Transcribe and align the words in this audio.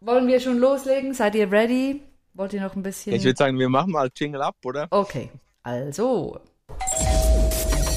wollen 0.00 0.26
wir 0.26 0.40
schon 0.40 0.58
loslegen? 0.58 1.14
Seid 1.14 1.34
ihr 1.34 1.50
ready? 1.50 2.02
Wollt 2.34 2.52
ihr 2.52 2.60
noch 2.60 2.74
ein 2.74 2.82
bisschen? 2.82 3.14
Ich 3.14 3.24
würde 3.24 3.36
sagen, 3.36 3.58
wir 3.58 3.68
machen 3.68 3.92
mal 3.92 4.10
Jingle 4.14 4.42
ab, 4.42 4.56
oder? 4.64 4.86
Okay, 4.90 5.30
also. 5.62 6.40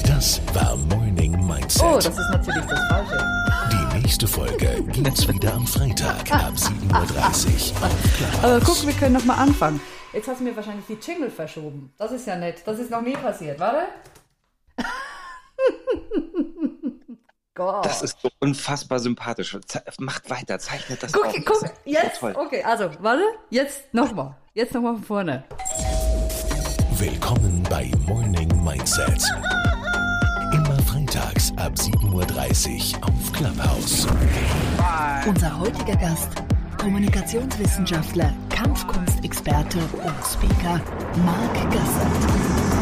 Das 0.06 0.40
war 0.54 0.76
Morning 0.76 1.32
Mindset. 1.46 1.82
Oh, 1.82 1.94
das 1.94 2.06
ist 2.06 2.30
natürlich 2.30 2.64
das 2.66 2.80
Falsche. 2.88 3.24
Die 3.72 4.00
nächste 4.00 4.26
Folge 4.26 4.84
gibt's 4.92 5.26
wieder 5.28 5.54
am 5.54 5.66
Freitag 5.66 6.30
ab 6.32 6.54
7.30 6.54 7.72
Uhr. 7.72 7.88
Aber 8.42 8.60
guck, 8.60 8.86
wir 8.86 8.92
können 8.94 9.14
noch 9.14 9.24
mal 9.24 9.36
anfangen. 9.36 9.80
Jetzt 10.12 10.28
hast 10.28 10.40
du 10.40 10.44
mir 10.44 10.54
wahrscheinlich 10.54 10.86
die 10.86 10.98
Jingle 11.00 11.30
verschoben. 11.30 11.92
Das 11.96 12.12
ist 12.12 12.26
ja 12.26 12.36
nett. 12.36 12.62
Das 12.66 12.78
ist 12.78 12.90
noch 12.90 13.02
nie 13.02 13.14
passiert. 13.14 13.58
Warte. 13.58 13.88
Gott. 17.54 17.84
Das 17.86 18.02
ist 18.02 18.18
so 18.20 18.28
unfassbar 18.40 18.98
sympathisch. 18.98 19.56
Ze 19.66 19.80
macht 20.00 20.28
weiter, 20.28 20.58
zeichnet 20.58 21.00
das 21.02 21.12
Guck, 21.12 21.26
auf. 21.26 21.34
guck, 21.46 21.60
Das 21.60 21.72
jetzt. 21.84 22.20
So. 22.20 22.26
Okay, 22.26 22.64
also, 22.64 22.90
warte. 22.98 23.22
Jetzt 23.50 23.94
nochmal. 23.94 24.34
Jetzt 24.54 24.74
nochmal 24.74 24.94
von 24.96 25.04
vorne. 25.04 25.44
Willkommen 26.98 27.62
bei 27.70 27.92
Morning 28.06 28.48
Mindset. 28.64 29.22
Immer 30.52 30.78
freitags 30.82 31.52
ab 31.56 31.72
7.30 31.76 32.96
Uhr 32.98 33.04
auf 33.08 33.32
Clubhouse. 33.32 34.06
Unser 35.26 35.58
heutiger 35.60 35.96
Gast, 35.96 36.30
Kommunikationswissenschaftler, 36.80 38.32
Kampfkunstexperte 38.50 39.78
und 39.78 40.14
Speaker 40.26 40.80
Marc 41.24 41.70
Gassert. 41.70 42.73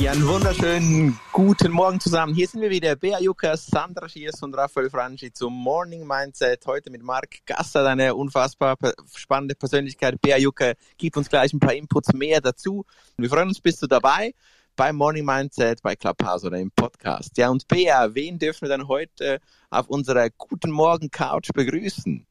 Ja, 0.00 0.12
einen 0.12 0.26
wunderschönen 0.26 1.20
guten 1.30 1.72
Morgen 1.72 2.00
zusammen. 2.00 2.34
Hier 2.34 2.48
sind 2.48 2.62
wir 2.62 2.70
wieder, 2.70 2.96
Bea 2.96 3.20
Jukas, 3.20 3.66
Sandra 3.66 4.08
Schiers 4.08 4.42
und 4.42 4.56
Raphael 4.56 4.88
Franchi 4.88 5.30
zum 5.30 5.52
Morning 5.52 6.06
Mindset. 6.06 6.64
Heute 6.64 6.90
mit 6.90 7.02
Marc 7.02 7.44
Gasser, 7.44 7.86
eine 7.86 8.14
unfassbar 8.14 8.78
spannende 9.14 9.54
Persönlichkeit. 9.54 10.18
Bea 10.22 10.38
Jucker 10.38 10.72
gibt 10.96 11.18
uns 11.18 11.28
gleich 11.28 11.52
ein 11.52 11.60
paar 11.60 11.74
Inputs 11.74 12.14
mehr 12.14 12.40
dazu. 12.40 12.86
Wir 13.18 13.28
freuen 13.28 13.48
uns, 13.48 13.60
bist 13.60 13.82
du 13.82 13.86
dabei 13.86 14.32
beim 14.74 14.96
Morning 14.96 15.26
Mindset, 15.26 15.82
bei 15.82 15.94
Clubhouse 15.96 16.44
oder 16.44 16.58
im 16.58 16.70
Podcast. 16.70 17.36
Ja, 17.36 17.50
und 17.50 17.68
Bea, 17.68 18.14
wen 18.14 18.38
dürfen 18.38 18.62
wir 18.62 18.70
dann 18.70 18.88
heute 18.88 19.38
auf 19.68 19.90
unserer 19.90 20.30
Guten 20.30 20.70
Morgen 20.70 21.10
Couch 21.10 21.50
begrüßen? 21.52 22.26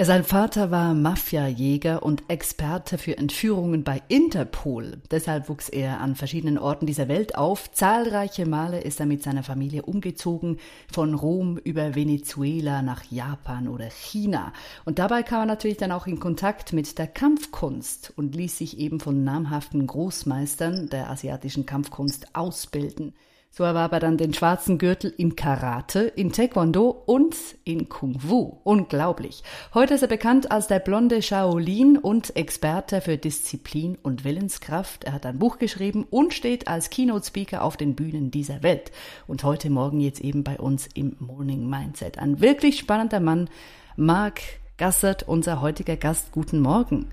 Sein 0.00 0.22
Vater 0.22 0.70
war 0.70 0.94
Mafiajäger 0.94 2.04
und 2.04 2.22
Experte 2.28 2.98
für 2.98 3.18
Entführungen 3.18 3.82
bei 3.82 4.00
Interpol. 4.06 5.02
Deshalb 5.10 5.48
wuchs 5.48 5.68
er 5.68 6.00
an 6.00 6.14
verschiedenen 6.14 6.56
Orten 6.56 6.86
dieser 6.86 7.08
Welt 7.08 7.34
auf. 7.34 7.72
Zahlreiche 7.72 8.46
Male 8.46 8.80
ist 8.80 9.00
er 9.00 9.06
mit 9.06 9.24
seiner 9.24 9.42
Familie 9.42 9.82
umgezogen, 9.82 10.58
von 10.88 11.14
Rom 11.14 11.58
über 11.58 11.96
Venezuela 11.96 12.80
nach 12.80 13.10
Japan 13.10 13.66
oder 13.66 13.90
China. 13.90 14.52
Und 14.84 15.00
dabei 15.00 15.24
kam 15.24 15.40
er 15.40 15.46
natürlich 15.46 15.78
dann 15.78 15.90
auch 15.90 16.06
in 16.06 16.20
Kontakt 16.20 16.72
mit 16.72 16.96
der 16.96 17.08
Kampfkunst 17.08 18.12
und 18.14 18.36
ließ 18.36 18.56
sich 18.56 18.78
eben 18.78 19.00
von 19.00 19.24
namhaften 19.24 19.84
Großmeistern 19.84 20.90
der 20.90 21.10
asiatischen 21.10 21.66
Kampfkunst 21.66 22.36
ausbilden. 22.36 23.14
So 23.50 23.64
erwarb 23.64 23.92
er 23.92 24.00
dann 24.00 24.18
den 24.18 24.34
schwarzen 24.34 24.78
Gürtel 24.78 25.12
in 25.16 25.34
Karate, 25.34 26.00
in 26.00 26.32
Taekwondo 26.32 26.90
und 27.06 27.34
in 27.64 27.88
Kung 27.88 28.20
Fu. 28.20 28.60
Unglaublich. 28.62 29.42
Heute 29.74 29.94
ist 29.94 30.02
er 30.02 30.08
bekannt 30.08 30.52
als 30.52 30.68
der 30.68 30.78
blonde 30.78 31.22
Shaolin 31.22 31.98
und 31.98 32.36
Experte 32.36 33.00
für 33.00 33.16
Disziplin 33.16 33.98
und 34.02 34.24
Willenskraft. 34.24 35.04
Er 35.04 35.12
hat 35.12 35.26
ein 35.26 35.38
Buch 35.38 35.58
geschrieben 35.58 36.06
und 36.08 36.34
steht 36.34 36.68
als 36.68 36.90
Keynote-Speaker 36.90 37.62
auf 37.62 37.76
den 37.76 37.96
Bühnen 37.96 38.30
dieser 38.30 38.62
Welt. 38.62 38.92
Und 39.26 39.42
heute 39.42 39.70
Morgen 39.70 40.00
jetzt 40.00 40.20
eben 40.20 40.44
bei 40.44 40.58
uns 40.58 40.86
im 40.94 41.16
Morning 41.18 41.68
Mindset. 41.68 42.18
Ein 42.18 42.40
wirklich 42.40 42.78
spannender 42.78 43.18
Mann, 43.18 43.50
Marc 43.96 44.40
Gassert, 44.76 45.26
unser 45.26 45.60
heutiger 45.60 45.96
Gast. 45.96 46.30
Guten 46.30 46.60
Morgen. 46.60 47.10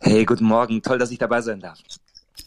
Hey, 0.00 0.24
guten 0.24 0.46
Morgen. 0.46 0.82
Toll, 0.82 0.98
dass 0.98 1.12
ich 1.12 1.18
dabei 1.18 1.40
sein 1.42 1.60
darf. 1.60 1.78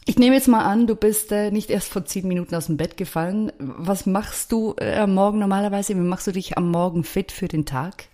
Ich 0.04 0.18
nehme 0.18 0.34
jetzt 0.34 0.48
mal 0.48 0.64
an, 0.64 0.86
du 0.86 0.96
bist 0.96 1.32
äh, 1.32 1.50
nicht 1.50 1.70
erst 1.70 1.92
vor 1.92 2.04
zehn 2.04 2.28
Minuten 2.28 2.54
aus 2.54 2.66
dem 2.66 2.76
Bett 2.76 2.96
gefallen. 2.96 3.52
Was 3.58 4.06
machst 4.06 4.52
du 4.52 4.74
äh, 4.78 4.96
am 4.96 5.14
Morgen 5.14 5.38
normalerweise? 5.38 5.94
Wie 5.94 6.00
machst 6.00 6.26
du 6.26 6.32
dich 6.32 6.56
am 6.58 6.70
Morgen 6.70 7.04
fit 7.04 7.32
für 7.32 7.48
den 7.48 7.66
Tag? 7.66 8.08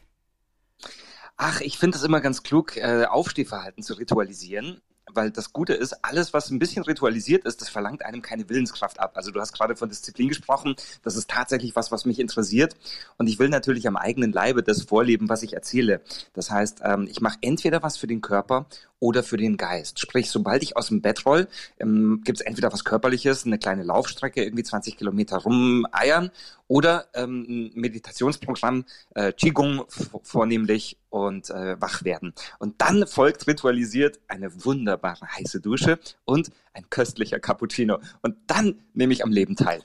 Ach, 1.37 1.61
ich 1.61 1.79
finde 1.79 1.97
es 1.97 2.05
immer 2.05 2.21
ganz 2.21 2.43
klug, 2.43 2.77
äh, 2.77 3.07
Aufstehverhalten 3.07 3.83
zu 3.83 3.95
ritualisieren. 3.95 4.83
Weil 5.15 5.31
das 5.31 5.53
Gute 5.53 5.75
ist, 5.75 6.05
alles, 6.05 6.33
was 6.33 6.51
ein 6.51 6.59
bisschen 6.59 6.85
ritualisiert 6.85 7.45
ist, 7.45 7.61
das 7.61 7.69
verlangt 7.69 8.05
einem 8.05 8.23
keine 8.23 8.49
Willenskraft 8.49 9.01
ab. 9.01 9.13
Also 9.15 9.31
du 9.31 9.41
hast 9.41 9.53
gerade 9.53 9.77
von 9.77 9.89
Disziplin 9.89 10.29
gesprochen. 10.29 10.75
Das 11.03 11.17
ist 11.17 11.31
tatsächlich 11.31 11.77
was, 11.77 11.93
was 11.93 12.05
mich 12.05 12.19
interessiert. 12.19 12.77
Und 13.19 13.29
ich 13.29 13.39
will 13.39 13.49
natürlich 13.49 13.87
am 13.87 13.97
eigenen 13.97 14.33
Leibe 14.33 14.63
das 14.63 14.83
vorleben, 14.83 15.29
was 15.29 15.43
ich 15.43 15.55
erzähle. 15.55 16.01
Das 16.35 16.51
heißt, 16.51 16.81
ähm, 16.85 17.09
ich 17.11 17.21
mache 17.21 17.39
entweder 17.41 17.83
was 17.83 17.97
für 17.97 18.07
den 18.07 18.21
Körper 18.21 18.67
oder 19.01 19.23
für 19.23 19.37
den 19.37 19.57
Geist. 19.57 19.99
Sprich, 19.99 20.31
sobald 20.31 20.63
ich 20.63 20.77
aus 20.77 20.89
dem 20.89 21.01
Bett 21.01 21.25
roll, 21.25 21.49
ähm, 21.79 22.21
gibt 22.25 22.41
es 22.41 22.47
entweder 22.47 22.73
was 22.73 22.85
Körperliches, 22.85 23.47
eine 23.47 23.59
kleine 23.59 23.83
Laufstrecke, 23.83 24.45
irgendwie 24.45 24.63
20 24.63 24.97
Kilometer 24.97 25.39
rumeiern, 25.39 26.31
oder 26.71 27.07
ähm, 27.15 27.47
ein 27.49 27.73
Meditationsprogramm, 27.75 28.85
äh, 29.17 29.33
Qigong 29.33 29.87
vornehmlich 30.23 31.00
und 31.11 31.51
äh, 31.51 31.81
wach 31.81 32.05
werden. 32.05 32.33
Und 32.59 32.81
dann 32.81 33.07
folgt 33.07 33.47
ritualisiert 33.47 34.19
eine 34.29 34.65
wunderbare 34.65 35.27
heiße 35.37 35.61
Dusche 35.61 35.99
und 36.25 36.51
ein 36.73 36.89
köstlicher 36.89 37.39
Cappuccino. 37.41 37.99
Und 38.23 38.37
dann 38.47 38.81
nehme 38.95 39.13
ich 39.13 39.23
am 39.25 39.31
Leben 39.31 39.57
teil. 39.57 39.83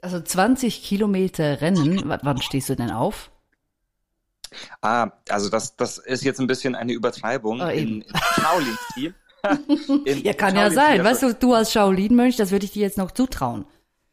Also 0.00 0.20
20 0.20 0.82
Kilometer 0.82 1.60
Rennen. 1.60 2.02
Wann 2.06 2.40
stehst 2.42 2.68
du 2.68 2.76
denn 2.76 2.90
auf? 2.90 3.30
Ah, 4.80 5.10
also 5.28 5.48
das, 5.50 5.76
das 5.76 5.98
ist 5.98 6.24
jetzt 6.24 6.40
ein 6.40 6.46
bisschen 6.46 6.74
eine 6.74 6.92
Übertreibung 6.92 7.60
Ah, 7.60 7.70
in, 7.70 8.02
in 8.02 8.04
Shaolin-Stil. 8.40 9.14
In 10.06 10.24
Ja, 10.24 10.32
kann 10.32 10.54
ja 10.56 10.62
Shaolin-Stil, 10.62 10.74
sein. 10.74 11.00
also- 11.00 11.04
Weißt 11.04 11.22
du, 11.22 11.34
du 11.46 11.54
als 11.54 11.72
Shaolin-Mönch, 11.72 12.36
das 12.36 12.50
würde 12.50 12.64
ich 12.64 12.72
dir 12.72 12.82
jetzt 12.82 12.98
noch 12.98 13.10
zutrauen. 13.10 13.64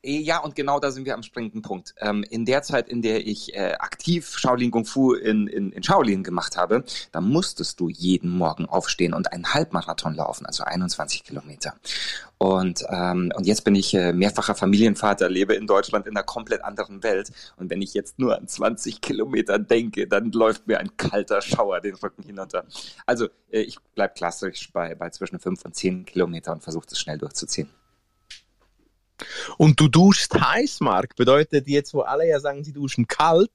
Ja, 0.06 0.40
und 0.40 0.54
genau 0.56 0.82
da 0.82 0.92
sind 0.92 1.06
wir 1.06 1.14
am 1.14 1.24
springenden 1.24 1.62
Punkt. 1.62 1.96
Ähm, 2.00 2.26
in 2.30 2.44
der 2.44 2.62
Zeit, 2.62 2.90
in 2.90 3.02
der 3.02 3.26
ich 3.26 3.56
äh, 3.56 3.76
aktiv 3.80 4.38
Shaolin 4.38 4.70
Kung 4.70 4.84
Fu 4.84 5.14
in, 5.14 5.48
in, 5.48 5.72
in 5.72 5.82
Shaolin 5.82 6.24
gemacht 6.24 6.58
habe, 6.58 6.84
da 7.14 7.22
musstest 7.22 7.80
du 7.80 7.88
jeden 7.88 8.30
Morgen 8.30 8.66
aufstehen 8.66 9.14
und 9.14 9.32
einen 9.32 9.54
Halbmarathon 9.54 10.14
laufen, 10.14 10.46
also 10.46 10.66
21 10.66 11.24
Kilometer. 11.24 11.76
Und, 12.38 12.84
ähm, 12.90 13.32
und 13.34 13.48
jetzt 13.48 13.64
bin 13.64 13.76
ich 13.76 13.94
äh, 13.94 14.12
mehrfacher 14.12 14.56
Familienvater, 14.56 15.30
lebe 15.30 15.54
in 15.54 15.68
Deutschland 15.68 16.06
in 16.06 16.18
einer 16.18 16.26
komplett 16.26 16.66
anderen 16.66 17.02
Welt. 17.02 17.32
Und 17.56 17.70
wenn 17.70 17.82
ich 17.82 17.94
jetzt 17.94 18.20
nur 18.20 18.38
an 18.38 18.46
20 18.46 19.00
Kilometer 19.00 19.58
denke, 19.58 20.06
dann 20.06 20.34
läuft 20.34 20.68
mir 20.68 20.80
ein 20.80 20.98
kalter 20.98 21.42
Schauer 21.42 21.80
den 21.80 21.96
Rücken 21.96 22.24
hinunter. 22.24 22.66
Also 23.06 23.30
äh, 23.52 23.62
ich 23.62 23.78
bleib 23.96 24.16
klassisch 24.16 24.70
bei, 24.74 24.96
bei 24.96 25.12
zwischen 25.12 25.40
5 25.40 25.64
und 25.64 25.76
10 25.76 26.04
Kilometer 26.04 26.52
und 26.52 26.62
versuche 26.62 26.88
das 26.90 27.00
schnell 27.00 27.18
durchzuziehen. 27.18 27.70
Und 29.58 29.80
du 29.80 29.88
duschst 29.88 30.40
heiß, 30.40 30.80
Marc. 30.82 31.16
Bedeutet 31.16 31.68
jetzt, 31.68 31.94
wo 31.94 32.02
alle 32.02 32.28
ja 32.28 32.40
sagen, 32.40 32.64
sie 32.64 32.74
duschen 32.74 33.08
kalt, 33.08 33.52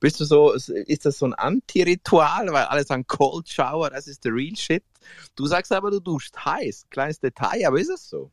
bist 0.00 0.20
du 0.20 0.24
so, 0.24 0.52
ist 0.52 1.06
das 1.06 1.18
so 1.18 1.26
ein 1.26 1.34
Anti-Ritual, 1.34 2.52
weil 2.52 2.64
alle 2.64 2.84
sagen 2.84 3.06
Cold 3.06 3.48
Shower, 3.48 3.90
das 3.90 4.06
ist 4.06 4.24
der 4.24 4.32
real 4.32 4.56
shit. 4.56 4.84
Du 5.34 5.46
sagst 5.46 5.72
aber, 5.72 5.90
du 5.90 6.00
duschst 6.00 6.44
heiß. 6.44 6.86
Kleines 6.90 7.20
Detail, 7.20 7.66
aber 7.66 7.78
ist 7.78 7.90
es 7.90 8.08
so? 8.08 8.30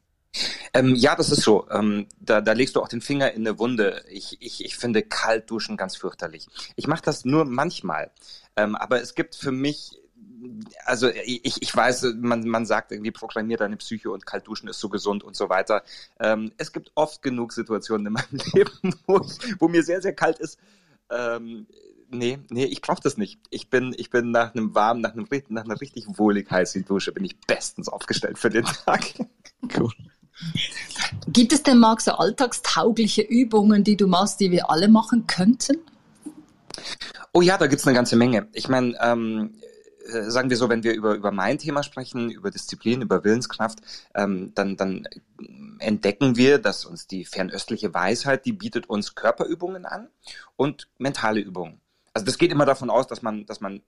Ähm, 0.74 0.96
ja, 0.96 1.16
das 1.16 1.30
ist 1.30 1.44
so. 1.44 1.68
Ähm, 1.70 2.08
da, 2.20 2.42
da 2.42 2.54
legst 2.54 2.76
du 2.76 2.82
auch 2.82 2.88
den 2.88 3.02
Finger 3.02 3.32
in 3.32 3.48
eine 3.48 3.60
Wunde. 3.60 4.04
Ich, 4.10 4.38
ich, 4.42 4.66
ich 4.66 4.76
finde 4.76 5.04
kalt 5.04 5.50
duschen 5.50 5.78
ganz 5.78 5.96
fürchterlich. 5.96 6.48
Ich 6.76 6.88
mache 6.88 7.04
das 7.04 7.26
nur 7.26 7.46
manchmal. 7.46 8.12
Ähm, 8.56 8.76
aber 8.76 9.02
es 9.02 9.14
gibt 9.14 9.36
für 9.36 9.52
mich, 9.52 10.00
also 10.86 11.10
ich, 11.10 11.62
ich 11.62 11.76
weiß, 11.76 12.16
man, 12.20 12.48
man 12.48 12.66
sagt 12.66 12.92
irgendwie, 12.92 13.12
programmiert 13.12 13.62
deine 13.62 13.78
Psyche 13.78 14.12
und 14.12 14.26
kalt 14.26 14.48
duschen 14.48 14.70
ist 14.70 14.80
so 14.80 14.90
gesund 14.90 15.24
und 15.24 15.36
so 15.36 15.50
weiter. 15.50 15.84
Ähm, 16.20 16.52
es 16.58 16.72
gibt 16.74 16.92
oft 16.96 17.22
genug 17.22 17.54
Situationen 17.54 18.08
in 18.08 18.14
meinem 18.14 18.40
Leben, 18.54 18.96
wo, 19.08 19.20
ich, 19.20 19.56
wo 19.60 19.68
mir 19.68 19.84
sehr, 19.84 20.02
sehr 20.02 20.14
kalt 20.14 20.40
ist. 20.40 20.60
Ähm, 21.10 21.68
nee, 22.10 22.40
nee, 22.50 22.66
ich 22.66 22.82
brauche 22.82 23.02
das 23.02 23.18
nicht. 23.18 23.40
Ich 23.50 23.70
bin, 23.70 23.94
ich 23.98 24.10
bin 24.10 24.32
nach 24.32 24.54
einem 24.54 24.74
warmen, 24.76 25.02
nach, 25.02 25.14
einem, 25.14 25.28
nach 25.50 25.66
einer 25.66 25.80
richtig 25.80 26.06
wohlig 26.18 26.50
heißen 26.50 26.86
Dusche, 26.86 27.12
bin 27.12 27.26
ich 27.26 27.40
bestens 27.42 27.90
aufgestellt 27.90 28.38
für 28.38 28.50
den 28.50 28.66
Tag. 28.66 29.02
Cool. 29.78 29.94
Gibt 31.28 31.54
es 31.54 31.64
denn, 31.64 31.80
Marc, 31.80 32.02
so 32.02 32.12
alltagstaugliche 32.12 33.22
Übungen, 33.22 33.86
die 33.86 33.96
du 33.96 34.08
machst, 34.08 34.42
die 34.42 34.52
wir 34.52 34.70
alle 34.70 34.90
machen 34.90 35.26
könnten? 35.26 35.78
Oh 37.32 37.42
ja, 37.42 37.58
da 37.58 37.68
gibt's 37.68 37.88
eine 37.88 37.96
ganze 37.96 38.16
Menge. 38.16 38.48
Ich 38.54 38.68
meine, 38.68 38.96
ähm, 39.02 39.56
äh, 40.06 40.30
sagen 40.30 40.50
wir 40.50 40.58
so, 40.58 40.70
wenn 40.70 40.84
wir 40.84 40.94
über, 40.94 41.16
über 41.16 41.32
mein 41.32 41.58
Thema 41.58 41.84
sprechen, 41.84 42.30
über 42.30 42.52
Disziplin, 42.52 43.02
über 43.02 43.24
Willenskraft, 43.24 43.80
ähm, 44.16 44.52
dann, 44.56 44.76
dann 44.78 45.08
entdecken 45.80 46.36
wir, 46.36 46.60
dass 46.60 46.86
uns 46.86 47.08
die 47.08 47.26
fernöstliche 47.26 47.94
Weisheit, 47.94 48.46
die 48.46 48.54
bietet 48.54 48.90
uns 48.90 49.16
Körperübungen 49.16 49.86
an 49.86 50.10
und 50.56 50.90
mentale 50.98 51.40
Übungen. 51.40 51.83
Also 52.14 52.26
das 52.26 52.38
geht 52.38 52.52
immer 52.52 52.66
davon 52.66 52.92
aus, 52.92 53.08
dass 53.08 53.24
man, 53.24 53.46
dass 53.48 53.60
man 53.60 53.82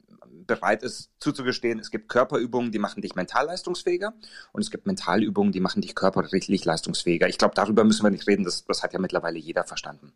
bereit 0.47 0.83
ist 0.83 1.11
zuzugestehen, 1.19 1.79
es 1.79 1.91
gibt 1.91 2.09
Körperübungen, 2.09 2.71
die 2.71 2.79
machen 2.79 3.01
dich 3.01 3.15
mental 3.15 3.45
leistungsfähiger 3.45 4.13
und 4.51 4.61
es 4.61 4.71
gibt 4.71 4.85
Mentalübungen, 4.85 5.51
die 5.51 5.59
machen 5.59 5.81
dich 5.81 5.95
körperlich 5.95 6.65
leistungsfähiger. 6.65 7.27
Ich 7.27 7.37
glaube, 7.37 7.53
darüber 7.55 7.83
müssen 7.83 8.03
wir 8.03 8.09
nicht 8.09 8.27
reden, 8.27 8.43
das, 8.43 8.65
das 8.65 8.83
hat 8.83 8.93
ja 8.93 8.99
mittlerweile 8.99 9.37
jeder 9.37 9.63
verstanden. 9.63 10.11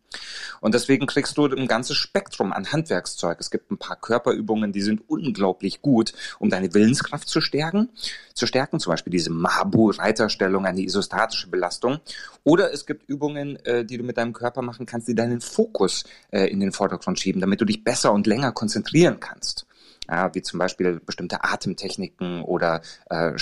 Und 0.61 0.73
deswegen 0.73 1.05
kriegst 1.05 1.37
du 1.37 1.45
ein 1.45 1.67
ganzes 1.67 1.97
Spektrum 1.97 2.53
an 2.53 2.71
Handwerkszeug. 2.71 3.39
Es 3.39 3.51
gibt 3.51 3.71
ein 3.71 3.77
paar 3.77 3.95
Körperübungen, 3.95 4.71
die 4.71 4.81
sind 4.81 5.07
unglaublich 5.07 5.81
gut, 5.81 6.13
um 6.39 6.49
deine 6.49 6.73
Willenskraft 6.73 7.27
zu 7.27 7.41
stärken, 7.41 7.89
zu 8.33 8.47
stärken, 8.47 8.79
zum 8.79 8.91
Beispiel 8.91 9.11
diese 9.11 9.31
Mabu-Reiterstellung, 9.31 10.65
eine 10.65 10.81
isostatische 10.81 11.49
Belastung. 11.49 11.99
Oder 12.43 12.73
es 12.73 12.85
gibt 12.85 13.09
Übungen, 13.09 13.57
äh, 13.65 13.85
die 13.85 13.97
du 13.97 14.03
mit 14.03 14.17
deinem 14.17 14.33
Körper 14.33 14.61
machen 14.61 14.85
kannst, 14.85 15.07
die 15.07 15.15
deinen 15.15 15.41
Fokus 15.41 16.03
äh, 16.31 16.45
in 16.45 16.59
den 16.59 16.71
Vordergrund 16.71 17.19
schieben, 17.19 17.41
damit 17.41 17.61
du 17.61 17.65
dich 17.65 17.83
besser 17.83 18.11
und 18.13 18.27
länger 18.27 18.51
konzentrieren 18.51 19.19
kannst. 19.19 19.65
Ja, 20.09 20.33
wie 20.33 20.41
zum 20.41 20.59
Beispiel 20.59 20.99
bestimmte 20.99 21.43
Atemtechniken 21.43 22.41
oder 22.41 22.81
äh, 23.09 23.33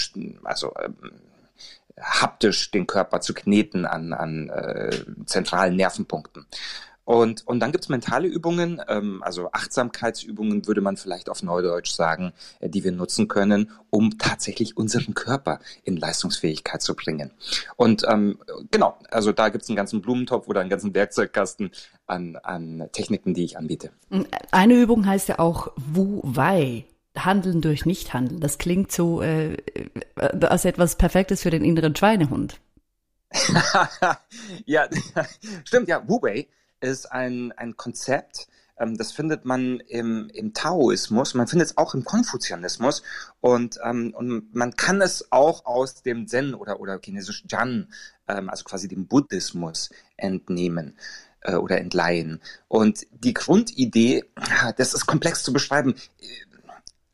also 0.43 0.73
äh, 0.75 0.89
haptisch 1.99 2.71
den 2.71 2.87
Körper 2.87 3.21
zu 3.21 3.33
kneten 3.33 3.85
an, 3.85 4.13
an 4.13 4.49
äh, 4.49 4.91
zentralen 5.25 5.75
Nervenpunkten. 5.75 6.45
Und, 7.07 7.47
und 7.47 7.61
dann 7.61 7.71
gibt's 7.71 7.87
mentale 7.87 8.27
Übungen, 8.27 8.81
ähm, 8.89 9.23
also 9.23 9.49
Achtsamkeitsübungen 9.53 10.67
würde 10.67 10.81
man 10.81 10.97
vielleicht 10.97 11.29
auf 11.29 11.41
Neudeutsch 11.41 11.91
sagen, 11.91 12.33
äh, 12.59 12.67
die 12.67 12.83
wir 12.83 12.91
nutzen 12.91 13.29
können, 13.29 13.71
um 13.89 14.17
tatsächlich 14.17 14.75
unseren 14.75 15.13
Körper 15.13 15.61
in 15.85 15.95
Leistungsfähigkeit 15.95 16.81
zu 16.81 16.97
bringen. 16.97 17.31
Und 17.77 18.03
ähm, 18.09 18.39
genau, 18.71 18.97
also 19.09 19.31
da 19.31 19.47
gibt's 19.47 19.69
einen 19.69 19.77
ganzen 19.77 20.01
Blumentopf 20.01 20.49
oder 20.49 20.59
einen 20.59 20.69
ganzen 20.69 20.93
Werkzeugkasten 20.93 21.71
an, 22.07 22.35
an 22.43 22.89
Techniken, 22.91 23.33
die 23.33 23.45
ich 23.45 23.57
anbiete. 23.57 23.91
Eine 24.51 24.73
Übung 24.73 25.05
heißt 25.05 25.29
ja 25.29 25.39
auch 25.39 25.71
Wu 25.77 26.19
Wei. 26.23 26.83
Handeln 27.15 27.61
durch 27.61 27.85
Nichthandeln. 27.85 28.41
Das 28.41 28.57
klingt 28.57 28.91
so 28.91 29.21
äh, 29.21 29.53
äh 29.53 30.45
als 30.45 30.65
etwas 30.65 30.97
Perfektes 30.97 31.41
für 31.41 31.51
den 31.51 31.63
inneren 31.63 31.95
Schweinehund. 31.95 32.59
ja, 34.65 34.89
stimmt, 35.63 35.87
ja, 35.87 36.03
Wu 36.05 36.21
Wei 36.21 36.47
ist 36.79 37.11
ein, 37.11 37.51
ein 37.53 37.77
Konzept, 37.77 38.47
ähm, 38.79 38.97
das 38.97 39.11
findet 39.11 39.45
man 39.45 39.79
im, 39.87 40.29
im 40.33 40.53
Taoismus, 40.53 41.33
man 41.33 41.47
findet 41.47 41.69
es 41.69 41.77
auch 41.77 41.93
im 41.93 42.03
Konfuzianismus 42.03 43.03
und, 43.41 43.79
ähm, 43.83 44.13
und 44.15 44.53
man 44.53 44.75
kann 44.75 45.01
es 45.01 45.31
auch 45.31 45.65
aus 45.65 46.01
dem 46.03 46.27
Zen 46.27 46.53
oder, 46.53 46.79
oder 46.79 46.99
chinesisch 47.03 47.43
Jan, 47.47 47.91
ähm, 48.27 48.49
also 48.49 48.63
quasi 48.63 48.87
dem 48.87 49.07
Buddhismus, 49.07 49.89
entnehmen 50.15 50.97
äh, 51.41 51.55
oder 51.55 51.79
entleihen. 51.79 52.41
Und 52.67 53.07
die 53.11 53.33
Grundidee, 53.33 54.25
das 54.77 54.93
ist 54.93 55.05
komplex 55.05 55.43
zu 55.43 55.53
beschreiben. 55.53 55.95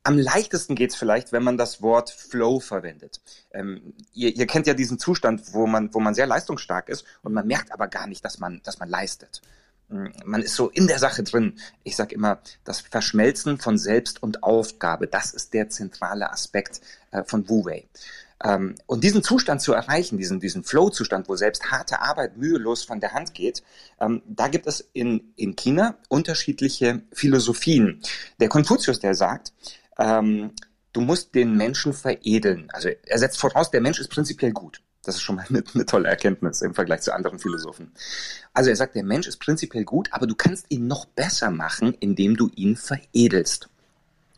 Am 0.06 0.18
leichtesten 0.18 0.76
geht's 0.76 0.96
vielleicht, 0.96 1.32
wenn 1.32 1.44
man 1.44 1.58
das 1.58 1.82
Wort 1.82 2.10
Flow 2.10 2.60
verwendet. 2.60 3.22
Ähm, 3.52 3.94
ihr, 4.14 4.36
ihr 4.36 4.48
kennt 4.48 4.68
ja 4.68 4.74
diesen 4.74 5.00
Zustand, 5.00 5.54
wo 5.54 5.66
man, 5.66 5.94
wo 5.94 6.02
man 6.02 6.14
sehr 6.14 6.28
leistungsstark 6.28 6.90
ist 6.90 7.06
und 7.22 7.34
man 7.34 7.48
merkt 7.48 7.72
aber 7.72 7.88
gar 7.88 8.08
nicht, 8.08 8.24
dass 8.26 8.38
man, 8.38 8.60
dass 8.64 8.80
man 8.80 8.90
leistet. 8.90 9.42
Mm, 9.88 10.08
man 10.26 10.42
ist 10.42 10.56
so 10.56 10.70
in 10.70 10.88
der 10.88 11.00
Sache 11.00 11.24
drin. 11.24 11.58
Ich 11.84 11.96
sage 11.96 12.16
immer, 12.16 12.40
das 12.66 12.82
Verschmelzen 12.82 13.58
von 13.58 13.78
Selbst 13.78 14.22
und 14.22 14.44
Aufgabe, 14.44 15.08
das 15.08 15.34
ist 15.34 15.54
der 15.54 15.70
zentrale 15.70 16.32
Aspekt 16.32 16.82
äh, 17.12 17.24
von 17.24 17.48
Wu 17.48 17.64
Wei. 17.64 17.88
Ähm, 18.44 18.76
und 18.88 19.06
diesen 19.06 19.24
Zustand 19.24 19.62
zu 19.62 19.72
erreichen, 19.72 20.18
diesen, 20.18 20.42
diesen 20.42 20.66
Flow-Zustand, 20.66 21.30
wo 21.30 21.38
selbst 21.38 21.72
harte 21.72 22.02
Arbeit 22.02 22.36
mühelos 22.36 22.84
von 22.84 23.00
der 23.00 23.14
Hand 23.14 23.34
geht, 23.34 23.64
ähm, 24.02 24.22
da 24.26 24.50
gibt 24.50 24.68
es 24.68 24.82
in, 24.92 25.34
in 25.38 25.56
China 25.56 25.96
unterschiedliche 26.10 27.04
Philosophien. 27.14 28.02
Der 28.42 28.50
Konfuzius, 28.50 29.00
der 29.00 29.16
sagt, 29.16 29.54
ähm, 29.98 30.52
du 30.94 31.02
musst 31.02 31.36
den 31.36 31.56
Menschen 31.56 31.94
veredeln. 31.94 32.70
Also 32.72 32.90
er 32.90 33.20
setzt 33.20 33.40
voraus, 33.40 33.72
der 33.72 33.82
Mensch 33.82 34.00
ist 34.00 34.10
prinzipiell 34.10 34.52
gut. 34.52 34.82
Das 35.04 35.16
ist 35.16 35.22
schon 35.22 35.36
mal 35.36 35.46
eine, 35.50 35.64
eine, 35.74 35.86
tolle 35.86 36.10
Erkenntnis 36.10 36.62
im 36.62 36.74
Vergleich 36.74 37.02
zu 37.02 37.14
anderen 37.14 37.40
Philosophen. 37.40 37.92
Also 38.54 38.70
er 38.70 38.76
sagt, 38.76 38.96
der 38.96 39.04
Mensch 39.04 39.28
ist 39.28 39.38
prinzipiell 39.38 39.84
gut, 39.84 40.10
aber 40.12 40.28
du 40.28 40.36
kannst 40.36 40.68
ihn 40.70 40.88
noch 40.88 41.06
besser 41.06 41.52
machen, 41.52 41.94
indem 42.00 42.38
du 42.38 42.50
ihn 42.56 42.76
veredelst. 42.76 43.70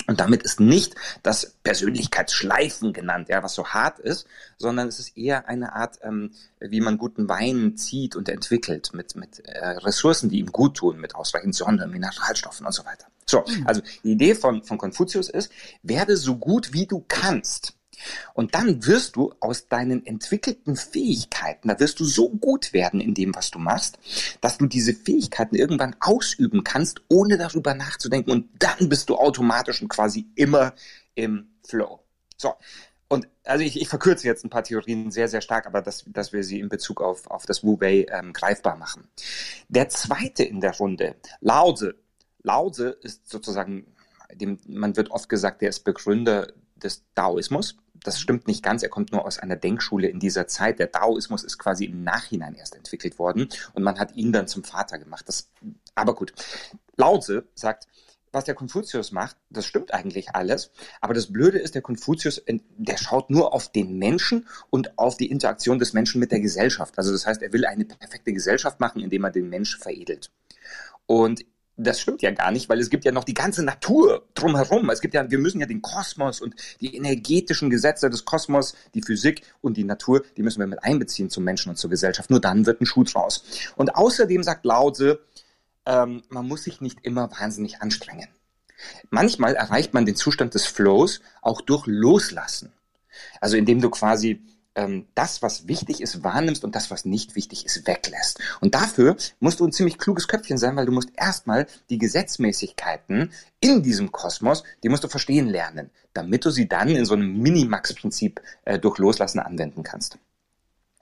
Und 0.07 0.19
damit 0.19 0.43
ist 0.43 0.59
nicht 0.59 0.93
das 1.23 1.55
Persönlichkeitsschleifen 1.63 2.93
genannt, 2.93 3.27
ja, 3.29 3.41
was 3.41 3.55
so 3.55 3.65
hart 3.67 3.97
ist, 3.99 4.27
sondern 4.57 4.87
es 4.87 4.99
ist 4.99 5.17
eher 5.17 5.47
eine 5.47 5.73
Art, 5.73 5.99
ähm, 6.03 6.31
wie 6.59 6.81
man 6.81 6.99
guten 6.99 7.27
Wein 7.27 7.75
zieht 7.75 8.15
und 8.15 8.29
entwickelt, 8.29 8.91
mit, 8.93 9.15
mit 9.15 9.39
äh, 9.39 9.67
Ressourcen, 9.67 10.29
die 10.29 10.39
ihm 10.39 10.51
gut 10.51 10.77
tun, 10.77 10.99
mit 10.99 11.15
ausreichend 11.15 11.55
Sonne, 11.55 11.87
Mineralstoffen 11.87 12.67
und 12.67 12.73
so 12.73 12.85
weiter. 12.85 13.07
So, 13.27 13.43
mhm. 13.47 13.67
also 13.67 13.81
die 14.03 14.11
Idee 14.11 14.35
von, 14.35 14.63
von 14.63 14.77
Konfuzius 14.77 15.29
ist, 15.29 15.51
werde 15.81 16.17
so 16.17 16.37
gut 16.37 16.73
wie 16.73 16.85
du 16.85 17.03
kannst. 17.07 17.73
Und 18.33 18.55
dann 18.55 18.85
wirst 18.85 19.15
du 19.15 19.33
aus 19.39 19.67
deinen 19.67 20.05
entwickelten 20.05 20.75
Fähigkeiten, 20.75 21.69
da 21.69 21.79
wirst 21.79 21.99
du 21.99 22.05
so 22.05 22.29
gut 22.29 22.73
werden 22.73 22.99
in 22.99 23.13
dem, 23.13 23.33
was 23.35 23.51
du 23.51 23.59
machst, 23.59 23.97
dass 24.41 24.57
du 24.57 24.65
diese 24.65 24.93
Fähigkeiten 24.93 25.55
irgendwann 25.55 25.95
ausüben 25.99 26.63
kannst, 26.63 27.01
ohne 27.07 27.37
darüber 27.37 27.73
nachzudenken. 27.73 28.31
Und 28.31 28.49
dann 28.59 28.89
bist 28.89 29.09
du 29.09 29.15
automatisch 29.15 29.81
und 29.81 29.87
quasi 29.87 30.27
immer 30.35 30.73
im 31.15 31.47
Flow. 31.65 32.01
So. 32.37 32.53
Und 33.07 33.27
also 33.43 33.63
ich, 33.63 33.79
ich 33.79 33.87
verkürze 33.87 34.27
jetzt 34.27 34.43
ein 34.43 34.49
paar 34.49 34.63
Theorien 34.63 35.11
sehr, 35.11 35.27
sehr 35.27 35.41
stark, 35.41 35.67
aber 35.67 35.81
dass, 35.81 36.05
dass 36.07 36.33
wir 36.33 36.43
sie 36.43 36.59
in 36.59 36.69
Bezug 36.69 37.01
auf, 37.01 37.27
auf 37.27 37.45
das 37.45 37.63
Wu 37.63 37.79
Wei 37.79 38.07
ähm, 38.09 38.33
greifbar 38.33 38.77
machen. 38.77 39.07
Der 39.69 39.89
zweite 39.89 40.43
in 40.43 40.59
der 40.59 40.75
Runde, 40.75 41.15
Lao. 41.39 41.75
Lao 42.45 42.69
Tzu 42.69 42.89
ist 43.01 43.27
sozusagen, 43.29 43.87
dem, 44.33 44.59
man 44.67 44.95
wird 44.95 45.11
oft 45.11 45.27
gesagt, 45.29 45.61
der 45.61 45.69
ist 45.69 45.83
Begründer 45.83 46.53
des 46.75 47.03
Daoismus. 47.15 47.77
Das 47.93 48.19
stimmt 48.19 48.47
nicht 48.47 48.63
ganz. 48.63 48.83
Er 48.83 48.89
kommt 48.89 49.11
nur 49.11 49.25
aus 49.25 49.39
einer 49.39 49.55
Denkschule 49.55 50.07
in 50.07 50.19
dieser 50.19 50.47
Zeit. 50.47 50.77
Der 50.77 50.87
Daoismus 50.87 51.43
ist 51.43 51.57
quasi 51.57 51.85
im 51.85 52.03
Nachhinein 52.03 52.53
erst 52.53 52.75
entwickelt 52.75 53.17
worden 53.17 53.49
und 53.73 53.83
man 53.83 53.97
hat 53.97 54.15
ihn 54.15 54.31
dann 54.31 54.47
zum 54.47 54.63
Vater 54.63 54.99
gemacht. 54.99 55.27
Das, 55.27 55.49
aber 55.95 56.13
gut. 56.13 56.33
Lao 56.97 57.19
Tzu 57.19 57.41
sagt, 57.55 57.87
was 58.31 58.43
der 58.43 58.53
Konfuzius 58.53 59.11
macht, 59.11 59.37
das 59.49 59.65
stimmt 59.65 59.93
eigentlich 59.93 60.35
alles. 60.35 60.69
Aber 60.99 61.13
das 61.13 61.31
Blöde 61.31 61.57
ist, 61.57 61.73
der 61.73 61.81
Konfuzius, 61.81 62.43
der 62.77 62.97
schaut 62.97 63.29
nur 63.29 63.53
auf 63.53 63.71
den 63.71 63.97
Menschen 63.97 64.47
und 64.69 64.99
auf 64.99 65.15
die 65.17 65.31
Interaktion 65.31 65.79
des 65.79 65.93
Menschen 65.93 66.19
mit 66.19 66.31
der 66.31 66.41
Gesellschaft. 66.41 66.97
Also 66.97 67.13
das 67.13 67.25
heißt, 67.25 67.41
er 67.41 67.53
will 67.53 67.65
eine 67.65 67.85
perfekte 67.85 68.33
Gesellschaft 68.33 68.81
machen, 68.81 69.01
indem 69.01 69.23
er 69.23 69.31
den 69.31 69.49
Mensch 69.49 69.79
veredelt. 69.79 70.31
Und 71.05 71.45
das 71.77 71.99
stimmt 71.99 72.21
ja 72.21 72.31
gar 72.31 72.51
nicht, 72.51 72.69
weil 72.69 72.79
es 72.79 72.89
gibt 72.89 73.03
ja 73.05 73.11
noch 73.11 73.23
die 73.23 73.33
ganze 73.33 73.63
Natur 73.63 74.25
drumherum. 74.33 74.89
Es 74.89 75.01
gibt 75.01 75.13
ja, 75.13 75.29
wir 75.29 75.37
müssen 75.37 75.59
ja 75.59 75.65
den 75.65 75.81
Kosmos 75.81 76.39
und 76.39 76.55
die 76.79 76.95
energetischen 76.95 77.69
Gesetze 77.69 78.09
des 78.09 78.23
Kosmos, 78.23 78.75
die 78.93 79.01
Physik 79.01 79.41
und 79.61 79.75
die 79.75 79.83
Natur, 79.83 80.23
die 80.37 80.43
müssen 80.43 80.59
wir 80.59 80.67
mit 80.67 80.83
einbeziehen 80.83 81.29
zum 81.29 81.43
Menschen 81.43 81.69
und 81.69 81.75
zur 81.75 81.89
Gesellschaft. 81.89 82.29
Nur 82.29 82.39
dann 82.39 82.65
wird 82.65 82.81
ein 82.81 82.85
Schuh 82.85 83.03
draus. 83.03 83.43
Und 83.75 83.95
außerdem 83.95 84.43
sagt 84.43 84.65
Lause, 84.65 85.19
ähm, 85.85 86.23
man 86.29 86.47
muss 86.47 86.63
sich 86.63 86.79
nicht 86.79 86.99
immer 87.03 87.29
wahnsinnig 87.31 87.81
anstrengen. 87.81 88.29
Manchmal 89.09 89.55
erreicht 89.55 89.93
man 89.93 90.05
den 90.05 90.15
Zustand 90.15 90.53
des 90.53 90.65
Flows 90.65 91.21
auch 91.41 91.61
durch 91.61 91.85
Loslassen. 91.87 92.71
Also 93.41 93.57
indem 93.57 93.81
du 93.81 93.89
quasi 93.89 94.41
ähm, 94.75 95.07
das, 95.15 95.41
was 95.41 95.67
wichtig 95.67 96.01
ist, 96.01 96.23
wahrnimmst 96.23 96.63
und 96.63 96.75
das, 96.75 96.91
was 96.91 97.05
nicht 97.05 97.35
wichtig 97.35 97.65
ist, 97.65 97.87
weglässt. 97.87 98.39
Und 98.61 98.75
dafür 98.75 99.15
musst 99.39 99.59
du 99.59 99.65
ein 99.65 99.71
ziemlich 99.71 99.97
kluges 99.97 100.27
Köpfchen 100.27 100.57
sein, 100.57 100.75
weil 100.75 100.85
du 100.85 100.91
musst 100.91 101.09
erstmal 101.15 101.67
die 101.89 101.97
Gesetzmäßigkeiten 101.97 103.31
in 103.59 103.83
diesem 103.83 104.11
Kosmos, 104.11 104.63
die 104.83 104.89
musst 104.89 105.03
du 105.03 105.07
verstehen 105.07 105.47
lernen, 105.47 105.89
damit 106.13 106.45
du 106.45 106.49
sie 106.51 106.67
dann 106.67 106.89
in 106.89 107.05
so 107.05 107.13
einem 107.13 107.41
Minimax-Prinzip 107.41 108.41
äh, 108.65 108.79
durch 108.79 108.97
Loslassen 108.97 109.39
anwenden 109.39 109.83
kannst. 109.83 110.17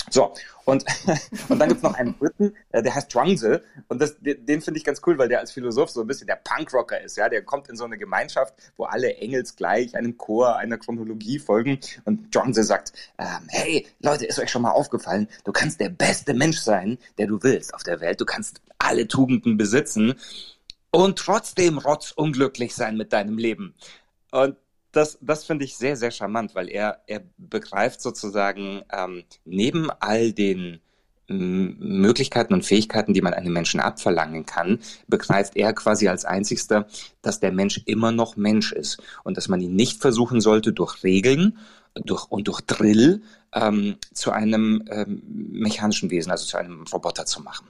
So, 0.10 0.33
und, 0.65 0.86
und 1.50 1.60
dann 1.60 1.69
gibt's 1.69 1.83
noch 1.83 1.93
einen 1.93 2.17
dritten, 2.17 2.53
äh, 2.72 2.81
der 2.81 2.95
heißt 2.95 3.12
Zhuangzi. 3.12 3.57
Und 3.88 4.01
das, 4.01 4.15
den 4.19 4.62
finde 4.62 4.77
ich 4.77 4.83
ganz 4.83 5.01
cool, 5.05 5.17
weil 5.17 5.29
der 5.29 5.39
als 5.39 5.51
Philosoph 5.51 5.89
so 5.89 6.01
ein 6.01 6.07
bisschen 6.07 6.27
der 6.27 6.39
Punkrocker 6.43 7.00
ist. 7.01 7.17
Ja, 7.17 7.29
Der 7.29 7.43
kommt 7.43 7.69
in 7.69 7.75
so 7.75 7.83
eine 7.83 7.98
Gemeinschaft, 7.98 8.53
wo 8.77 8.86
alle 8.86 9.15
Engels 9.17 9.55
gleich 9.55 9.95
einem 9.95 10.17
Chor, 10.17 10.57
einer 10.57 10.77
Chronologie 10.77 11.39
folgen. 11.39 11.79
Und 12.05 12.33
Zhuangzi 12.33 12.63
sagt, 12.63 12.93
ähm, 13.17 13.48
hey 13.50 13.88
Leute, 14.00 14.25
ist 14.25 14.39
euch 14.39 14.50
schon 14.50 14.62
mal 14.62 14.72
aufgefallen, 14.72 15.27
du 15.43 15.51
kannst 15.51 15.79
der 15.79 15.89
beste 15.89 16.33
Mensch 16.33 16.60
sein, 16.60 16.98
der 17.17 17.27
du 17.27 17.41
willst 17.43 17.74
auf 17.74 17.83
der 17.83 18.00
Welt. 18.00 18.22
Du 18.22 18.25
kannst 18.25 18.62
alle 18.77 19.07
Tugenden 19.07 19.57
besitzen 19.57 20.15
und 20.91 21.17
trotzdem 21.17 21.77
rotzunglücklich 21.77 22.75
sein 22.75 22.98
mit 22.98 23.13
deinem 23.13 23.38
Leben. 23.38 23.74
Und 24.31 24.57
das, 24.94 25.18
das 25.22 25.44
finde 25.44 25.66
ich 25.66 25.76
sehr, 25.76 25.98
sehr 25.98 26.12
charmant, 26.12 26.56
weil 26.56 26.70
er, 26.70 27.02
er 27.08 27.22
begreift 27.38 28.02
sozusagen 28.02 28.84
ähm, 28.92 29.24
neben 29.44 29.90
all 29.92 30.32
den 30.32 30.80
Möglichkeiten 31.28 32.54
und 32.54 32.66
Fähigkeiten, 32.66 33.14
die 33.14 33.22
man 33.22 33.34
einem 33.34 33.54
Menschen 33.54 33.80
abverlangen 33.80 34.46
kann, 34.46 34.80
begreift 35.08 35.56
er 35.56 35.74
quasi 35.74 36.08
als 36.08 36.26
einzigster, 36.26 36.88
dass 37.22 37.40
der 37.40 37.52
Mensch 37.52 37.82
immer 37.86 38.12
noch 38.12 38.36
Mensch 38.36 38.72
ist 38.72 39.02
und 39.24 39.38
dass 39.38 39.48
man 39.48 39.62
ihn 39.62 39.76
nicht 39.76 40.02
versuchen 40.02 40.42
sollte, 40.42 40.74
durch 40.74 41.04
Regeln 41.04 41.58
durch, 41.96 42.26
und 42.26 42.48
durch 42.48 42.62
Drill 42.62 43.22
ähm, 43.54 43.98
zu 44.14 44.32
einem 44.32 44.84
ähm, 44.90 45.22
mechanischen 45.26 46.10
Wesen, 46.10 46.32
also 46.32 46.46
zu 46.46 46.58
einem 46.58 46.84
Roboter 46.92 47.26
zu 47.26 47.42
machen. 47.42 47.68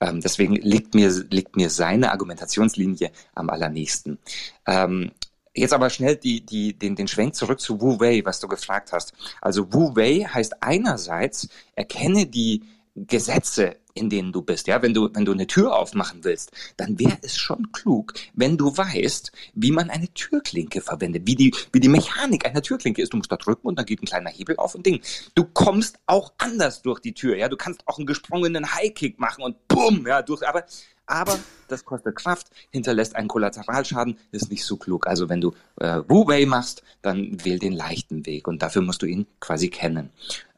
Ähm, 0.00 0.20
deswegen 0.20 0.54
liegt 0.56 0.94
mir, 0.94 1.10
liegt 1.30 1.56
mir 1.56 1.70
seine 1.70 2.12
Argumentationslinie 2.12 3.10
am 3.34 3.50
allernächsten. 3.50 4.18
Ähm, 4.66 5.10
Jetzt 5.58 5.72
aber 5.72 5.90
schnell 5.90 6.16
die, 6.16 6.40
die, 6.44 6.78
den, 6.78 6.94
den 6.94 7.08
Schwenk 7.08 7.34
zurück 7.34 7.60
zu 7.60 7.80
Wu 7.80 7.98
Wei, 7.98 8.22
was 8.24 8.40
du 8.40 8.48
gefragt 8.48 8.92
hast. 8.92 9.12
Also 9.40 9.72
Wu 9.72 9.96
Wei 9.96 10.24
heißt 10.24 10.62
einerseits, 10.62 11.48
erkenne 11.74 12.26
die 12.26 12.62
Gesetze, 12.94 13.76
in 13.94 14.08
denen 14.08 14.32
du 14.32 14.42
bist. 14.42 14.66
Ja, 14.66 14.80
wenn 14.82 14.94
du, 14.94 15.10
wenn 15.12 15.24
du 15.24 15.32
eine 15.32 15.46
Tür 15.46 15.76
aufmachen 15.76 16.24
willst, 16.24 16.52
dann 16.76 16.98
wäre 16.98 17.18
es 17.22 17.36
schon 17.36 17.72
klug, 17.72 18.14
wenn 18.34 18.56
du 18.56 18.76
weißt, 18.76 19.32
wie 19.54 19.72
man 19.72 19.90
eine 19.90 20.08
Türklinke 20.14 20.80
verwendet, 20.80 21.22
wie 21.26 21.34
die, 21.34 21.54
wie 21.72 21.80
die 21.80 21.88
Mechanik 21.88 22.46
einer 22.46 22.62
Türklinke 22.62 23.02
ist. 23.02 23.12
Du 23.12 23.16
musst 23.16 23.32
da 23.32 23.36
drücken 23.36 23.66
und 23.66 23.78
dann 23.78 23.86
geht 23.86 24.02
ein 24.02 24.06
kleiner 24.06 24.30
Hebel 24.30 24.56
auf 24.56 24.74
und 24.74 24.86
Ding. 24.86 25.00
Du 25.34 25.44
kommst 25.44 25.98
auch 26.06 26.32
anders 26.38 26.82
durch 26.82 27.00
die 27.00 27.14
Tür. 27.14 27.36
Ja, 27.36 27.48
du 27.48 27.56
kannst 27.56 27.82
auch 27.86 27.98
einen 27.98 28.06
gesprungenen 28.06 28.72
Highkick 28.74 29.18
machen 29.18 29.42
und 29.42 29.68
bumm, 29.68 30.06
ja, 30.06 30.22
durch, 30.22 30.46
aber 30.46 30.64
aber 31.08 31.38
das 31.68 31.84
kostet 31.84 32.16
Kraft, 32.16 32.48
hinterlässt 32.70 33.16
einen 33.16 33.28
Kollateralschaden, 33.28 34.18
ist 34.30 34.50
nicht 34.50 34.64
so 34.64 34.76
klug. 34.76 35.06
Also 35.06 35.28
wenn 35.28 35.40
du 35.40 35.54
äh, 35.80 36.02
Wu-Wei 36.06 36.46
machst, 36.46 36.82
dann 37.02 37.44
wähl 37.44 37.58
den 37.58 37.72
leichten 37.72 38.26
Weg 38.26 38.46
und 38.46 38.62
dafür 38.62 38.82
musst 38.82 39.02
du 39.02 39.06
ihn 39.06 39.26
quasi 39.40 39.68
kennen. 39.68 40.10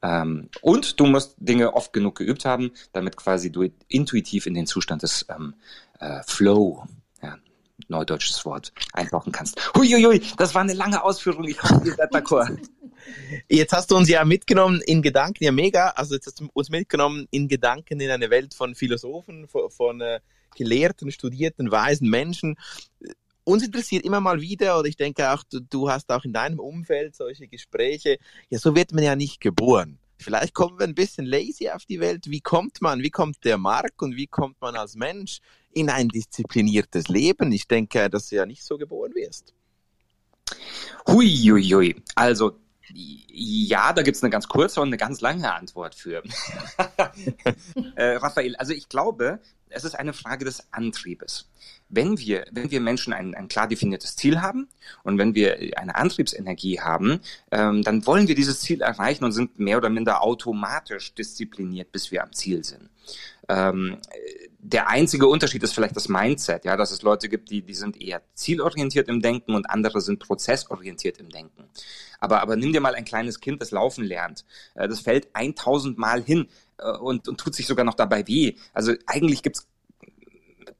Ähm, 0.02 0.49
und 0.61 0.99
du 0.99 1.07
musst 1.07 1.37
Dinge 1.38 1.75
oft 1.75 1.92
genug 1.92 2.16
geübt 2.16 2.45
haben, 2.45 2.73
damit 2.92 3.16
quasi 3.16 3.52
du 3.52 3.69
intuitiv 3.88 4.47
in 4.47 4.54
den 4.54 4.66
Zustand 4.66 5.02
des 5.02 5.26
ähm, 5.28 5.54
äh, 5.99 6.21
Flow, 6.26 6.85
ja, 7.23 7.37
neudeutsches 7.88 8.45
Wort, 8.45 8.73
eintauchen 8.92 9.33
kannst. 9.33 9.61
Huiuiui, 9.76 10.23
das 10.37 10.54
war 10.54 10.62
eine 10.62 10.75
lange 10.75 11.02
Ausführung. 11.02 11.45
Ich 11.45 11.62
hoffe, 11.62 11.83
ihr 11.85 11.95
seid 11.95 12.12
d'accord. 12.12 12.59
Jetzt 13.49 13.73
hast 13.73 13.90
du 13.90 13.97
uns 13.97 14.09
ja 14.09 14.25
mitgenommen 14.25 14.80
in 14.83 15.02
Gedanken, 15.02 15.45
ja 15.45 15.52
mega, 15.52 15.88
also 15.90 16.14
jetzt 16.14 16.26
hast 16.26 16.40
du 16.40 16.49
uns 16.52 16.69
mitgenommen 16.69 17.26
in 17.30 17.49
Gedanken 17.49 17.99
in 17.99 18.11
eine 18.11 18.28
Welt 18.28 18.52
von 18.52 18.75
Philosophen, 18.75 19.49
von, 19.49 19.71
von 19.71 20.00
äh, 20.02 20.21
gelehrten, 20.57 21.11
studierten, 21.11 21.71
weisen 21.71 22.09
Menschen. 22.09 22.57
Uns 23.45 23.64
interessiert 23.64 24.04
immer 24.04 24.21
mal 24.21 24.40
wieder, 24.40 24.78
oder 24.78 24.88
ich 24.88 24.97
denke 24.97 25.33
auch, 25.33 25.42
du, 25.45 25.61
du 25.61 25.90
hast 25.90 26.11
auch 26.11 26.25
in 26.25 26.33
deinem 26.33 26.61
Umfeld 26.61 27.16
solche 27.16 27.49
Gespräche. 27.49 28.19
Ja, 28.49 28.59
so 28.59 28.75
wird 28.75 28.92
man 28.92 29.04
ja 29.04 29.16
nicht 29.16 29.40
geboren. 29.40 29.99
Vielleicht 30.19 30.52
kommen 30.52 30.78
wir 30.78 30.87
ein 30.87 30.95
bisschen 30.95 31.25
lazy 31.25 31.71
auf 31.71 31.87
die 31.87 31.99
Welt. 31.99 32.30
Wie 32.30 32.42
kommt 32.42 32.83
man, 32.83 33.02
wie 33.02 33.11
kommt 33.11 33.42
der 33.45 33.57
Mark 33.57 34.02
und 34.02 34.16
wie 34.16 34.26
kommt 34.26 34.61
man 34.61 34.76
als 34.76 34.95
Mensch 34.95 35.38
in 35.73 35.88
ein 35.88 36.09
diszipliniertes 36.09 37.09
Leben? 37.09 37.50
Ich 37.52 37.66
denke, 37.66 38.11
dass 38.11 38.28
du 38.28 38.37
ja 38.37 38.45
nicht 38.45 38.62
so 38.62 38.76
geboren 38.76 39.14
wirst. 39.14 39.54
Hui, 41.09 41.26
hui, 41.26 41.62
hui. 41.62 41.97
Also 42.14 42.59
ja, 42.92 43.92
da 43.92 44.02
gibt's 44.02 44.23
eine 44.23 44.30
ganz 44.30 44.49
kurze 44.49 44.80
und 44.80 44.88
eine 44.88 44.97
ganz 44.97 45.20
lange 45.20 45.52
Antwort 45.52 45.94
für. 45.94 46.23
äh, 47.97 48.16
Raphael, 48.16 48.56
also 48.56 48.73
ich 48.73 48.88
glaube, 48.88 49.40
es 49.70 49.85
ist 49.85 49.94
eine 49.94 50.12
Frage 50.12 50.44
des 50.44 50.73
Antriebes. 50.73 51.49
Wenn 51.88 52.18
wir, 52.18 52.44
wenn 52.50 52.70
wir 52.70 52.80
Menschen 52.80 53.12
ein, 53.12 53.35
ein 53.35 53.49
klar 53.49 53.68
definiertes 53.68 54.16
Ziel 54.16 54.40
haben 54.40 54.68
und 55.04 55.18
wenn 55.18 55.35
wir 55.35 55.59
eine 55.76 55.94
Antriebsenergie 55.94 56.80
haben, 56.80 57.20
ähm, 57.50 57.82
dann 57.82 58.06
wollen 58.06 58.28
wir 58.28 58.35
dieses 58.35 58.61
Ziel 58.61 58.82
erreichen 58.82 59.25
und 59.25 59.32
sind 59.32 59.59
mehr 59.59 59.78
oder 59.78 59.88
minder 59.88 60.23
automatisch 60.23 61.14
diszipliniert, 61.14 61.92
bis 61.92 62.11
wir 62.11 62.23
am 62.23 62.32
Ziel 62.32 62.64
sind. 62.64 62.90
Ähm, 63.49 63.99
der 64.62 64.88
einzige 64.88 65.26
Unterschied 65.26 65.62
ist 65.62 65.72
vielleicht 65.72 65.96
das 65.96 66.08
Mindset, 66.08 66.64
ja, 66.64 66.76
dass 66.76 66.90
es 66.90 67.02
Leute 67.02 67.28
gibt, 67.28 67.50
die, 67.50 67.62
die 67.62 67.74
sind 67.74 68.00
eher 68.00 68.20
zielorientiert 68.34 69.08
im 69.08 69.22
Denken 69.22 69.54
und 69.54 69.68
andere 69.70 70.00
sind 70.00 70.20
prozessorientiert 70.20 71.18
im 71.18 71.30
Denken. 71.30 71.64
Aber, 72.18 72.42
aber 72.42 72.56
nimm 72.56 72.72
dir 72.72 72.80
mal 72.80 72.94
ein 72.94 73.06
kleines 73.06 73.40
Kind, 73.40 73.62
das 73.62 73.70
laufen 73.70 74.04
lernt. 74.04 74.44
Äh, 74.74 74.88
das 74.88 75.00
fällt 75.00 75.28
1000 75.32 75.96
Mal 75.96 76.22
hin 76.22 76.48
äh, 76.78 76.90
und, 76.90 77.26
und 77.26 77.40
tut 77.40 77.54
sich 77.54 77.66
sogar 77.66 77.86
noch 77.86 77.94
dabei 77.94 78.26
weh. 78.26 78.54
Also 78.74 78.92
eigentlich 79.06 79.42
gibt's 79.42 79.66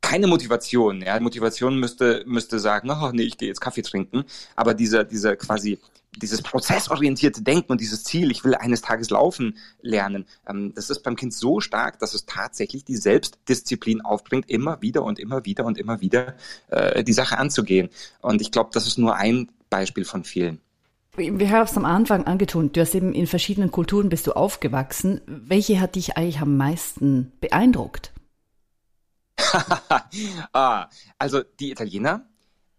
keine 0.03 0.27
Motivation. 0.27 1.03
Ja, 1.03 1.19
Motivation 1.21 1.79
müsste 1.79 2.23
müsste 2.27 2.59
sagen, 2.59 2.91
oh 2.91 3.11
nee, 3.13 3.23
ich 3.23 3.39
gehe 3.39 3.49
jetzt 3.49 3.61
Kaffee 3.61 3.83
trinken. 3.83 4.25
Aber 4.57 4.75
dieser 4.75 5.05
dieser 5.05 5.37
quasi 5.37 5.79
dieses 6.17 6.43
prozessorientierte 6.43 7.43
Denken 7.43 7.73
und 7.73 7.81
dieses 7.81 8.05
Ziel, 8.05 8.31
ich 8.31 8.45
will 8.45 8.55
eines 8.55 8.83
Tages 8.83 9.11
laufen 9.11 9.59
lernen, 9.81 10.27
ähm, 10.47 10.73
das 10.75 10.91
ist 10.91 11.03
beim 11.03 11.17
Kind 11.17 11.33
so 11.33 11.61
stark, 11.61 11.99
dass 12.01 12.15
es 12.15 12.27
tatsächlich 12.27 12.85
die 12.85 12.97
Selbstdisziplin 12.97 14.01
aufbringt, 14.01 14.51
immer 14.51 14.83
wieder 14.83 15.05
und 15.05 15.19
immer 15.19 15.45
wieder 15.45 15.65
und 15.65 15.79
immer 15.79 16.01
wieder 16.01 16.35
äh, 16.69 17.05
die 17.05 17.13
Sache 17.13 17.39
anzugehen. 17.39 17.91
Und 18.21 18.41
ich 18.41 18.51
glaube, 18.51 18.71
das 18.73 18.87
ist 18.87 18.99
nur 18.99 19.17
ein 19.17 19.51
Beispiel 19.69 20.05
von 20.05 20.25
vielen. 20.25 20.61
Wir 21.17 21.51
haben 21.51 21.65
es 21.65 21.77
am 21.77 21.85
Anfang 21.85 22.27
angetont, 22.27 22.77
du 22.77 22.81
hast 22.81 22.95
eben 22.95 23.13
in 23.13 23.27
verschiedenen 23.27 23.71
Kulturen 23.71 24.09
bist 24.09 24.27
du 24.27 24.33
aufgewachsen. 24.33 25.21
Welche 25.27 25.81
hat 25.81 25.97
dich 25.97 26.17
eigentlich 26.17 26.41
am 26.41 26.57
meisten 26.57 27.33
beeindruckt? 27.41 28.13
ah, 30.53 30.87
also 31.19 31.43
die 31.59 31.73
Italiener, 31.73 32.27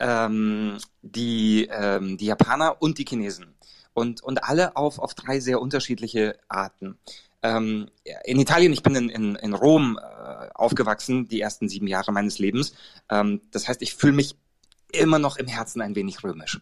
ähm, 0.01 0.77
die, 1.01 1.69
ähm, 1.71 2.17
die 2.17 2.25
Japaner 2.25 2.81
und 2.81 2.97
die 2.97 3.05
Chinesen. 3.05 3.53
Und, 3.93 4.23
und 4.23 4.43
alle 4.43 4.75
auf, 4.75 4.99
auf 4.99 5.13
drei 5.13 5.39
sehr 5.39 5.61
unterschiedliche 5.61 6.37
Arten. 6.47 6.97
Ähm, 7.43 7.89
in 8.23 8.39
Italien, 8.39 8.73
ich 8.73 8.83
bin 8.83 8.95
in, 8.95 9.09
in, 9.09 9.35
in 9.35 9.53
Rom 9.53 9.99
äh, 10.01 10.49
aufgewachsen, 10.53 11.27
die 11.27 11.41
ersten 11.41 11.69
sieben 11.69 11.87
Jahre 11.87 12.11
meines 12.11 12.39
Lebens. 12.39 12.73
Ähm, 13.09 13.41
das 13.51 13.67
heißt, 13.67 13.81
ich 13.81 13.95
fühle 13.95 14.13
mich 14.13 14.35
immer 14.91 15.19
noch 15.19 15.37
im 15.37 15.47
Herzen 15.47 15.81
ein 15.81 15.95
wenig 15.95 16.23
römisch. 16.23 16.59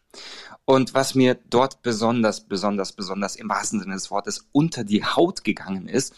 Und 0.66 0.94
was 0.94 1.16
mir 1.16 1.36
dort 1.50 1.82
besonders, 1.82 2.42
besonders, 2.42 2.94
besonders 2.94 3.36
im 3.36 3.50
wahrsten 3.50 3.80
Sinne 3.80 3.96
des 3.96 4.12
Wortes 4.12 4.48
unter 4.52 4.84
die 4.84 5.04
Haut 5.04 5.44
gegangen 5.44 5.88
ist, 5.88 6.14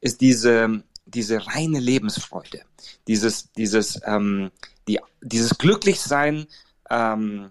ist 0.00 0.20
diese, 0.20 0.82
diese 1.04 1.46
reine 1.46 1.80
Lebensfreude, 1.80 2.62
dieses, 3.06 3.52
dieses, 3.52 4.00
ähm, 4.04 4.50
die, 4.90 5.00
dieses 5.22 5.58
Glücklichsein 5.58 6.46
ähm, 6.90 7.50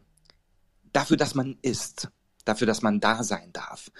dafür, 0.91 1.17
dass 1.17 1.35
man 1.35 1.57
ist, 1.61 2.09
dafür, 2.45 2.67
dass 2.67 2.81
man 2.81 2.99
da 2.99 3.23
sein 3.23 3.51
darf. 3.53 3.91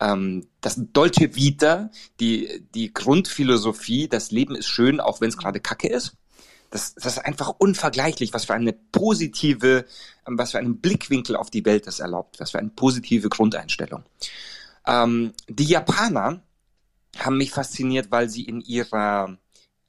Ähm, 0.00 0.48
das 0.60 0.76
Dolce 0.92 1.34
Vita, 1.34 1.90
die, 2.20 2.66
die 2.74 2.92
Grundphilosophie, 2.92 4.08
das 4.08 4.30
Leben 4.30 4.54
ist 4.56 4.68
schön, 4.68 5.00
auch 5.00 5.20
wenn 5.20 5.28
es 5.28 5.36
gerade 5.36 5.60
Kacke 5.60 5.88
ist. 5.88 6.14
Das, 6.70 6.94
das 6.94 7.16
ist 7.16 7.24
einfach 7.24 7.54
unvergleichlich, 7.58 8.34
was 8.34 8.44
für 8.44 8.54
eine 8.54 8.74
positive, 8.74 9.86
was 10.26 10.50
für 10.50 10.58
einen 10.58 10.80
Blickwinkel 10.80 11.36
auf 11.36 11.48
die 11.48 11.64
Welt 11.64 11.86
das 11.86 12.00
erlaubt, 12.00 12.40
was 12.40 12.50
für 12.50 12.58
eine 12.58 12.68
positive 12.68 13.30
Grundeinstellung. 13.30 14.04
Ähm, 14.86 15.32
die 15.48 15.64
Japaner 15.64 16.42
haben 17.18 17.38
mich 17.38 17.52
fasziniert, 17.52 18.10
weil 18.10 18.28
sie 18.28 18.44
in 18.44 18.60
ihrer 18.60 19.38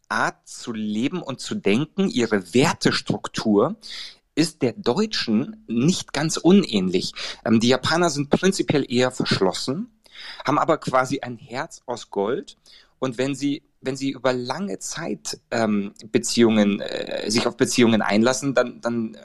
Art 0.09 0.47
zu 0.47 0.73
leben 0.73 1.21
und 1.21 1.39
zu 1.39 1.55
denken, 1.55 2.09
ihre 2.09 2.53
Wertestruktur 2.53 3.77
ist 4.35 4.61
der 4.61 4.73
Deutschen 4.73 5.63
nicht 5.67 6.13
ganz 6.13 6.37
unähnlich. 6.37 7.13
Ähm, 7.45 7.59
die 7.59 7.69
Japaner 7.69 8.09
sind 8.09 8.29
prinzipiell 8.29 8.85
eher 8.91 9.11
verschlossen, 9.11 9.89
haben 10.45 10.57
aber 10.57 10.77
quasi 10.77 11.19
ein 11.19 11.37
Herz 11.37 11.81
aus 11.85 12.09
Gold. 12.09 12.57
Und 12.99 13.17
wenn 13.17 13.35
sie 13.35 13.63
wenn 13.81 13.95
sie 13.95 14.11
über 14.11 14.33
lange 14.33 14.79
Zeit 14.79 15.39
ähm, 15.51 15.93
Beziehungen 16.11 16.81
äh, 16.81 17.31
sich 17.31 17.47
auf 17.47 17.55
Beziehungen 17.55 18.01
einlassen, 18.01 18.53
dann 18.53 18.81
dann 18.81 19.17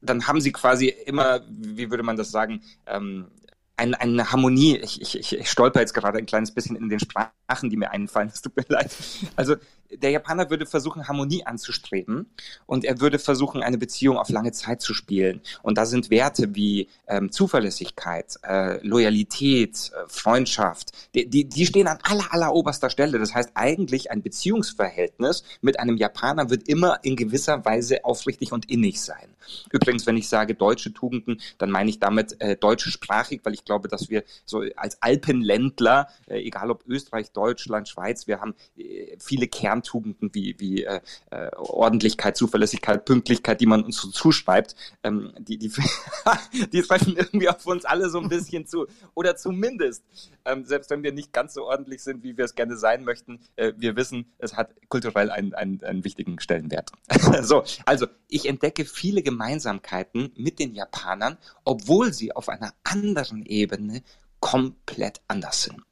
dann 0.00 0.26
haben 0.26 0.40
sie 0.40 0.52
quasi 0.52 0.88
immer, 0.88 1.40
wie 1.48 1.90
würde 1.90 2.02
man 2.02 2.16
das 2.16 2.30
sagen, 2.30 2.62
ähm, 2.86 3.28
ein, 3.76 3.94
eine 3.94 4.30
Harmonie. 4.30 4.78
Ich, 4.78 5.00
ich, 5.00 5.32
ich 5.32 5.50
stolper 5.50 5.80
jetzt 5.80 5.94
gerade 5.94 6.18
ein 6.18 6.26
kleines 6.26 6.52
bisschen 6.52 6.76
in 6.76 6.88
den 6.88 7.00
Sprachen, 7.00 7.70
die 7.70 7.76
mir 7.76 7.90
einfallen. 7.90 8.28
Es 8.34 8.42
tut 8.42 8.56
mir 8.56 8.64
leid. 8.68 8.94
Also 9.36 9.56
der 9.90 10.10
Japaner 10.10 10.50
würde 10.50 10.66
versuchen, 10.66 11.08
Harmonie 11.08 11.44
anzustreben 11.44 12.26
und 12.66 12.84
er 12.84 13.00
würde 13.00 13.18
versuchen, 13.18 13.62
eine 13.62 13.78
Beziehung 13.78 14.18
auf 14.18 14.28
lange 14.28 14.52
Zeit 14.52 14.80
zu 14.80 14.94
spielen. 14.94 15.40
Und 15.62 15.78
da 15.78 15.86
sind 15.86 16.10
Werte 16.10 16.54
wie 16.54 16.88
ähm, 17.06 17.30
Zuverlässigkeit, 17.30 18.36
äh, 18.42 18.84
Loyalität, 18.86 19.92
äh, 19.94 20.08
Freundschaft, 20.08 20.92
die, 21.14 21.28
die, 21.28 21.48
die 21.48 21.66
stehen 21.66 21.86
an 21.86 21.98
aller, 22.02 22.32
aller 22.32 22.54
oberster 22.54 22.90
Stelle. 22.90 23.18
Das 23.18 23.34
heißt, 23.34 23.50
eigentlich 23.54 24.10
ein 24.10 24.22
Beziehungsverhältnis 24.22 25.44
mit 25.60 25.78
einem 25.78 25.96
Japaner 25.96 26.50
wird 26.50 26.68
immer 26.68 26.98
in 27.02 27.16
gewisser 27.16 27.64
Weise 27.64 28.04
aufrichtig 28.04 28.52
und 28.52 28.70
innig 28.70 29.00
sein. 29.00 29.34
Übrigens, 29.70 30.06
wenn 30.06 30.16
ich 30.16 30.28
sage 30.28 30.54
deutsche 30.54 30.92
Tugenden, 30.92 31.40
dann 31.58 31.70
meine 31.70 31.90
ich 31.90 31.98
damit 31.98 32.40
äh, 32.40 32.56
deutschsprachig, 32.56 33.40
weil 33.44 33.54
ich 33.54 33.64
glaube, 33.64 33.88
dass 33.88 34.08
wir 34.08 34.24
so 34.44 34.62
als 34.76 35.02
Alpenländler, 35.02 36.08
äh, 36.26 36.38
egal 36.38 36.70
ob 36.70 36.86
Österreich, 36.86 37.32
Deutschland, 37.32 37.88
Schweiz, 37.88 38.26
wir 38.26 38.40
haben 38.40 38.54
äh, 38.76 39.16
viele 39.18 39.46
Kerntugenden 39.74 40.30
wie, 40.32 40.54
wie 40.58 40.84
äh, 40.84 41.00
äh, 41.30 41.50
Ordentlichkeit, 41.56 42.36
Zuverlässigkeit, 42.36 43.04
Pünktlichkeit, 43.04 43.60
die 43.60 43.66
man 43.66 43.82
uns 43.82 44.00
so 44.00 44.08
zuschreibt, 44.08 44.76
ähm, 45.02 45.32
die, 45.38 45.58
die, 45.58 45.72
die 46.72 46.82
treffen 46.82 47.16
irgendwie 47.16 47.48
auf 47.48 47.66
uns 47.66 47.84
alle 47.84 48.08
so 48.08 48.20
ein 48.20 48.28
bisschen 48.28 48.66
zu. 48.66 48.86
Oder 49.14 49.36
zumindest, 49.36 50.04
ähm, 50.44 50.64
selbst 50.64 50.90
wenn 50.90 51.02
wir 51.02 51.12
nicht 51.12 51.32
ganz 51.32 51.54
so 51.54 51.64
ordentlich 51.64 52.02
sind, 52.02 52.22
wie 52.22 52.36
wir 52.36 52.44
es 52.44 52.54
gerne 52.54 52.76
sein 52.76 53.04
möchten, 53.04 53.40
äh, 53.56 53.72
wir 53.76 53.96
wissen, 53.96 54.26
es 54.38 54.56
hat 54.56 54.70
kulturell 54.88 55.30
einen, 55.30 55.54
einen, 55.54 55.82
einen 55.82 56.04
wichtigen 56.04 56.38
Stellenwert. 56.38 56.92
so, 57.42 57.64
also 57.84 58.06
ich 58.28 58.46
entdecke 58.46 58.84
viele 58.84 59.22
Gemeinsamkeiten 59.22 60.32
mit 60.36 60.58
den 60.58 60.74
Japanern, 60.74 61.36
obwohl 61.64 62.12
sie 62.12 62.34
auf 62.34 62.48
einer 62.48 62.72
anderen 62.84 63.44
Ebene 63.44 64.02
komplett 64.40 65.20
anders 65.26 65.64
sind. 65.64 65.82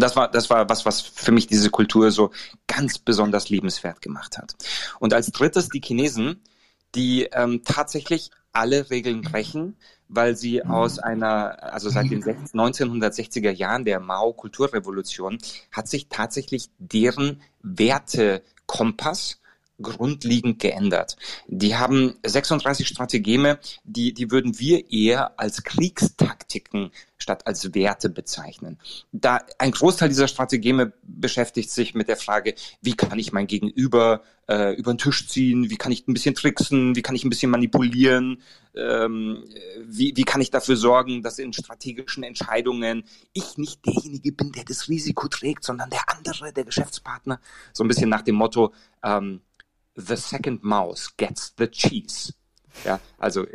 Das 0.00 0.16
war, 0.16 0.30
das 0.30 0.50
war 0.50 0.68
was, 0.68 0.84
was 0.86 1.00
für 1.00 1.32
mich 1.32 1.46
diese 1.46 1.70
Kultur 1.70 2.10
so 2.10 2.30
ganz 2.66 2.98
besonders 2.98 3.48
liebenswert 3.48 4.00
gemacht 4.00 4.38
hat. 4.38 4.54
Und 4.98 5.14
als 5.14 5.30
drittes 5.30 5.68
die 5.68 5.80
Chinesen, 5.80 6.42
die 6.94 7.24
ähm, 7.32 7.62
tatsächlich 7.64 8.30
alle 8.52 8.90
Regeln 8.90 9.22
brechen, 9.22 9.76
weil 10.08 10.36
sie 10.36 10.64
aus 10.64 10.98
einer, 10.98 11.72
also 11.72 11.88
seit 11.88 12.10
den 12.10 12.22
1960er 12.24 13.50
Jahren 13.50 13.84
der 13.84 14.00
Mao-Kulturrevolution 14.00 15.38
hat 15.70 15.88
sich 15.88 16.08
tatsächlich 16.08 16.70
deren 16.78 17.40
Wertekompass 17.62 19.40
grundlegend 19.82 20.58
geändert. 20.58 21.16
Die 21.46 21.76
haben 21.76 22.14
36 22.24 22.86
Strategeme, 22.88 23.58
die, 23.84 24.12
die 24.12 24.30
würden 24.30 24.58
wir 24.58 24.90
eher 24.90 25.38
als 25.38 25.62
Kriegstaktiken 25.62 26.90
statt 27.18 27.46
als 27.46 27.74
Werte 27.74 28.08
bezeichnen. 28.08 28.78
Da 29.12 29.40
ein 29.58 29.72
Großteil 29.72 30.08
dieser 30.08 30.28
Strategeme 30.28 30.92
beschäftigt 31.02 31.70
sich 31.70 31.94
mit 31.94 32.08
der 32.08 32.16
Frage, 32.16 32.54
wie 32.80 32.94
kann 32.94 33.18
ich 33.18 33.32
mein 33.32 33.46
Gegenüber 33.46 34.22
äh, 34.48 34.74
über 34.74 34.92
den 34.92 34.98
Tisch 34.98 35.28
ziehen, 35.28 35.70
wie 35.70 35.76
kann 35.76 35.92
ich 35.92 36.08
ein 36.08 36.14
bisschen 36.14 36.34
tricksen, 36.34 36.96
wie 36.96 37.02
kann 37.02 37.14
ich 37.14 37.24
ein 37.24 37.30
bisschen 37.30 37.50
manipulieren, 37.50 38.42
ähm, 38.74 39.44
wie, 39.86 40.16
wie 40.16 40.24
kann 40.24 40.40
ich 40.40 40.50
dafür 40.50 40.76
sorgen, 40.76 41.22
dass 41.22 41.38
in 41.38 41.52
strategischen 41.52 42.22
Entscheidungen 42.22 43.04
ich 43.32 43.58
nicht 43.58 43.84
derjenige 43.86 44.32
bin, 44.32 44.52
der 44.52 44.64
das 44.64 44.88
Risiko 44.88 45.28
trägt, 45.28 45.64
sondern 45.64 45.90
der 45.90 46.08
andere, 46.08 46.52
der 46.52 46.64
Geschäftspartner. 46.64 47.40
So 47.72 47.84
ein 47.84 47.88
bisschen 47.88 48.08
nach 48.08 48.22
dem 48.22 48.36
Motto, 48.36 48.72
ähm, 49.04 49.40
the 50.00 50.16
second 50.16 50.62
mouse 50.62 51.14
gets 51.16 51.54
the 51.58 51.68
cheese. 51.68 52.34
Ja, 52.84 53.00
also 53.18 53.46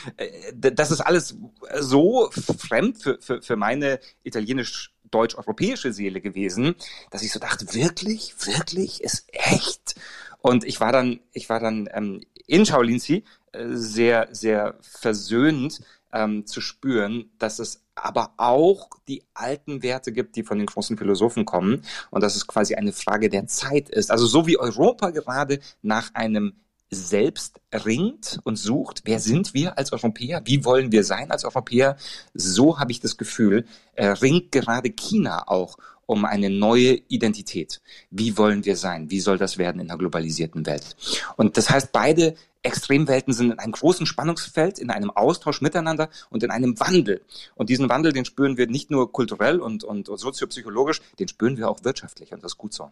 das 0.54 0.90
ist 0.90 1.00
alles 1.00 1.36
so 1.80 2.30
fremd 2.30 3.02
für, 3.02 3.18
für, 3.20 3.42
für 3.42 3.56
meine 3.56 4.00
italienisch-deutsch-europäische 4.22 5.92
Seele 5.92 6.20
gewesen, 6.20 6.74
dass 7.10 7.22
ich 7.22 7.32
so 7.32 7.40
dachte, 7.40 7.74
wirklich, 7.74 8.34
wirklich, 8.46 9.02
ist 9.02 9.26
echt. 9.32 9.96
Und 10.38 10.64
ich 10.64 10.80
war 10.80 10.92
dann, 10.92 11.20
ich 11.32 11.48
war 11.48 11.60
dann 11.60 11.88
ähm, 11.92 12.22
in 12.46 12.64
Shaolinzi 12.64 13.24
äh, 13.52 13.66
sehr, 13.70 14.28
sehr 14.32 14.78
versöhnt 14.80 15.80
ähm, 16.12 16.46
zu 16.46 16.60
spüren, 16.60 17.30
dass 17.38 17.58
es 17.58 17.84
aber 18.04 18.34
auch 18.36 18.88
die 19.08 19.24
alten 19.34 19.82
Werte 19.82 20.12
gibt, 20.12 20.36
die 20.36 20.42
von 20.42 20.58
den 20.58 20.66
großen 20.66 20.96
Philosophen 20.96 21.44
kommen 21.44 21.82
und 22.10 22.22
dass 22.22 22.36
es 22.36 22.46
quasi 22.46 22.74
eine 22.74 22.92
Frage 22.92 23.28
der 23.28 23.46
Zeit 23.46 23.88
ist. 23.88 24.10
Also 24.10 24.26
so 24.26 24.46
wie 24.46 24.58
Europa 24.58 25.10
gerade 25.10 25.60
nach 25.82 26.14
einem 26.14 26.54
selbst 26.90 27.60
ringt 27.72 28.40
und 28.42 28.56
sucht, 28.56 29.02
wer 29.04 29.20
sind 29.20 29.54
wir 29.54 29.78
als 29.78 29.92
Europäer, 29.92 30.42
wie 30.44 30.64
wollen 30.64 30.90
wir 30.90 31.04
sein 31.04 31.30
als 31.30 31.44
Europäer, 31.44 31.96
so 32.34 32.80
habe 32.80 32.90
ich 32.90 33.00
das 33.00 33.16
Gefühl, 33.16 33.64
äh, 33.94 34.06
ringt 34.06 34.50
gerade 34.50 34.90
China 34.90 35.46
auch 35.46 35.76
um 36.06 36.24
eine 36.24 36.50
neue 36.50 36.94
Identität. 37.06 37.80
Wie 38.10 38.36
wollen 38.36 38.64
wir 38.64 38.74
sein? 38.74 39.12
Wie 39.12 39.20
soll 39.20 39.38
das 39.38 39.58
werden 39.58 39.80
in 39.80 39.88
einer 39.88 39.98
globalisierten 39.98 40.66
Welt? 40.66 40.96
Und 41.36 41.56
das 41.56 41.70
heißt, 41.70 41.92
beide 41.92 42.34
Extremwelten 42.62 43.32
sind 43.32 43.52
in 43.52 43.58
einem 43.58 43.72
großen 43.72 44.06
Spannungsfeld, 44.06 44.78
in 44.78 44.90
einem 44.90 45.10
Austausch 45.10 45.60
miteinander 45.60 46.10
und 46.28 46.42
in 46.42 46.50
einem 46.50 46.78
Wandel. 46.78 47.22
Und 47.54 47.70
diesen 47.70 47.88
Wandel, 47.88 48.12
den 48.12 48.24
spüren 48.24 48.56
wir 48.56 48.66
nicht 48.66 48.90
nur 48.90 49.12
kulturell 49.12 49.60
und, 49.60 49.84
und, 49.84 50.08
und 50.08 50.18
soziopsychologisch, 50.18 51.00
den 51.18 51.28
spüren 51.28 51.56
wir 51.56 51.70
auch 51.70 51.84
wirtschaftlich 51.84 52.32
und 52.32 52.44
das 52.44 52.52
ist 52.52 52.58
gut 52.58 52.74
so. 52.74 52.90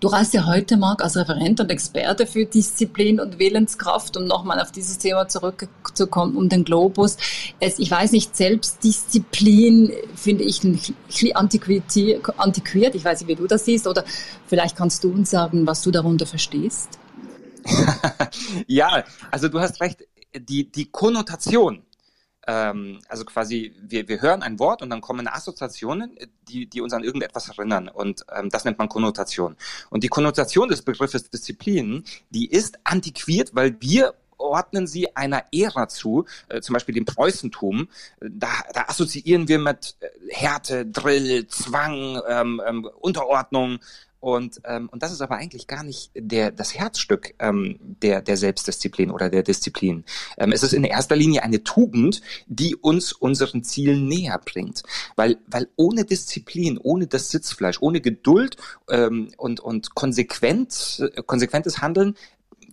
Du 0.00 0.08
reist 0.08 0.34
ja 0.34 0.46
heute, 0.46 0.76
Marc, 0.76 1.02
als 1.02 1.16
Referent 1.16 1.60
und 1.60 1.70
Experte 1.70 2.26
für 2.26 2.44
Disziplin 2.44 3.20
und 3.20 3.38
Willenskraft, 3.38 4.16
um 4.16 4.26
nochmal 4.26 4.60
auf 4.60 4.72
dieses 4.72 4.98
Thema 4.98 5.28
zurückzukommen, 5.28 6.36
um 6.36 6.48
den 6.48 6.64
Globus. 6.64 7.16
Es, 7.60 7.78
ich 7.78 7.90
weiß 7.90 8.12
nicht, 8.12 8.36
Selbstdisziplin 8.36 9.92
finde 10.16 10.44
ich 10.44 10.64
ein 10.64 10.80
bisschen 11.06 11.34
antiquiert. 11.34 12.94
Ich 12.94 13.04
weiß 13.04 13.20
nicht, 13.20 13.28
wie 13.28 13.36
du 13.36 13.46
das 13.46 13.64
siehst. 13.64 13.86
Oder 13.86 14.04
vielleicht 14.46 14.76
kannst 14.76 15.04
du 15.04 15.10
uns 15.10 15.30
sagen, 15.30 15.66
was 15.66 15.82
du 15.82 15.90
darunter 15.90 16.26
verstehst. 16.26 16.98
ja, 18.66 19.04
also 19.30 19.48
du 19.48 19.60
hast 19.60 19.80
recht. 19.80 20.06
Die, 20.36 20.70
die 20.70 20.90
Konnotation, 20.90 21.84
ähm, 22.46 22.98
also 23.08 23.24
quasi, 23.24 23.74
wir, 23.80 24.08
wir 24.08 24.20
hören 24.20 24.42
ein 24.42 24.58
Wort 24.58 24.82
und 24.82 24.90
dann 24.90 25.00
kommen 25.00 25.28
Assoziationen, 25.28 26.18
die, 26.48 26.66
die 26.66 26.80
uns 26.80 26.92
an 26.92 27.04
irgendetwas 27.04 27.48
erinnern. 27.48 27.88
Und 27.88 28.26
ähm, 28.34 28.50
das 28.50 28.64
nennt 28.64 28.78
man 28.78 28.88
Konnotation. 28.88 29.56
Und 29.90 30.02
die 30.02 30.08
Konnotation 30.08 30.68
des 30.68 30.82
Begriffes 30.82 31.30
Disziplin, 31.30 32.04
die 32.30 32.50
ist 32.50 32.78
antiquiert, 32.84 33.54
weil 33.54 33.76
wir 33.80 34.14
ordnen 34.36 34.86
sie 34.86 35.14
einer 35.16 35.44
Ära 35.52 35.88
zu, 35.88 36.26
äh, 36.48 36.60
zum 36.60 36.74
Beispiel 36.74 36.94
dem 36.94 37.04
Preußentum. 37.04 37.88
Da, 38.20 38.48
da 38.72 38.82
assoziieren 38.88 39.48
wir 39.48 39.58
mit 39.58 39.96
äh, 40.00 40.08
Härte, 40.30 40.86
Drill, 40.86 41.46
Zwang, 41.46 42.20
ähm, 42.28 42.60
ähm, 42.66 42.88
Unterordnung 43.00 43.78
und, 44.24 44.62
ähm, 44.64 44.88
und 44.90 45.02
das 45.02 45.12
ist 45.12 45.20
aber 45.20 45.36
eigentlich 45.36 45.66
gar 45.66 45.82
nicht 45.82 46.10
der, 46.14 46.50
das 46.50 46.74
Herzstück 46.74 47.34
ähm, 47.40 47.78
der, 48.00 48.22
der 48.22 48.38
Selbstdisziplin 48.38 49.10
oder 49.10 49.28
der 49.28 49.42
Disziplin. 49.42 50.04
Ähm, 50.38 50.50
es 50.50 50.62
ist 50.62 50.72
in 50.72 50.82
erster 50.82 51.14
Linie 51.14 51.42
eine 51.42 51.62
Tugend, 51.62 52.22
die 52.46 52.74
uns 52.74 53.12
unseren 53.12 53.64
Zielen 53.64 54.08
näher 54.08 54.40
bringt. 54.42 54.82
Weil, 55.14 55.36
weil 55.46 55.68
ohne 55.76 56.06
Disziplin, 56.06 56.78
ohne 56.78 57.06
das 57.06 57.30
Sitzfleisch, 57.30 57.82
ohne 57.82 58.00
Geduld 58.00 58.56
ähm, 58.88 59.28
und, 59.36 59.60
und 59.60 59.94
konsequent, 59.94 61.06
konsequentes 61.26 61.82
Handeln 61.82 62.16